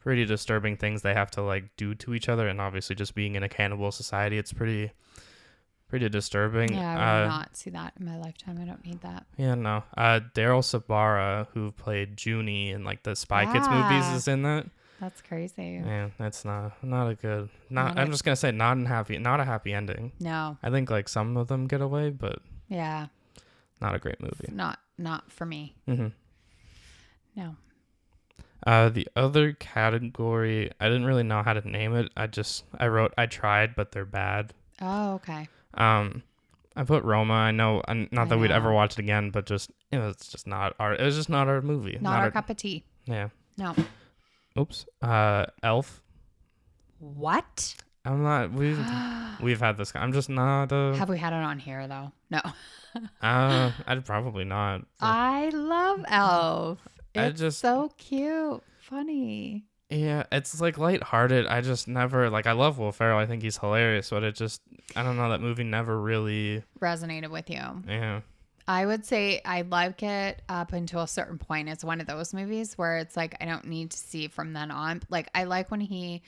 pretty 0.00 0.24
disturbing 0.24 0.76
things 0.76 1.02
they 1.02 1.14
have 1.14 1.30
to 1.32 1.42
like 1.42 1.76
do 1.76 1.94
to 1.94 2.14
each 2.14 2.28
other, 2.28 2.48
and 2.48 2.60
obviously 2.60 2.96
just 2.96 3.14
being 3.14 3.34
in 3.34 3.42
a 3.42 3.48
cannibal 3.48 3.90
society, 3.92 4.38
it's 4.38 4.52
pretty 4.52 4.92
pretty 5.88 6.08
disturbing. 6.08 6.72
Yeah, 6.72 6.90
I 6.98 7.18
would 7.20 7.24
Uh, 7.26 7.28
not 7.28 7.56
see 7.56 7.70
that 7.70 7.94
in 7.98 8.06
my 8.06 8.16
lifetime. 8.16 8.58
I 8.60 8.64
don't 8.64 8.84
need 8.86 9.00
that. 9.00 9.26
Yeah, 9.36 9.56
no. 9.56 9.82
Uh, 9.96 10.20
Daryl 10.34 10.62
Sabara, 10.62 11.48
who 11.52 11.72
played 11.72 12.16
Juni 12.16 12.70
in 12.72 12.84
like 12.84 13.02
the 13.02 13.16
Spy 13.16 13.44
Kids 13.52 13.68
movies, 13.68 14.06
is 14.10 14.28
in 14.28 14.42
that. 14.42 14.66
That's 15.00 15.22
crazy. 15.22 15.82
yeah 15.84 16.10
that's 16.18 16.44
not 16.44 16.72
not 16.84 17.08
a 17.08 17.14
good. 17.14 17.48
Not. 17.70 17.94
Not 17.96 17.98
I'm 17.98 18.08
a- 18.08 18.10
just 18.12 18.22
gonna 18.22 18.36
say 18.36 18.52
not 18.52 18.78
a 18.78 18.86
happy. 18.86 19.18
Not 19.18 19.40
a 19.40 19.44
happy 19.44 19.72
ending. 19.72 20.12
No. 20.20 20.58
I 20.62 20.70
think 20.70 20.90
like 20.90 21.08
some 21.08 21.36
of 21.38 21.48
them 21.48 21.66
get 21.66 21.80
away, 21.80 22.10
but 22.10 22.40
Yeah. 22.68 23.06
not 23.80 23.94
a 23.94 23.98
great 23.98 24.20
movie. 24.20 24.48
Not 24.52 24.78
not 25.00 25.32
for 25.32 25.46
me. 25.46 25.74
Mm-hmm. 25.88 26.08
No. 27.36 27.56
Uh, 28.66 28.90
the 28.90 29.08
other 29.16 29.52
category, 29.54 30.70
I 30.78 30.86
didn't 30.88 31.06
really 31.06 31.22
know 31.22 31.42
how 31.42 31.54
to 31.54 31.66
name 31.66 31.94
it. 31.96 32.10
I 32.16 32.26
just 32.26 32.64
I 32.78 32.88
wrote 32.88 33.14
I 33.16 33.26
tried, 33.26 33.74
but 33.74 33.92
they're 33.92 34.04
bad. 34.04 34.52
Oh, 34.82 35.14
okay. 35.14 35.48
Um, 35.74 36.22
I 36.76 36.84
put 36.84 37.02
Roma. 37.04 37.34
I 37.34 37.50
know, 37.52 37.82
and 37.88 38.08
not 38.12 38.26
I 38.26 38.30
that 38.30 38.38
we'd 38.38 38.50
ever 38.50 38.72
watch 38.72 38.92
it 38.92 38.98
again, 38.98 39.30
but 39.30 39.46
just 39.46 39.70
it 39.90 39.98
was 39.98 40.16
just 40.16 40.46
not 40.46 40.74
our. 40.78 40.94
It 40.94 41.02
was 41.02 41.16
just 41.16 41.30
not 41.30 41.48
our 41.48 41.62
movie. 41.62 41.96
Not, 42.00 42.18
our 42.18 42.24
our- 42.26 42.30
cup 42.30 42.50
of 42.50 42.56
tea. 42.58 42.84
Yeah. 43.06 43.28
No. 43.56 43.74
Oops. 44.58 44.84
Uh, 45.00 45.46
Elf. 45.62 46.02
What? 46.98 47.74
I'm 48.04 48.22
not. 48.22 48.52
We've 48.52 48.78
we've 49.42 49.60
had 49.60 49.76
this. 49.76 49.92
I'm 49.94 50.12
just 50.12 50.28
not. 50.28 50.72
Uh, 50.72 50.94
Have 50.94 51.08
we 51.08 51.18
had 51.18 51.32
it 51.32 51.36
on 51.36 51.58
here 51.58 51.86
though? 51.88 52.12
No. 52.30 52.40
uh 53.22 53.70
I'd 53.86 54.04
probably 54.04 54.44
not. 54.44 54.82
I 55.00 55.50
love 55.50 56.04
Elf. 56.08 56.78
I 57.16 57.24
It's 57.26 57.40
just- 57.40 57.58
so 57.60 57.90
cute. 57.98 58.62
Funny. 58.80 59.64
Yeah, 59.92 60.22
it's 60.30 60.60
like 60.60 60.78
lighthearted. 60.78 61.46
I 61.46 61.60
just 61.62 61.88
never 61.88 62.30
like. 62.30 62.46
I 62.46 62.52
love 62.52 62.78
Will 62.78 62.92
Ferrell. 62.92 63.18
I 63.18 63.26
think 63.26 63.42
he's 63.42 63.58
hilarious, 63.58 64.10
but 64.10 64.22
it 64.22 64.36
just. 64.36 64.60
I 64.94 65.02
don't 65.02 65.16
know. 65.16 65.28
That 65.30 65.40
movie 65.40 65.64
never 65.64 66.00
really. 66.00 66.62
Resonated 66.80 67.30
with 67.30 67.50
you. 67.50 67.60
Yeah. 67.88 68.20
I 68.68 68.86
would 68.86 69.04
say 69.04 69.40
I 69.44 69.62
like 69.62 70.04
it 70.04 70.42
up 70.48 70.72
until 70.72 71.00
a 71.02 71.08
certain 71.08 71.38
point. 71.38 71.68
It's 71.68 71.82
one 71.82 72.00
of 72.00 72.06
those 72.06 72.32
movies 72.32 72.78
where 72.78 72.98
it's 72.98 73.16
like 73.16 73.36
I 73.40 73.46
don't 73.46 73.64
need 73.64 73.90
to 73.90 73.96
see 73.98 74.28
from 74.28 74.52
then 74.52 74.70
on. 74.70 75.02
Like 75.10 75.28
I 75.34 75.42
like 75.44 75.72
when 75.72 75.80
he 75.80 76.22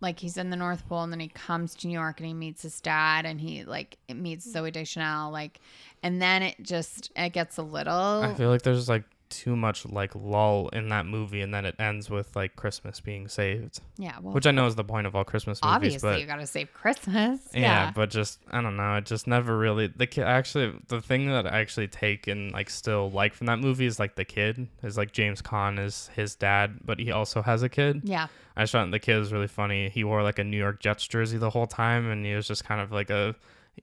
like 0.00 0.20
he's 0.20 0.36
in 0.36 0.50
the 0.50 0.56
North 0.56 0.88
Pole 0.88 1.02
and 1.02 1.12
then 1.12 1.20
he 1.20 1.28
comes 1.28 1.74
to 1.76 1.86
New 1.86 1.92
York 1.92 2.20
and 2.20 2.26
he 2.26 2.34
meets 2.34 2.62
his 2.62 2.80
dad 2.80 3.26
and 3.26 3.40
he 3.40 3.64
like 3.64 3.98
meets 4.12 4.46
mm. 4.46 4.54
Zooey 4.54 4.72
Deschanel 4.72 5.30
like 5.30 5.60
and 6.02 6.22
then 6.22 6.42
it 6.42 6.56
just 6.62 7.10
it 7.16 7.32
gets 7.32 7.56
a 7.56 7.62
little 7.62 8.22
I 8.22 8.34
feel 8.34 8.50
like 8.50 8.62
there's 8.62 8.88
like 8.88 9.04
too 9.30 9.54
much 9.56 9.84
like 9.86 10.14
lull 10.14 10.68
in 10.70 10.88
that 10.88 11.06
movie, 11.06 11.40
and 11.40 11.52
then 11.52 11.64
it 11.64 11.74
ends 11.78 12.08
with 12.10 12.34
like 12.36 12.56
Christmas 12.56 13.00
being 13.00 13.28
saved, 13.28 13.80
yeah, 13.96 14.16
well 14.22 14.32
which 14.34 14.46
I 14.46 14.50
know 14.50 14.66
is 14.66 14.74
the 14.74 14.84
point 14.84 15.06
of 15.06 15.14
all 15.16 15.24
Christmas 15.24 15.62
movies. 15.62 15.74
obviously 15.74 16.10
but 16.10 16.20
you 16.20 16.26
got 16.26 16.36
to 16.36 16.46
save 16.46 16.72
Christmas. 16.72 17.40
yeah, 17.52 17.60
Yeah. 17.60 17.92
but 17.94 18.10
just 18.10 18.38
I 18.50 18.60
don't 18.60 18.76
know. 18.76 18.94
It 18.96 19.06
just 19.06 19.26
never 19.26 19.56
really 19.56 19.86
the 19.88 20.06
kid. 20.06 20.24
Actually, 20.24 20.74
the 20.88 21.00
thing 21.00 21.28
that 21.30 21.46
I 21.46 21.60
actually 21.60 21.88
take 21.88 22.26
and 22.26 22.52
like 22.52 22.70
still 22.70 23.10
like 23.10 23.34
from 23.34 23.46
that 23.46 23.58
movie 23.58 23.86
is 23.86 23.98
like 23.98 24.14
the 24.16 24.24
kid 24.24 24.68
is 24.82 24.96
like 24.96 25.12
James 25.12 25.42
Caan 25.42 25.78
is 25.78 26.10
his 26.14 26.34
dad, 26.34 26.78
but 26.84 26.98
he 26.98 27.10
also 27.12 27.42
has 27.42 27.62
a 27.62 27.68
kid. 27.68 28.00
Yeah. 28.04 28.28
I 28.56 28.62
just 28.62 28.72
thought 28.72 28.90
the 28.90 28.98
kid 28.98 29.16
was 29.18 29.32
really 29.32 29.46
funny. 29.46 29.88
He 29.88 30.02
wore 30.02 30.22
like 30.22 30.38
a 30.40 30.44
New 30.44 30.56
York 30.58 30.80
Jets 30.80 31.06
jersey 31.06 31.38
the 31.38 31.50
whole 31.50 31.66
time, 31.68 32.10
and 32.10 32.26
he 32.26 32.34
was 32.34 32.48
just 32.48 32.64
kind 32.64 32.80
of 32.80 32.90
like 32.90 33.10
a. 33.10 33.34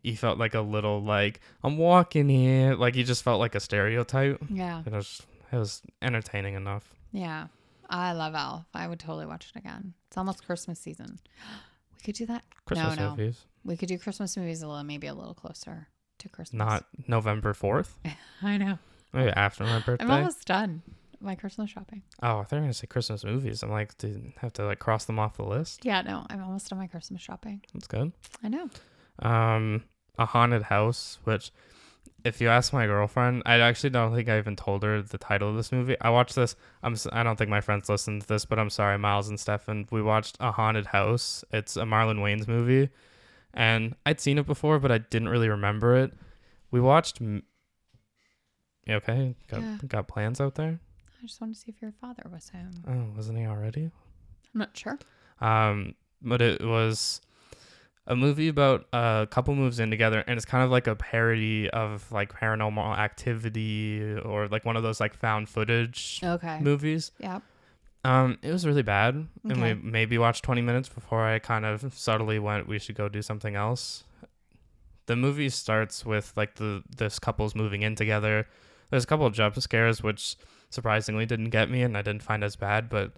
He 0.03 0.13
felt 0.15 0.37
like 0.37 0.53
a 0.53 0.59
little 0.59 1.01
like 1.01 1.39
I'm 1.63 1.77
walking 1.77 2.27
here, 2.27 2.75
like 2.75 2.95
he 2.95 3.03
just 3.05 3.23
felt 3.23 3.39
like 3.39 3.55
a 3.55 3.61
stereotype. 3.61 4.43
Yeah. 4.49 4.81
It 4.85 4.91
was 4.91 5.21
it 5.55 5.59
was 5.59 5.81
entertaining 6.01 6.55
enough. 6.55 6.93
Yeah. 7.11 7.47
I 7.89 8.11
love 8.11 8.35
Elf. 8.35 8.65
I 8.73 8.87
would 8.87 8.99
totally 8.99 9.25
watch 9.25 9.51
it 9.55 9.59
again. 9.59 9.93
It's 10.07 10.17
almost 10.17 10.45
Christmas 10.45 10.79
season. 10.79 11.19
We 11.97 12.13
could 12.13 12.19
do 12.19 12.25
that. 12.27 12.43
Christmas 12.65 12.97
no. 12.97 13.09
movies, 13.09 13.41
We 13.63 13.75
could 13.77 13.89
do 13.89 13.97
Christmas 13.97 14.37
movies 14.37 14.61
a 14.61 14.67
little, 14.67 14.83
maybe 14.83 15.07
a 15.07 15.13
little 15.15 15.33
closer 15.33 15.87
to 16.19 16.29
Christmas. 16.29 16.59
not 16.59 16.85
November 17.07 17.55
fourth. 17.55 17.97
I 18.43 18.57
know. 18.57 18.77
Maybe 19.11 19.31
after 19.31 19.63
my 19.63 19.79
birthday. 19.79 20.05
I'm 20.05 20.11
almost 20.11 20.45
done 20.45 20.83
my 21.19 21.33
Christmas 21.33 21.71
shopping. 21.71 22.03
Oh, 22.21 22.37
I 22.39 22.43
thought 22.43 22.51
you 22.51 22.57
were 22.57 22.61
gonna 22.65 22.73
say 22.73 22.85
Christmas 22.85 23.23
movies. 23.23 23.63
I'm 23.63 23.71
like, 23.71 23.97
do 23.97 24.09
you 24.09 24.33
have 24.41 24.53
to 24.53 24.65
like 24.67 24.77
cross 24.77 25.05
them 25.05 25.17
off 25.17 25.37
the 25.37 25.45
list? 25.45 25.83
Yeah, 25.83 26.03
no, 26.03 26.27
I'm 26.29 26.43
almost 26.43 26.69
done 26.69 26.77
my 26.77 26.85
Christmas 26.85 27.23
shopping. 27.23 27.63
That's 27.73 27.87
good. 27.87 28.11
I 28.43 28.49
know. 28.49 28.69
Um, 29.17 29.85
a 30.19 30.27
haunted 30.27 30.61
house, 30.61 31.17
which, 31.23 31.51
if 32.23 32.41
you 32.41 32.49
ask 32.49 32.73
my 32.73 32.85
girlfriend, 32.87 33.43
I 33.45 33.59
actually 33.59 33.91
don't 33.91 34.13
think 34.15 34.27
I 34.29 34.37
even 34.37 34.55
told 34.55 34.83
her 34.83 35.01
the 35.01 35.17
title 35.17 35.49
of 35.49 35.55
this 35.55 35.71
movie. 35.71 35.95
I 36.01 36.09
watched 36.09 36.35
this. 36.35 36.55
I'm. 36.83 36.95
I 37.11 37.23
don't 37.23 37.35
think 37.35 37.49
my 37.49 37.61
friends 37.61 37.87
listened 37.89 38.21
to 38.23 38.27
this, 38.27 38.45
but 38.45 38.57
I'm 38.59 38.69
sorry, 38.69 38.97
Miles 38.97 39.29
and 39.29 39.39
Stefan. 39.39 39.87
We 39.91 40.01
watched 40.01 40.37
a 40.39 40.51
haunted 40.51 40.87
house. 40.87 41.43
It's 41.51 41.77
a 41.77 41.83
Marlon 41.83 42.17
Wayans 42.19 42.47
movie, 42.47 42.89
and 43.53 43.95
I'd 44.05 44.19
seen 44.19 44.37
it 44.37 44.45
before, 44.47 44.79
but 44.79 44.91
I 44.91 44.97
didn't 44.99 45.29
really 45.29 45.49
remember 45.49 45.95
it. 45.97 46.13
We 46.71 46.81
watched. 46.81 47.21
m- 47.21 47.43
okay? 48.89 49.35
Got 49.47 49.61
Yeah. 49.61 49.77
got 49.87 50.07
plans 50.07 50.41
out 50.41 50.55
there? 50.55 50.79
I 51.21 51.25
just 51.27 51.39
wanted 51.41 51.53
to 51.55 51.59
see 51.61 51.71
if 51.71 51.81
your 51.81 51.91
father 51.93 52.23
was 52.31 52.49
home. 52.49 52.71
Oh, 52.87 53.15
wasn't 53.15 53.37
he 53.39 53.45
already? 53.45 53.85
I'm 54.53 54.59
not 54.59 54.77
sure. 54.77 54.97
Um, 55.41 55.95
but 56.21 56.41
it 56.41 56.61
was 56.63 57.21
a 58.07 58.15
movie 58.15 58.47
about 58.47 58.85
a 58.93 59.27
couple 59.29 59.55
moves 59.55 59.79
in 59.79 59.89
together, 59.89 60.23
and 60.27 60.37
it's 60.37 60.45
kind 60.45 60.63
of 60.63 60.69
like 60.71 60.87
a 60.87 60.95
parody 60.95 61.69
of 61.71 62.11
like 62.11 62.31
paranormal 62.33 62.97
activity 62.97 64.13
or 64.23 64.47
like 64.47 64.63
one 64.65 64.77
of 64.77 64.83
those 64.83 64.99
like 64.99 65.15
found 65.15 65.49
footage 65.49 66.19
Okay. 66.23 66.59
movies. 66.59 67.11
Yep. 67.19 67.41
Um, 68.03 68.37
it 68.43 68.51
was 68.51 68.67
really 68.67 68.83
bad, 68.83 69.27
and 69.49 69.61
we 69.61 69.73
maybe 69.73 70.19
watched 70.19 70.43
20 70.43 70.61
minutes 70.61 70.87
before 70.87 71.25
I 71.25 71.39
kind 71.39 71.65
of 71.65 71.91
subtly 71.91 72.37
went, 72.37 72.67
we 72.67 72.77
should 72.77 72.95
go 72.95 73.09
do 73.09 73.23
something 73.23 73.55
else. 73.55 74.03
The 75.07 75.15
movie 75.15 75.49
starts 75.49 76.05
with 76.05 76.31
like 76.35 76.55
the 76.55 76.83
this 76.97 77.17
couple's 77.17 77.55
moving 77.55 77.81
in 77.81 77.95
together. 77.95 78.47
There's 78.91 79.03
a 79.03 79.07
couple 79.07 79.25
of 79.25 79.33
jump 79.33 79.59
scares 79.59 80.03
which 80.03 80.35
surprisingly 80.69 81.25
didn't 81.25 81.49
get 81.49 81.69
me, 81.71 81.81
and 81.81 81.97
I 81.97 82.03
didn't 82.03 82.21
find 82.21 82.43
as 82.43 82.55
bad. 82.55 82.89
But 82.89 83.13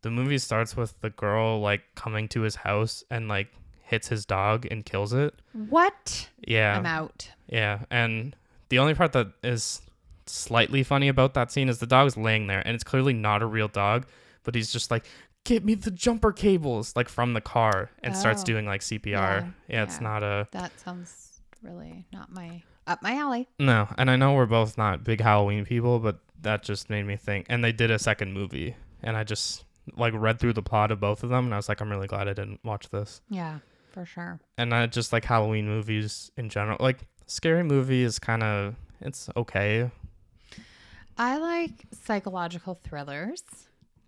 the 0.00 0.10
movie 0.10 0.38
starts 0.38 0.74
with 0.74 0.98
the 1.02 1.10
girl 1.10 1.60
like 1.60 1.82
coming 1.94 2.26
to 2.28 2.40
his 2.40 2.56
house 2.56 3.04
and 3.10 3.28
like 3.28 3.48
hits 3.90 4.08
his 4.08 4.24
dog 4.24 4.66
and 4.70 4.84
kills 4.84 5.12
it. 5.12 5.34
What? 5.52 6.28
Yeah, 6.46 6.78
I'm 6.78 6.86
out. 6.86 7.30
yeah, 7.48 7.80
and 7.90 8.34
the 8.70 8.78
only 8.78 8.94
part 8.94 9.12
that 9.12 9.28
is 9.42 9.82
slightly 10.26 10.82
funny 10.82 11.08
about 11.08 11.34
that 11.34 11.50
scene 11.50 11.68
is 11.68 11.78
the 11.78 11.86
dog's 11.86 12.16
laying 12.16 12.46
there, 12.46 12.62
and 12.64 12.74
it's 12.74 12.84
clearly 12.84 13.12
not 13.12 13.42
a 13.42 13.46
real 13.46 13.68
dog, 13.68 14.06
but 14.44 14.54
he's 14.54 14.72
just 14.72 14.90
like, 14.90 15.06
"Get 15.44 15.64
me 15.64 15.74
the 15.74 15.90
jumper 15.90 16.32
cables!" 16.32 16.94
like 16.96 17.08
from 17.08 17.32
the 17.34 17.40
car, 17.40 17.90
and 18.02 18.16
starts 18.16 18.42
Oh. 18.42 18.46
doing 18.46 18.66
like 18.66 18.82
CPR. 18.82 19.40
Yeah, 19.40 19.48
Yeah, 19.68 19.82
it's 19.82 20.00
not 20.00 20.22
a 20.22 20.46
That 20.52 20.78
sounds 20.78 21.40
really 21.62 22.06
not 22.12 22.30
my 22.32 22.62
up 22.86 23.02
my 23.02 23.14
alley. 23.16 23.48
no. 23.58 23.88
And 23.98 24.10
I 24.10 24.16
know 24.16 24.32
we're 24.34 24.46
both 24.46 24.78
not 24.78 25.04
big 25.04 25.20
Halloween 25.20 25.64
people, 25.64 25.98
but 25.98 26.18
that 26.42 26.62
just 26.62 26.88
made 26.90 27.04
me 27.06 27.16
think. 27.16 27.46
And 27.48 27.62
they 27.62 27.72
did 27.72 27.90
a 27.90 27.98
second 27.98 28.32
movie, 28.32 28.76
and 29.02 29.16
I 29.16 29.24
just 29.24 29.64
like 29.96 30.14
read 30.16 30.38
through 30.38 30.52
the 30.54 30.62
plot 30.62 30.90
of 30.92 31.00
both 31.00 31.22
of 31.24 31.30
them, 31.30 31.44
and 31.46 31.54
I 31.54 31.56
was 31.56 31.68
like, 31.68 31.80
I'm 31.80 31.90
really 31.90 32.06
glad 32.06 32.28
I 32.28 32.32
didn't 32.32 32.60
watch 32.64 32.88
this. 32.90 33.20
Yeah, 33.28 33.58
for 33.92 34.04
sure. 34.04 34.40
and 34.58 34.74
I 34.74 34.86
just 34.86 35.12
like 35.12 35.24
Halloween 35.24 35.66
movies 35.66 36.30
in 36.36 36.48
general. 36.48 36.76
Like 36.80 36.98
scary 37.26 37.62
movie 37.64 38.02
is 38.02 38.18
kind 38.18 38.42
of 38.42 38.74
it's 39.00 39.28
okay. 39.36 39.90
I 41.18 41.36
like 41.38 41.70
psychological 41.92 42.74
thrillers. 42.82 43.42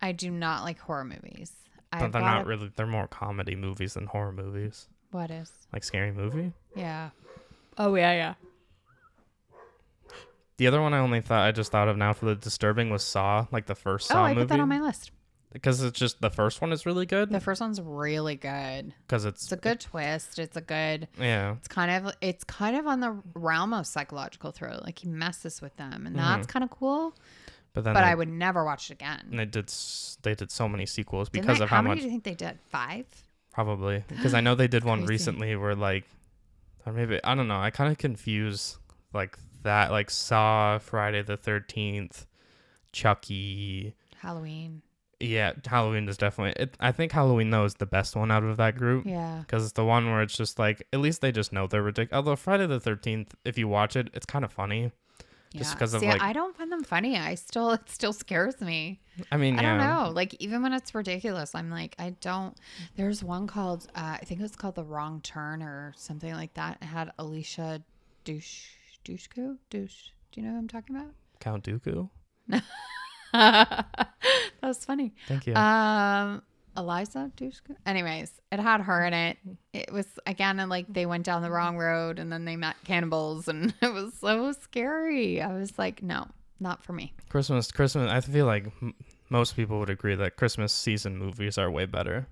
I 0.01 0.12
do 0.12 0.30
not 0.30 0.64
like 0.64 0.78
horror 0.78 1.05
movies. 1.05 1.53
But 1.91 2.03
I've 2.03 2.12
they're 2.12 2.22
not 2.22 2.43
a- 2.43 2.45
really. 2.47 2.72
They're 2.74 2.87
more 2.87 3.07
comedy 3.07 3.55
movies 3.55 3.95
than 3.95 4.07
horror 4.07 4.33
movies. 4.33 4.89
What 5.11 5.30
is? 5.30 5.51
Like 5.72 5.85
scary 5.85 6.11
movie. 6.12 6.53
Yeah. 6.74 7.11
Oh 7.76 7.95
yeah, 7.95 8.12
yeah. 8.12 8.35
The 10.59 10.66
other 10.66 10.80
one 10.80 10.95
I 10.95 10.99
only 10.99 11.20
thought 11.20 11.47
I 11.47 11.53
just 11.53 11.72
thought 11.72 11.89
of 11.89 11.97
now 11.97 12.12
for 12.12 12.26
the 12.26 12.35
disturbing 12.35 12.91
was 12.91 13.03
Saw, 13.05 13.47
like 13.51 13.66
the 13.66 13.74
first 13.74 14.07
Saw 14.09 14.14
Oh, 14.14 14.16
Saw 14.18 14.24
I 14.24 14.28
movie. 14.35 14.43
put 14.43 14.49
that 14.51 14.61
on 14.61 14.68
my 14.68 14.80
list. 14.80 15.11
Because 15.53 15.82
it's 15.82 15.98
just 15.98 16.20
the 16.20 16.30
first 16.30 16.61
one 16.61 16.72
is 16.72 16.86
really 16.86 17.07
good 17.07 17.30
The 17.30 17.40
first 17.40 17.61
one's 17.61 17.80
really 17.80 18.36
good. 18.36 18.94
because 19.07 19.24
it's, 19.24 19.44
It's 19.44 19.53
a 19.53 19.57
good 19.57 19.80
twist. 19.80 20.38
It's 20.38 20.57
a 20.57 20.61
good. 20.61 21.09
yeah 21.20 21.53
It's 21.59 21.68
kind 21.68 21.90
of. 22.07 22.14
It's 22.20 22.44
kind 22.44 22.76
of 22.76 22.86
on 22.86 23.00
the 23.00 23.16
realm 23.34 23.72
of 23.74 23.86
psychological 23.86 24.50
thriller. 24.50 24.80
Like 24.82 24.98
he 25.00 25.09
messes 25.09 25.61
with 25.61 25.76
them, 25.76 26.07
and 26.07 26.16
that's 26.16 26.46
mm-hmm. 26.46 26.53
kind 26.53 26.64
of 26.64 26.70
cool. 26.70 27.14
but 27.74 27.84
then 27.84 27.94
But 27.94 28.00
they, 28.03 28.07
I 28.09 28.14
would 28.14 28.28
never 28.28 28.64
watch 28.64 28.90
it 28.90 28.94
again. 28.94 29.22
and 29.30 29.38
they 29.38 29.44
did 29.44 29.72
they 30.22 30.34
did 30.34 30.50
so 30.50 30.68
many 30.68 30.86
sequels 30.86 31.28
Didn't 31.28 31.42
because 31.44 31.59
they- 31.59 31.64
of 31.64 31.70
how, 31.70 31.82
many 31.82 31.94
much 31.94 31.98
do 32.00 32.05
you 32.05 32.11
think 32.11 32.24
they 32.24 32.34
did? 32.34 32.59
Five. 32.68 33.07
probably 33.53 34.05
because 34.09 34.34
I 34.34 34.40
know 34.46 34.55
they 34.55 34.68
did 34.68 34.84
one 34.84 35.05
recently 35.07 35.55
where 35.57 35.74
like 35.74 36.05
or 36.86 36.92
maybe 36.92 37.20
I 37.22 37.34
don't 37.34 37.48
know 37.48 37.61
I 37.61 37.70
kind 37.70 37.90
of 37.92 37.98
confuse 37.98 38.78
like 39.12 39.36
that 39.62 39.90
like 39.90 40.11
Saw 40.11 40.78
Friday 40.78 41.22
the 41.22 41.36
Thirteenth 41.36 42.26
Chucky 42.92 43.94
Halloween. 44.18 44.82
Yeah, 45.22 45.52
Halloween 45.64 46.08
is 46.08 46.16
definitely. 46.16 46.60
It, 46.64 46.76
I 46.80 46.90
think 46.92 47.12
Halloween 47.12 47.50
though 47.50 47.64
is 47.64 47.74
the 47.74 47.86
best 47.86 48.16
one 48.16 48.30
out 48.32 48.42
of 48.42 48.56
that 48.56 48.76
group 48.76 49.06
Yeah. 49.06 49.38
because 49.46 49.62
it's 49.62 49.72
the 49.72 49.84
one 49.84 50.10
where 50.10 50.20
it's 50.22 50.36
just 50.36 50.58
like 50.58 50.86
at 50.92 50.98
least 51.00 51.20
they 51.20 51.30
just 51.32 51.52
know 51.52 51.66
they're 51.68 51.82
ridiculous. 51.82 52.16
Although 52.16 52.36
Friday 52.36 52.66
the 52.66 52.80
Thirteenth, 52.80 53.34
if 53.44 53.56
you 53.56 53.68
watch 53.68 53.94
it, 53.96 54.10
it's 54.14 54.26
kind 54.26 54.44
of 54.44 54.52
funny. 54.52 54.90
Just 55.54 55.74
yeah. 55.74 55.78
'cause 55.78 55.94
of, 55.94 56.00
See, 56.00 56.08
like- 56.08 56.22
I 56.22 56.32
don't 56.32 56.56
find 56.56 56.72
them 56.72 56.82
funny. 56.82 57.18
I 57.18 57.34
still 57.36 57.72
it 57.72 57.88
still 57.88 58.12
scares 58.14 58.60
me. 58.60 59.00
I 59.30 59.36
mean, 59.36 59.58
I 59.58 59.62
yeah, 59.62 59.76
don't 59.76 59.86
know. 60.06 60.10
Like 60.10 60.34
even 60.40 60.62
when 60.62 60.72
it's 60.72 60.94
ridiculous, 60.94 61.54
I'm 61.54 61.70
like, 61.70 61.94
I 61.98 62.16
don't. 62.20 62.56
There's 62.96 63.22
one 63.22 63.46
called 63.46 63.86
uh, 63.94 64.16
I 64.20 64.24
think 64.24 64.40
it 64.40 64.42
was 64.42 64.56
called 64.56 64.74
The 64.76 64.84
Wrong 64.84 65.20
Turn 65.20 65.62
or 65.62 65.92
something 65.96 66.32
like 66.32 66.54
that. 66.54 66.78
It 66.80 66.86
had 66.86 67.12
Alicia 67.18 67.82
Douche 68.24 68.64
Doucheko 69.04 69.58
Douche. 69.70 70.08
Do 70.32 70.40
you 70.40 70.46
know 70.46 70.52
who 70.54 70.58
I'm 70.58 70.68
talking 70.68 70.96
about? 70.96 71.10
Count 71.38 71.64
Dooku. 71.64 72.08
that 73.33 73.87
was 74.62 74.85
funny. 74.85 75.14
Thank 75.28 75.47
you. 75.47 75.55
Um, 75.55 76.43
Eliza 76.76 77.30
Dushku. 77.37 77.76
Anyways, 77.85 78.33
it 78.51 78.59
had 78.61 78.80
her 78.83 79.05
in 79.05 79.12
it. 79.12 79.37
It 79.72 79.93
was 79.93 80.07
again 80.26 80.59
and 80.61 80.70
like 80.70 80.87
they 80.93 81.07
went 81.07 81.24
down 81.24 81.43
the 81.43 81.51
wrong 81.51 81.76
road 81.76 82.18
and 82.18 82.33
then 82.33 82.45
they 82.45 82.57
met 82.57 82.76
cannibals 82.85 83.49
and 83.49 83.74
it 83.83 83.93
was 83.93 84.14
so 84.20 84.53
scary. 84.53 85.41
I 85.43 85.53
was 85.53 85.78
like, 85.78 86.03
no, 86.03 86.26
not 86.61 86.83
for 86.83 86.93
me. 86.93 87.12
Christmas, 87.28 87.70
Christmas. 87.72 88.11
I 88.11 88.20
feel 88.20 88.47
like 88.47 88.66
m- 88.80 88.95
most 89.28 89.57
people 89.57 89.78
would 89.80 89.91
agree 89.91 90.14
that 90.14 90.37
Christmas 90.37 90.72
season 90.72 91.18
movies 91.18 91.59
are 91.59 91.70
way 91.70 91.85
better. 91.87 92.26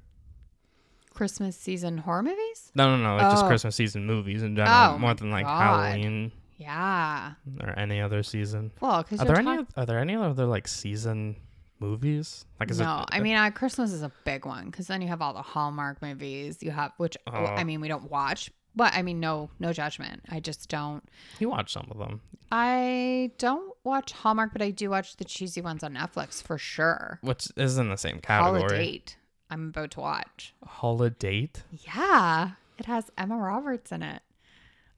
Christmas 1.13 1.57
season 1.57 1.99
horror 1.99 2.23
movies? 2.23 2.71
No, 2.75 2.97
no, 2.97 3.03
no, 3.03 3.17
like 3.17 3.31
just 3.33 3.45
Oh. 3.45 3.49
Christmas 3.49 3.77
season 3.77 4.07
movies 4.07 4.43
in 4.43 4.57
general, 4.57 4.95
Oh 4.95 4.99
more 4.99 5.13
than 5.15 5.31
like 5.31 5.45
God. 5.45 5.61
Halloween 5.93 6.33
Yeah. 6.61 7.33
or 7.61 7.71
any 7.79 8.01
other 8.01 8.23
season. 8.23 8.71
Well, 8.81 9.03
because 9.03 9.21
Are 9.21 9.27
there 9.27 9.39
any? 9.39 9.67
Are 9.77 9.87
there 9.87 9.99
any 9.99 10.15
other 10.15 10.47
like 10.47 10.69
season 10.69 11.37
movies? 11.81 12.45
Like, 12.61 12.71
is 12.71 12.79
No, 12.79 13.01
it? 13.01 13.09
I 13.13 13.21
mean, 13.21 13.35
uh, 13.37 13.51
Christmas 13.51 13.93
is 13.93 14.03
a 14.03 14.13
big 14.25 14.45
one 14.45 14.67
because 14.67 14.87
then 14.87 15.01
you 15.01 15.09
have 15.09 15.23
all 15.23 15.33
the 15.33 15.43
Hallmark 15.43 16.03
movies. 16.03 16.59
You 16.63 16.71
have, 16.71 16.93
which 16.99 17.17
Oh. 17.27 17.33
I 17.47 17.65
mean, 17.65 17.81
we 17.81 17.89
don't 17.89 18.11
watch, 18.11 18.51
but 18.77 18.93
I 18.95 19.03
mean, 19.03 19.19
no, 19.21 19.49
no 19.59 19.73
judgment. 19.73 20.23
I 20.29 20.41
just 20.41 20.69
don't. 20.69 21.03
you 21.39 21.49
watch 21.49 21.73
some 21.73 21.89
of 21.91 21.99
them. 21.99 22.21
I 22.53 23.31
don't 23.39 23.73
watch 23.85 24.13
Hallmark, 24.13 24.53
but 24.53 24.61
I 24.61 24.71
do 24.71 24.91
watch 24.91 25.17
the 25.17 25.25
cheesy 25.25 25.61
ones 25.63 25.83
on 25.83 25.95
Netflix 25.95 26.43
for 26.43 26.59
sure. 26.59 27.19
which 27.23 27.49
is 27.57 27.79
in 27.79 27.89
the 27.89 27.97
same 27.97 28.19
category. 28.21 28.61
Holiday. 28.61 29.03
I'm 29.49 29.69
about 29.71 29.93
to 29.93 30.01
watch. 30.01 30.55
Holiday. 30.65 31.49
Yeah, 31.87 32.51
it 32.79 32.87
has 32.87 33.11
Emma 33.17 33.37
Roberts 33.37 33.91
in 33.93 34.03
it. 34.03 34.23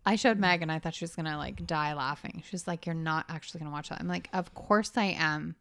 I 0.05 0.17
showed 0.17 0.39
Meg 0.39 0.63
and 0.63 0.73
I 0.73 0.79
thought 0.79 0.95
she 0.95 1.05
was 1.05 1.15
gonna 1.15 1.39
like 1.39 1.65
die 1.67 1.95
laughing. 1.95 2.43
She's 2.49 2.67
like, 2.67 2.87
"You're 2.87 2.95
not 2.95 3.27
actually 3.29 3.61
gonna 3.61 3.71
watch 3.71 3.89
that." 3.89 4.01
I'm 4.01 4.09
like, 4.09 4.29
"Of 4.33 4.55
course 4.55 4.93
I 4.97 5.17
am." 5.19 5.57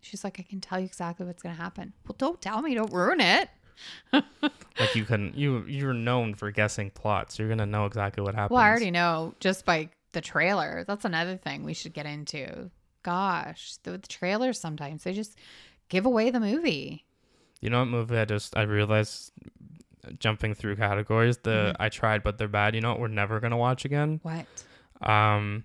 She's 0.00 0.24
like, 0.24 0.38
"I 0.38 0.42
can 0.42 0.60
tell 0.60 0.78
you 0.78 0.86
exactly 0.86 1.26
what's 1.26 1.42
gonna 1.42 1.54
happen." 1.54 1.92
Well, 2.06 2.16
don't 2.18 2.40
tell 2.40 2.62
me. 2.62 2.74
Don't 2.74 2.92
ruin 2.92 3.20
it. 3.20 3.48
Like 4.78 4.94
you 4.94 5.04
couldn't. 5.04 5.36
You 5.36 5.64
you're 5.66 5.94
known 5.94 6.34
for 6.34 6.50
guessing 6.50 6.90
plots. 6.90 7.38
You're 7.38 7.48
gonna 7.48 7.66
know 7.66 7.86
exactly 7.86 8.22
what 8.22 8.34
happens. 8.34 8.54
Well, 8.54 8.62
I 8.62 8.68
already 8.68 8.90
know 8.90 9.34
just 9.38 9.64
by 9.64 9.90
the 10.12 10.20
trailer. 10.20 10.84
That's 10.86 11.04
another 11.04 11.36
thing 11.36 11.62
we 11.64 11.74
should 11.74 11.92
get 11.92 12.06
into. 12.06 12.70
Gosh, 13.02 13.76
the, 13.82 13.92
the 13.92 14.08
trailers 14.08 14.58
sometimes 14.58 15.04
they 15.04 15.12
just 15.12 15.38
give 15.88 16.06
away 16.06 16.30
the 16.30 16.40
movie. 16.40 17.04
You 17.60 17.70
know 17.70 17.80
what 17.80 17.88
movie 17.88 18.16
I 18.16 18.24
just 18.24 18.56
I 18.56 18.62
realized 18.62 19.32
jumping 20.18 20.54
through 20.54 20.76
categories 20.76 21.38
the 21.38 21.50
Mm-hmm. 21.72 21.82
I 21.82 21.88
tried 21.88 22.22
but 22.22 22.38
they're 22.38 22.48
bad. 22.48 22.74
You 22.74 22.80
know 22.80 22.90
what 22.90 23.00
we're 23.00 23.08
never 23.08 23.40
gonna 23.40 23.56
watch 23.56 23.84
again? 23.84 24.20
What? 24.22 24.46
Um, 25.00 25.64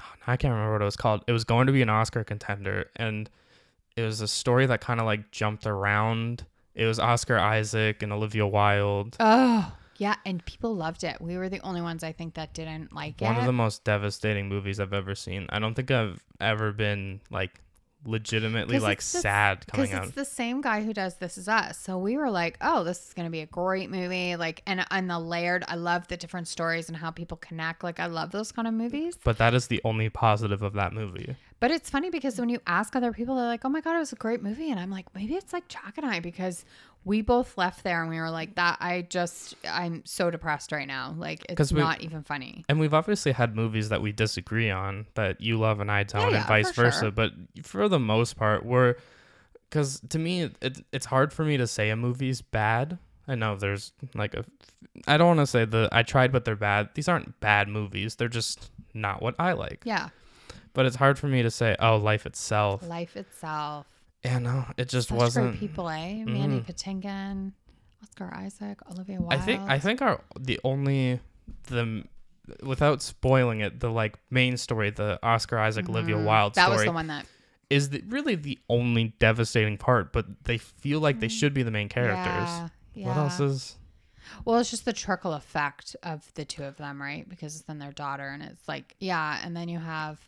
oh, 0.00 0.04
I 0.26 0.36
can't 0.36 0.52
remember 0.52 0.72
what 0.72 0.82
it 0.82 0.86
was 0.86 0.96
called. 0.96 1.24
It 1.26 1.32
was 1.32 1.44
going 1.44 1.66
to 1.66 1.72
be 1.72 1.82
an 1.82 1.90
Oscar 1.90 2.24
contender, 2.24 2.90
and 2.96 3.28
it 3.96 4.02
was 4.02 4.20
a 4.20 4.28
story 4.28 4.66
that 4.66 4.80
kind 4.80 5.00
of 5.00 5.06
like 5.06 5.30
jumped 5.30 5.66
around. 5.66 6.46
It 6.74 6.86
was 6.86 6.98
Oscar 6.98 7.38
Isaac 7.38 8.02
and 8.02 8.12
Olivia 8.12 8.46
Wilde. 8.46 9.16
Oh, 9.18 9.72
yeah, 9.96 10.14
and 10.24 10.44
people 10.46 10.74
loved 10.76 11.02
it. 11.02 11.20
We 11.20 11.36
were 11.36 11.48
the 11.48 11.60
only 11.60 11.80
ones 11.80 12.04
I 12.04 12.12
think 12.12 12.34
that 12.34 12.54
didn't 12.54 12.94
like 12.94 13.20
One 13.20 13.32
it. 13.32 13.34
One 13.34 13.40
of 13.40 13.46
the 13.46 13.52
most 13.52 13.84
devastating 13.84 14.48
movies 14.48 14.78
I've 14.78 14.92
ever 14.92 15.14
seen. 15.14 15.46
I 15.50 15.58
don't 15.58 15.74
think 15.74 15.90
I've 15.90 16.22
ever 16.40 16.72
been 16.72 17.20
like 17.30 17.60
legitimately 18.04 18.78
like 18.78 19.00
sad 19.00 19.66
coming 19.66 19.86
because 19.86 19.98
out. 19.98 20.06
it's 20.06 20.14
the 20.14 20.24
same 20.24 20.60
guy 20.60 20.82
who 20.82 20.92
does 20.92 21.16
This 21.16 21.36
Is 21.36 21.48
Us. 21.48 21.78
So 21.78 21.98
we 21.98 22.16
were 22.16 22.30
like, 22.30 22.56
oh, 22.60 22.84
this 22.84 23.06
is 23.06 23.14
gonna 23.14 23.30
be 23.30 23.40
a 23.40 23.46
great 23.46 23.90
movie. 23.90 24.36
Like, 24.36 24.62
and 24.66 24.84
and 24.90 25.10
the 25.10 25.18
layered. 25.18 25.64
I 25.68 25.74
love 25.74 26.08
the 26.08 26.16
different 26.16 26.48
stories 26.48 26.88
and 26.88 26.96
how 26.96 27.10
people 27.10 27.36
connect. 27.36 27.82
Like, 27.82 28.00
I 28.00 28.06
love 28.06 28.30
those 28.30 28.52
kind 28.52 28.68
of 28.68 28.74
movies. 28.74 29.18
But 29.22 29.38
that 29.38 29.54
is 29.54 29.66
the 29.66 29.80
only 29.84 30.08
positive 30.08 30.62
of 30.62 30.74
that 30.74 30.92
movie. 30.92 31.36
But 31.60 31.72
it's 31.72 31.90
funny 31.90 32.08
because 32.08 32.38
when 32.38 32.48
you 32.48 32.60
ask 32.66 32.94
other 32.94 33.12
people, 33.12 33.34
they're 33.34 33.44
like, 33.44 33.64
oh 33.64 33.68
my 33.68 33.80
god, 33.80 33.96
it 33.96 33.98
was 33.98 34.12
a 34.12 34.16
great 34.16 34.42
movie, 34.42 34.70
and 34.70 34.78
I'm 34.78 34.90
like, 34.90 35.12
maybe 35.14 35.34
it's 35.34 35.52
like 35.52 35.66
Jack 35.68 35.98
and 35.98 36.06
I 36.06 36.20
because 36.20 36.64
we 37.04 37.22
both 37.22 37.56
left 37.56 37.84
there 37.84 38.00
and 38.02 38.10
we 38.10 38.20
were 38.20 38.30
like, 38.30 38.56
that. 38.56 38.78
I 38.80 39.02
just, 39.02 39.54
I'm 39.68 40.02
so 40.04 40.30
depressed 40.30 40.72
right 40.72 40.86
now. 40.86 41.14
Like, 41.16 41.46
it's 41.48 41.72
not 41.72 42.02
even 42.02 42.22
funny. 42.22 42.64
And 42.68 42.78
we've 42.78 42.92
obviously 42.94 43.32
had 43.32 43.56
movies 43.56 43.88
that 43.88 44.02
we 44.02 44.12
disagree 44.12 44.70
on 44.70 45.06
that 45.14 45.40
you 45.40 45.58
love 45.58 45.80
and 45.80 45.90
I 45.90 46.02
don't, 46.02 46.32
yeah, 46.32 46.38
and 46.38 46.46
vice 46.46 46.70
versa. 46.72 47.00
sure. 47.00 47.10
But 47.10 47.32
for 47.62 47.88
the 47.88 47.98
most 47.98 48.36
part, 48.36 48.64
we're 48.64 48.96
because 49.70 50.00
to 50.10 50.18
me, 50.18 50.50
it, 50.60 50.84
it's 50.92 51.06
hard 51.06 51.32
for 51.32 51.44
me 51.44 51.56
to 51.56 51.66
say 51.66 51.90
a 51.90 51.96
movie's 51.96 52.40
bad. 52.42 52.98
I 53.26 53.34
know 53.34 53.56
there's 53.56 53.92
like 54.14 54.34
a, 54.34 54.44
I 55.06 55.16
don't 55.18 55.36
want 55.36 55.40
to 55.40 55.46
say 55.46 55.64
the 55.64 55.88
I 55.92 56.02
tried, 56.02 56.32
but 56.32 56.44
they're 56.44 56.56
bad. 56.56 56.90
These 56.94 57.08
aren't 57.08 57.38
bad 57.40 57.68
movies. 57.68 58.16
They're 58.16 58.28
just 58.28 58.70
not 58.94 59.22
what 59.22 59.34
I 59.38 59.52
like. 59.52 59.82
Yeah, 59.84 60.08
But 60.72 60.86
it's 60.86 60.96
hard 60.96 61.18
for 61.18 61.26
me 61.28 61.42
to 61.42 61.50
say, 61.50 61.76
oh, 61.78 61.96
life 61.96 62.24
itself. 62.26 62.82
life 62.88 63.16
itself. 63.16 63.86
Yeah, 64.24 64.38
no, 64.38 64.64
it 64.76 64.88
just 64.88 65.08
Such 65.08 65.16
wasn't. 65.18 65.50
great 65.52 65.60
people, 65.60 65.88
eh? 65.88 66.24
Mandy 66.24 66.60
Mhm. 66.60 66.66
Patinkin, 66.66 67.52
Oscar 68.02 68.32
Isaac, 68.34 68.78
Olivia 68.90 69.20
Wilde. 69.20 69.32
I 69.34 69.38
think 69.44 69.62
I 69.68 69.78
think 69.78 70.02
our 70.02 70.20
the 70.38 70.58
only 70.64 71.20
the 71.64 72.04
without 72.62 73.02
spoiling 73.02 73.60
it, 73.60 73.80
the 73.80 73.90
like 73.90 74.18
main 74.30 74.56
story, 74.56 74.90
the 74.90 75.18
Oscar 75.22 75.58
Isaac 75.58 75.88
Olivia 75.88 76.16
Mhm. 76.16 76.24
Wilde 76.24 76.54
that 76.54 76.64
story. 76.64 76.76
was 76.78 76.84
the 76.86 76.92
one 76.92 77.06
that 77.08 77.26
is 77.70 77.90
the, 77.90 78.02
really 78.08 78.34
the 78.34 78.58
only 78.70 79.14
devastating 79.18 79.76
part, 79.76 80.12
but 80.12 80.44
they 80.44 80.56
feel 80.58 81.00
like 81.00 81.20
they 81.20 81.28
should 81.28 81.52
be 81.52 81.62
the 81.62 81.70
main 81.70 81.88
characters. 81.88 82.48
Mm. 82.48 82.70
Yeah, 82.94 83.08
What 83.08 83.16
else 83.18 83.40
is? 83.40 83.76
Well, 84.44 84.58
it's 84.58 84.70
just 84.70 84.84
the 84.86 84.92
trickle 84.94 85.34
effect 85.34 85.94
of 86.02 86.32
the 86.34 86.44
two 86.46 86.64
of 86.64 86.76
them, 86.78 87.00
right? 87.00 87.28
Because 87.28 87.56
it's 87.56 87.64
then 87.66 87.78
their 87.78 87.92
daughter, 87.92 88.26
and 88.28 88.42
it's 88.42 88.66
like, 88.66 88.96
yeah, 88.98 89.38
and 89.44 89.54
then 89.56 89.68
you 89.68 89.78
have, 89.78 90.18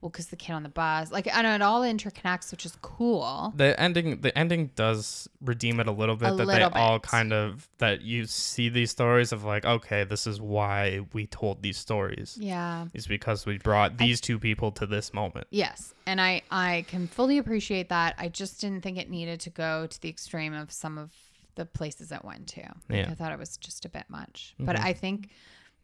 well, 0.00 0.10
because 0.10 0.26
the 0.26 0.36
kid 0.36 0.52
on 0.52 0.62
the 0.62 0.68
bus, 0.68 1.10
like, 1.10 1.26
I 1.32 1.42
know 1.42 1.54
it 1.54 1.62
all 1.62 1.80
interconnects, 1.80 2.50
which 2.50 2.66
is 2.66 2.76
cool. 2.82 3.52
The 3.56 3.78
ending, 3.80 4.20
the 4.20 4.36
ending 4.36 4.70
does 4.74 5.28
redeem 5.40 5.80
it 5.80 5.86
a 5.86 5.92
little 5.92 6.16
bit. 6.16 6.32
A 6.32 6.34
that 6.36 6.46
little 6.46 6.70
they 6.70 6.78
all 6.78 7.00
kind 7.00 7.32
of 7.32 7.68
that 7.78 8.02
you 8.02 8.26
see 8.26 8.68
these 8.68 8.90
stories 8.90 9.32
of 9.32 9.44
like, 9.44 9.64
okay, 9.64 10.04
this 10.04 10.26
is 10.26 10.40
why 10.40 11.00
we 11.12 11.26
told 11.26 11.62
these 11.62 11.78
stories. 11.78 12.36
Yeah. 12.40 12.86
Is 12.92 13.06
because 13.06 13.46
we 13.46 13.58
brought 13.58 13.96
these 13.96 14.20
two 14.20 14.38
people 14.38 14.70
to 14.72 14.86
this 14.86 15.14
moment. 15.14 15.46
Yes, 15.50 15.94
and 16.06 16.20
I 16.20 16.42
I 16.50 16.84
can 16.88 17.06
fully 17.06 17.38
appreciate 17.38 17.88
that. 17.88 18.14
I 18.18 18.28
just 18.28 18.60
didn't 18.60 18.82
think 18.82 18.98
it 18.98 19.08
needed 19.08 19.40
to 19.40 19.50
go 19.50 19.86
to 19.86 20.00
the 20.00 20.08
extreme 20.08 20.52
of 20.52 20.70
some 20.70 20.98
of 20.98 21.10
the 21.54 21.64
places 21.64 22.12
it 22.12 22.24
went 22.24 22.46
to. 22.48 22.60
Yeah. 22.60 23.02
Mm-hmm. 23.04 23.12
I 23.12 23.14
thought 23.14 23.32
it 23.32 23.38
was 23.38 23.56
just 23.56 23.84
a 23.86 23.88
bit 23.88 24.04
much. 24.08 24.54
But 24.58 24.78
I 24.78 24.92
think 24.92 25.30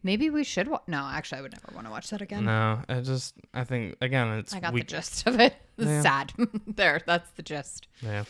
maybe 0.03 0.29
we 0.29 0.43
should. 0.43 0.67
Wa- 0.67 0.81
no, 0.87 0.99
actually, 1.11 1.39
I 1.39 1.41
would 1.41 1.53
never 1.53 1.73
want 1.73 1.87
to 1.87 1.91
watch 1.91 2.09
that 2.11 2.21
again. 2.21 2.45
No, 2.45 2.81
I 2.87 2.99
just 3.01 3.35
I 3.53 3.63
think 3.63 3.95
again 4.01 4.27
it's 4.39 4.53
I 4.53 4.59
got 4.59 4.73
we, 4.73 4.81
the 4.81 4.87
gist 4.87 5.25
of 5.27 5.39
it. 5.39 5.55
It's 5.77 5.87
Yeah. 5.87 6.01
sad. 6.03 6.33
there, 6.67 7.01
that's 7.07 7.31
the 7.31 7.41
gist. 7.41 7.87
yeah. 8.01 8.25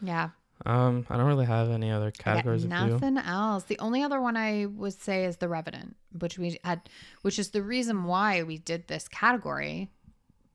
Yeah. 0.00 0.28
Um, 0.64 1.04
I 1.10 1.16
don't 1.16 1.26
really 1.26 1.46
have 1.46 1.70
any 1.70 1.90
other 1.90 2.12
categories 2.12 2.64
nothing 2.64 3.18
else. 3.18 3.64
The 3.64 3.78
only 3.80 4.02
other 4.04 4.20
one 4.20 4.36
I 4.36 4.66
would 4.66 4.92
say 4.92 5.24
is 5.24 5.38
The 5.38 5.48
Revenant, 5.48 5.96
which 6.16 6.38
we 6.38 6.58
had, 6.62 6.88
which 7.22 7.40
is 7.40 7.50
the 7.50 7.62
reason 7.62 8.04
why 8.04 8.44
we 8.44 8.58
did 8.58 8.86
this 8.86 9.08
category 9.08 9.90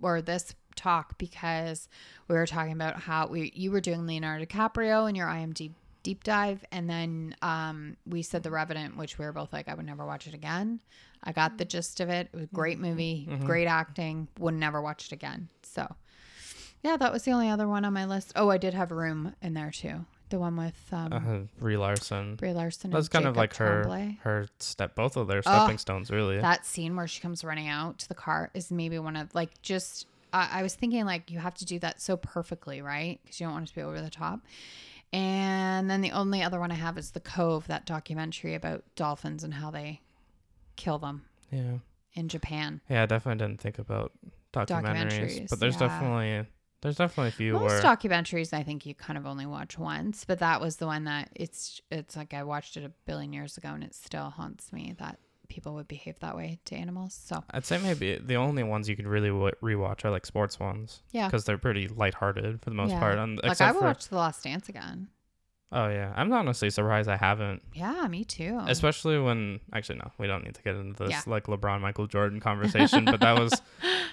or 0.01 0.21
this 0.21 0.55
talk 0.77 1.17
because 1.17 1.89
we 2.29 2.35
were 2.35 2.47
talking 2.47 2.71
about 2.71 3.01
how 3.01 3.27
we 3.27 3.51
you 3.53 3.69
were 3.71 3.81
doing 3.81 4.07
Leonardo 4.07 4.45
DiCaprio 4.45 5.09
in 5.09 5.15
your 5.15 5.27
IMDb 5.27 5.73
deep 6.03 6.23
dive, 6.23 6.63
and 6.71 6.89
then 6.89 7.35
um, 7.41 7.97
we 8.05 8.21
said 8.21 8.43
The 8.43 8.51
Revenant, 8.51 8.97
which 8.97 9.17
we 9.17 9.25
were 9.25 9.33
both 9.33 9.51
like, 9.53 9.67
I 9.67 9.73
would 9.73 9.85
never 9.85 10.05
watch 10.05 10.27
it 10.27 10.33
again. 10.33 10.79
I 11.23 11.31
got 11.33 11.57
the 11.57 11.65
gist 11.65 11.99
of 11.99 12.09
it. 12.09 12.29
It 12.31 12.35
was 12.35 12.43
a 12.45 12.55
great 12.55 12.79
movie, 12.79 13.27
great 13.45 13.67
acting. 13.67 14.27
Would 14.39 14.53
never 14.53 14.81
watch 14.81 15.05
it 15.07 15.11
again. 15.11 15.49
So. 15.63 15.95
Yeah, 16.81 16.95
that 16.95 17.11
was 17.11 17.23
the 17.23 17.31
only 17.31 17.49
other 17.49 17.67
one 17.67 17.83
on 17.83 17.91
my 17.91 18.05
list. 18.05 18.31
Oh, 18.37 18.49
I 18.49 18.57
did 18.57 18.73
have 18.73 18.91
Room 18.91 19.35
in 19.41 19.53
there 19.53 19.69
too. 19.71 20.05
The 20.29 20.39
one 20.39 20.55
with 20.55 20.77
um, 20.93 21.11
Uh, 21.11 21.59
Brie 21.59 21.75
Larson. 21.75 22.35
Brie 22.37 22.53
Larson. 22.53 22.91
That's 22.91 23.09
kind 23.09 23.25
of 23.25 23.35
like 23.35 23.53
her 23.57 23.83
Tremblay. 23.83 24.19
her 24.21 24.47
step 24.59 24.95
both 24.95 25.17
of 25.17 25.27
their 25.27 25.39
Oh, 25.39 25.41
stepping 25.41 25.77
stones 25.77 26.09
really. 26.09 26.39
That 26.39 26.65
scene 26.65 26.95
where 26.95 27.07
she 27.07 27.19
comes 27.19 27.43
running 27.43 27.67
out 27.67 27.97
to 27.99 28.07
the 28.07 28.15
car 28.15 28.49
is 28.53 28.71
maybe 28.71 28.97
one 28.99 29.17
of 29.17 29.33
like 29.35 29.61
just. 29.61 30.07
I 30.31 30.59
I 30.59 30.63
was 30.63 30.73
thinking 30.75 31.03
like 31.05 31.29
you 31.31 31.39
have 31.39 31.55
to 31.55 31.65
do 31.65 31.79
that 31.79 31.99
so 31.99 32.15
perfectly, 32.15 32.81
right? 32.81 33.19
Because 33.23 33.41
you 33.41 33.47
don't 33.47 33.53
want 33.55 33.65
it 33.67 33.69
to 33.71 33.75
be 33.75 33.81
over 33.81 33.99
the 33.99 34.09
top. 34.11 34.39
And 35.11 35.89
then 35.89 36.01
the 36.01 36.11
only 36.11 36.43
other 36.43 36.59
one 36.59 36.71
I 36.71 36.75
have 36.75 36.97
is 36.97 37.11
the 37.11 37.19
Cove, 37.19 37.67
that 37.67 37.85
documentary 37.85 38.53
about 38.53 38.83
dolphins 38.95 39.43
and 39.43 39.53
how 39.53 39.71
they 39.71 40.01
kill 40.75 40.99
them 40.99 41.25
yeah. 41.51 41.77
in 42.13 42.27
Japan. 42.27 42.81
Yeah, 42.89 43.03
I 43.03 43.05
definitely 43.05 43.45
didn't 43.45 43.59
think 43.59 43.79
about 43.79 44.11
documentaries, 44.53 44.83
Documentaries, 44.83 45.49
but 45.49 45.59
there's 45.59 45.75
yeah. 45.75 45.87
definitely 45.87 46.47
There's 46.81 46.97
definitely 46.97 47.29
a 47.29 47.31
few 47.31 47.53
Most 47.53 47.63
where 47.63 47.81
documentaries, 47.81 48.53
I 48.53 48.63
think 48.63 48.85
you 48.85 48.93
kind 48.93 49.17
of 49.17 49.25
only 49.25 49.45
watch 49.45 49.77
once, 49.77 50.25
but 50.25 50.39
that 50.39 50.61
was 50.61 50.77
the 50.77 50.85
one 50.85 51.05
that 51.05 51.29
it's 51.35 51.81
it's 51.91 52.15
like 52.15 52.33
I 52.33 52.43
watched 52.43 52.77
it 52.77 52.83
a 52.83 52.91
billion 53.05 53.33
years 53.33 53.57
ago, 53.57 53.69
and 53.69 53.83
it 53.83 53.95
still 53.95 54.29
haunts 54.29 54.71
me 54.71 54.95
that 54.99 55.19
people 55.49 55.73
would 55.73 55.87
behave 55.87 56.17
that 56.19 56.35
way 56.37 56.59
to 56.65 56.75
animals. 56.75 57.13
So 57.13 57.43
I'd 57.51 57.65
say 57.65 57.77
maybe 57.79 58.17
the 58.23 58.35
only 58.35 58.63
ones 58.63 58.87
you 58.87 58.95
could 58.95 59.07
really 59.07 59.29
w- 59.29 59.51
rewatch 59.61 60.05
are 60.05 60.11
like 60.11 60.25
sports 60.25 60.59
ones 60.59 61.01
yeah, 61.11 61.27
because 61.27 61.43
they're 61.45 61.57
pretty 61.57 61.87
lighthearted 61.87 62.61
for 62.61 62.69
the 62.69 62.75
most 62.75 62.91
Yeah. 62.91 62.99
part. 62.99 63.17
And 63.17 63.39
like 63.43 63.59
I 63.59 63.71
would 63.71 63.79
for 63.79 63.85
watch 63.85 64.07
The 64.07 64.15
Last 64.15 64.43
Dance 64.43 64.69
again. 64.69 65.09
oh 65.71 65.87
yeah, 65.89 66.13
I'm 66.15 66.31
honestly 66.31 66.69
surprised 66.69 67.09
I 67.09 67.17
haven't. 67.17 67.61
Yeah, 67.73 68.07
me 68.07 68.23
too. 68.23 68.59
Especially 68.67 69.19
when 69.19 69.59
actually 69.73 69.97
no, 69.99 70.11
we 70.17 70.27
don't 70.27 70.43
need 70.43 70.55
to 70.55 70.61
get 70.61 70.75
into 70.75 71.03
this 71.03 71.11
Yeah. 71.11 71.21
like 71.27 71.45
LeBron 71.47 71.81
Michael 71.81 72.07
Jordan 72.07 72.39
conversation, 72.49 73.05
but 73.05 73.19
that 73.19 73.37
was 73.37 73.61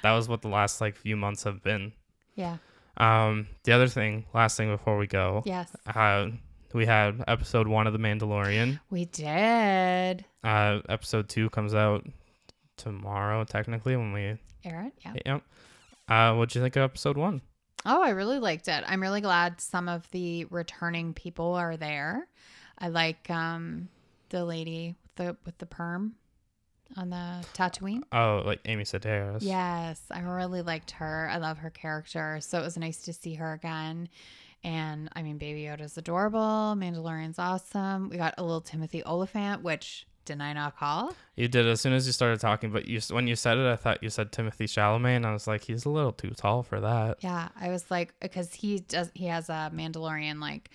that 0.02 0.12
was 0.12 0.28
what 0.28 0.42
the 0.42 0.48
last 0.48 0.80
like 0.80 0.96
few 0.96 1.16
months 1.16 1.44
have 1.44 1.62
been. 1.62 1.92
yeah. 2.34 2.56
Um, 2.98 3.48
the 3.64 3.72
other 3.72 3.88
thing, 3.88 4.24
last 4.32 4.56
thing 4.56 4.70
before 4.70 4.96
we 4.96 5.06
go, 5.06 5.42
Yes, 5.44 5.70
uh, 5.86 6.28
we 6.76 6.86
had 6.86 7.24
episode 7.26 7.66
one 7.66 7.86
of 7.86 7.92
The 7.94 7.98
Mandalorian. 7.98 8.78
we 8.90 9.06
did. 9.06 10.24
Uh, 10.44 10.80
episode 10.88 11.28
two 11.28 11.48
comes 11.50 11.74
out 11.74 12.06
tomorrow, 12.76 13.44
technically 13.44 13.96
when 13.96 14.12
we. 14.12 14.38
air 14.64 14.86
it. 14.86 14.92
yeah. 15.04 15.14
Yep. 15.24 15.42
Uh, 16.08 16.34
what'd 16.34 16.54
you 16.54 16.60
think 16.60 16.76
of 16.76 16.82
episode 16.82 17.16
one? 17.16 17.40
Oh, 17.84 18.02
I 18.02 18.10
really 18.10 18.38
liked 18.38 18.68
it. 18.68 18.84
I'm 18.86 19.00
really 19.00 19.20
glad 19.20 19.60
some 19.60 19.88
of 19.88 20.08
the 20.10 20.44
returning 20.46 21.14
people 21.14 21.54
are 21.54 21.76
there. 21.76 22.28
I 22.78 22.88
like 22.88 23.30
um 23.30 23.88
the 24.28 24.44
lady 24.44 24.96
with 25.02 25.14
the 25.14 25.36
with 25.46 25.56
the 25.58 25.66
perm 25.66 26.14
on 26.96 27.10
the 27.10 27.44
Tatooine. 27.54 28.02
Oh, 28.12 28.42
like 28.44 28.60
Amy 28.66 28.84
Sedaris. 28.84 29.38
Yes, 29.40 30.00
I 30.10 30.20
really 30.20 30.62
liked 30.62 30.92
her. 30.92 31.28
I 31.30 31.38
love 31.38 31.58
her 31.58 31.70
character. 31.70 32.38
So 32.40 32.58
it 32.58 32.62
was 32.62 32.76
nice 32.76 33.02
to 33.02 33.12
see 33.12 33.34
her 33.34 33.52
again. 33.52 34.08
And 34.66 35.08
I 35.14 35.22
mean, 35.22 35.38
Baby 35.38 35.62
Yoda's 35.62 35.96
adorable. 35.96 36.74
Mandalorian's 36.76 37.38
awesome. 37.38 38.08
We 38.08 38.16
got 38.16 38.34
a 38.36 38.42
little 38.42 38.60
Timothy 38.60 39.00
Olyphant, 39.04 39.62
which 39.62 40.08
didn't 40.24 40.42
I 40.42 40.54
not 40.54 40.76
call? 40.76 41.14
You 41.36 41.46
did 41.46 41.68
as 41.68 41.80
soon 41.80 41.92
as 41.92 42.04
you 42.04 42.12
started 42.12 42.40
talking, 42.40 42.72
but 42.72 42.86
you 42.86 43.00
when 43.10 43.28
you 43.28 43.36
said 43.36 43.58
it, 43.58 43.66
I 43.66 43.76
thought 43.76 44.02
you 44.02 44.10
said 44.10 44.32
Timothy 44.32 44.66
Chalamet, 44.66 45.16
and 45.16 45.24
I 45.24 45.32
was 45.32 45.46
like, 45.46 45.62
he's 45.62 45.84
a 45.84 45.88
little 45.88 46.10
too 46.10 46.30
tall 46.30 46.64
for 46.64 46.80
that. 46.80 47.18
Yeah, 47.20 47.48
I 47.60 47.68
was 47.68 47.88
like, 47.92 48.12
because 48.18 48.52
he 48.52 48.80
does, 48.80 49.12
he 49.14 49.26
has 49.26 49.48
a 49.48 49.70
Mandalorian 49.72 50.40
like 50.40 50.70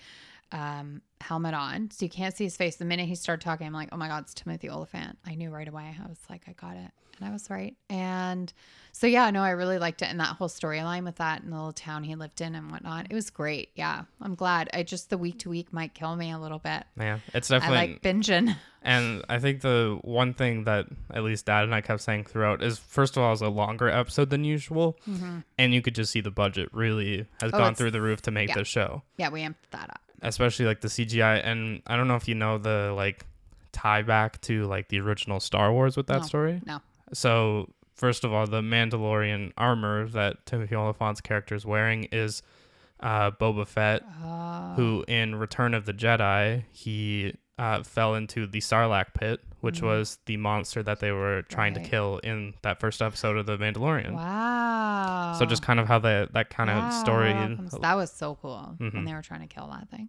um, 0.52 1.02
helmet 1.20 1.54
on, 1.54 1.90
so 1.90 2.04
you 2.04 2.10
can't 2.10 2.36
see 2.36 2.44
his 2.44 2.56
face. 2.56 2.76
The 2.76 2.84
minute 2.84 3.06
he 3.08 3.14
started 3.14 3.42
talking, 3.44 3.66
I'm 3.66 3.72
like, 3.72 3.88
oh 3.92 3.96
my 3.96 4.08
god, 4.08 4.24
it's 4.24 4.34
Timothy 4.34 4.68
Olyphant. 4.68 5.18
I 5.26 5.34
knew 5.34 5.50
right 5.50 5.68
away. 5.68 5.96
I 6.02 6.08
was 6.08 6.18
like, 6.30 6.42
I 6.48 6.52
got 6.52 6.76
it, 6.76 6.90
and 7.18 7.28
I 7.28 7.30
was 7.30 7.48
right. 7.50 7.74
And 7.88 8.52
so 8.92 9.06
yeah, 9.06 9.30
no, 9.30 9.42
I 9.42 9.50
really 9.50 9.78
liked 9.78 10.02
it, 10.02 10.06
and 10.10 10.20
that 10.20 10.36
whole 10.36 10.48
storyline 10.48 11.04
with 11.04 11.16
that 11.16 11.42
and 11.42 11.52
the 11.52 11.56
little 11.56 11.72
town 11.72 12.04
he 12.04 12.14
lived 12.14 12.40
in 12.40 12.54
and 12.54 12.70
whatnot, 12.70 13.06
it 13.10 13.14
was 13.14 13.30
great. 13.30 13.70
Yeah, 13.74 14.02
I'm 14.20 14.34
glad. 14.34 14.68
I 14.74 14.82
just 14.82 15.10
the 15.10 15.18
week 15.18 15.38
to 15.40 15.50
week 15.50 15.72
might 15.72 15.94
kill 15.94 16.14
me 16.16 16.30
a 16.30 16.38
little 16.38 16.58
bit. 16.58 16.84
Yeah, 16.98 17.18
it's 17.32 17.50
I 17.50 17.58
definitely. 17.58 17.92
like 17.94 18.02
binging. 18.02 18.56
And 18.84 19.24
I 19.28 19.38
think 19.38 19.60
the 19.60 20.00
one 20.02 20.34
thing 20.34 20.64
that 20.64 20.86
at 21.14 21.22
least 21.22 21.46
Dad 21.46 21.62
and 21.62 21.72
I 21.72 21.82
kept 21.82 22.00
saying 22.00 22.24
throughout 22.24 22.64
is 22.64 22.80
first 22.80 23.16
of 23.16 23.22
all, 23.22 23.32
it's 23.32 23.40
a 23.40 23.48
longer 23.48 23.88
episode 23.88 24.28
than 24.30 24.42
usual, 24.42 24.98
and 25.56 25.72
you 25.72 25.80
could 25.82 25.94
just 25.94 26.10
see 26.10 26.20
the 26.20 26.32
budget 26.32 26.68
really 26.72 27.18
has 27.40 27.52
Mm-hmm. 27.52 27.54
Oh, 27.54 27.58
gone 27.58 27.74
through 27.76 27.92
the 27.92 28.00
roof 28.00 28.22
to 28.22 28.32
make 28.32 28.48
yeah. 28.48 28.56
this 28.56 28.66
show, 28.66 29.02
Yeah, 29.18 29.28
we 29.28 29.42
amped 29.42 29.54
that 29.70 29.88
up. 29.90 30.00
Especially 30.22 30.64
like 30.66 30.80
the 30.80 30.88
CGI. 30.88 31.40
And 31.44 31.82
I 31.86 31.96
don't 31.96 32.08
know 32.08 32.16
if 32.16 32.28
you 32.28 32.34
know 32.34 32.58
the 32.58 32.92
like 32.96 33.26
tie 33.72 34.02
back 34.02 34.40
to 34.42 34.64
like 34.66 34.88
the 34.88 35.00
original 35.00 35.40
Star 35.40 35.72
Wars 35.72 35.96
with 35.96 36.06
that 36.06 36.20
No. 36.20 36.26
story. 36.26 36.60
No. 36.64 36.80
So 37.12 37.70
first 37.94 38.24
of 38.24 38.32
all, 38.32 38.46
the 38.46 38.60
Mandalorian 38.60 39.52
armor 39.56 40.06
that 40.08 40.46
Timothy 40.46 40.74
Olyphant's 40.76 41.20
character 41.20 41.54
is 41.54 41.66
wearing 41.66 42.04
is 42.12 42.42
uh, 43.00 43.32
Boba 43.32 43.66
Fett, 43.66 44.02
Oh, 44.22 44.74
who 44.76 45.04
in 45.08 45.34
Return 45.34 45.74
of 45.74 45.86
the 45.86 45.92
Jedi 45.92 46.64
he 46.70 47.34
uh, 47.58 47.82
fell 47.82 48.14
into 48.14 48.46
the 48.46 48.60
Sarlacc 48.60 49.12
pit, 49.14 49.40
which 49.62 49.80
was 49.80 50.18
the 50.26 50.36
monster 50.36 50.82
that 50.82 51.00
they 51.00 51.10
were 51.12 51.42
trying 51.42 51.72
to 51.74 51.80
Mm. 51.80 51.84
Kill 51.84 52.18
in 52.18 52.54
that 52.62 52.78
first 52.80 53.00
episode 53.00 53.36
of 53.38 53.46
the 53.46 53.56
Mandalorian. 53.56 54.12
wow. 54.12 55.34
So 55.38 55.46
just 55.46 55.62
kind 55.62 55.80
of 55.80 55.88
how 55.88 55.98
the 55.98 56.28
that 56.32 56.50
kind 56.50 56.68
of 56.68 56.92
story. 56.92 57.32
That 57.32 57.94
was 57.94 58.12
so 58.12 58.34
cool 58.36 58.74
when 58.78 58.90
Mhm. 58.90 59.06
they 59.06 59.14
were 59.14 59.22
trying 59.22 59.40
to 59.40 59.46
kill 59.52 59.68
that 59.68 59.88
thing. 59.88 60.08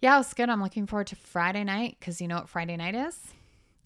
Yeah, 0.00 0.14
it 0.14 0.18
was 0.18 0.34
good. 0.34 0.48
I'm 0.50 0.62
looking 0.62 0.86
forward 0.86 1.06
to 1.08 1.16
Friday 1.16 1.64
night 1.64 1.96
because 1.98 2.20
you 2.20 2.28
know 2.28 2.36
what 2.36 2.48
Friday 2.48 2.76
night 2.76 2.94
is? 2.94 3.18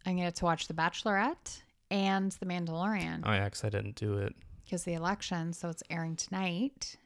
I'm 0.05 0.15
going 0.17 0.25
to 0.27 0.31
get 0.33 0.35
to 0.37 0.45
watch 0.45 0.67
The 0.67 0.75
Bachelorette 0.75 1.63
and 1.91 2.33
The 2.33 2.47
Mandalorian 2.47 3.23
Oh 3.25 3.33
yeah, 3.33 3.45
because 3.45 3.65
I 3.65 3.69
didn't 3.69 3.95
do 3.95 4.19
it. 4.19 4.35
because 4.65 4.85
the 4.85 4.95
election. 4.95 5.53
So 5.53 5.69
it's 5.69 5.83
airing 5.91 6.17
tonight. 6.17 6.97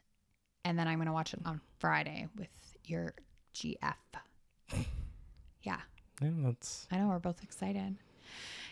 And 0.63 0.79
then 0.79 0.87
I'm 0.87 0.95
going 0.97 1.05
to 1.07 1.13
watch 1.13 1.33
it 1.33 1.39
on 1.45 1.61
Friday 1.77 2.27
with 2.35 2.49
your 2.85 3.13
GF. 3.53 3.95
Yeah, 5.61 5.81
Yeah, 6.21 6.29
that's 6.37 6.87
I 6.91 6.97
know 6.97 7.07
we're 7.09 7.19
both 7.19 7.43
excited. 7.43 7.97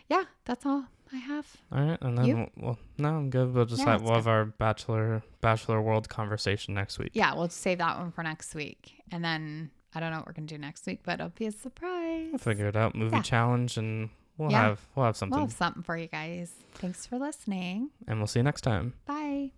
Yeah, 0.10 0.24
that's 0.46 0.66
all 0.66 0.86
I 1.12 1.18
have. 1.18 1.48
all 1.72 1.82
right. 1.86 1.98
And 2.02 2.18
then 2.18 2.26
You? 2.26 2.50
we'll, 2.58 2.78
no, 2.98 3.10
I'm 3.10 3.30
good. 3.30 3.54
We'll 3.54 3.66
just 3.66 3.82
Yeah, 3.84 3.92
have, 3.94 4.02
we'll 4.02 4.16
have 4.16 4.28
our 4.28 4.46
bachelor 4.46 5.22
bachelor 5.42 5.82
world 5.82 6.10
conversation 6.10 6.74
next 6.74 7.00
week. 7.00 7.12
Yeah, 7.14 7.34
we'll 7.36 7.50
save 7.50 7.78
that 7.78 7.98
one 8.00 8.12
for 8.12 8.24
next 8.24 8.54
week. 8.56 8.94
And 9.12 9.24
then 9.24 9.70
I 9.96 10.00
don't 10.00 10.12
know 10.12 10.18
what 10.18 10.28
we're 10.28 10.34
going 10.34 10.48
to 10.48 10.56
do 10.56 10.60
next 10.60 10.86
week, 10.88 11.02
but 11.04 11.16
it'll 11.20 11.30
be 11.30 11.46
a 11.46 11.52
surprise. 11.52 12.28
We'll 12.32 12.40
figure 12.40 12.68
it 12.68 12.76
out. 12.76 12.96
Movie 12.96 13.18
Yeah. 13.18 13.22
challenge, 13.22 13.78
and 13.78 14.10
we'll 14.38 14.52
Yeah. 14.52 14.62
have 14.64 14.82
we'll 14.96 15.06
have 15.06 15.16
something, 15.18 15.38
We'll 15.38 15.48
have 15.48 15.56
something 15.56 15.84
for 15.84 15.96
you 15.98 16.08
guys. 16.08 16.54
Thanks 16.76 17.06
for 17.06 17.18
listening. 17.20 17.92
and 18.08 18.20
we'll 18.20 18.28
see 18.28 18.40
you 18.40 18.44
next 18.44 18.62
time. 18.62 18.94
Bye. 19.06 19.52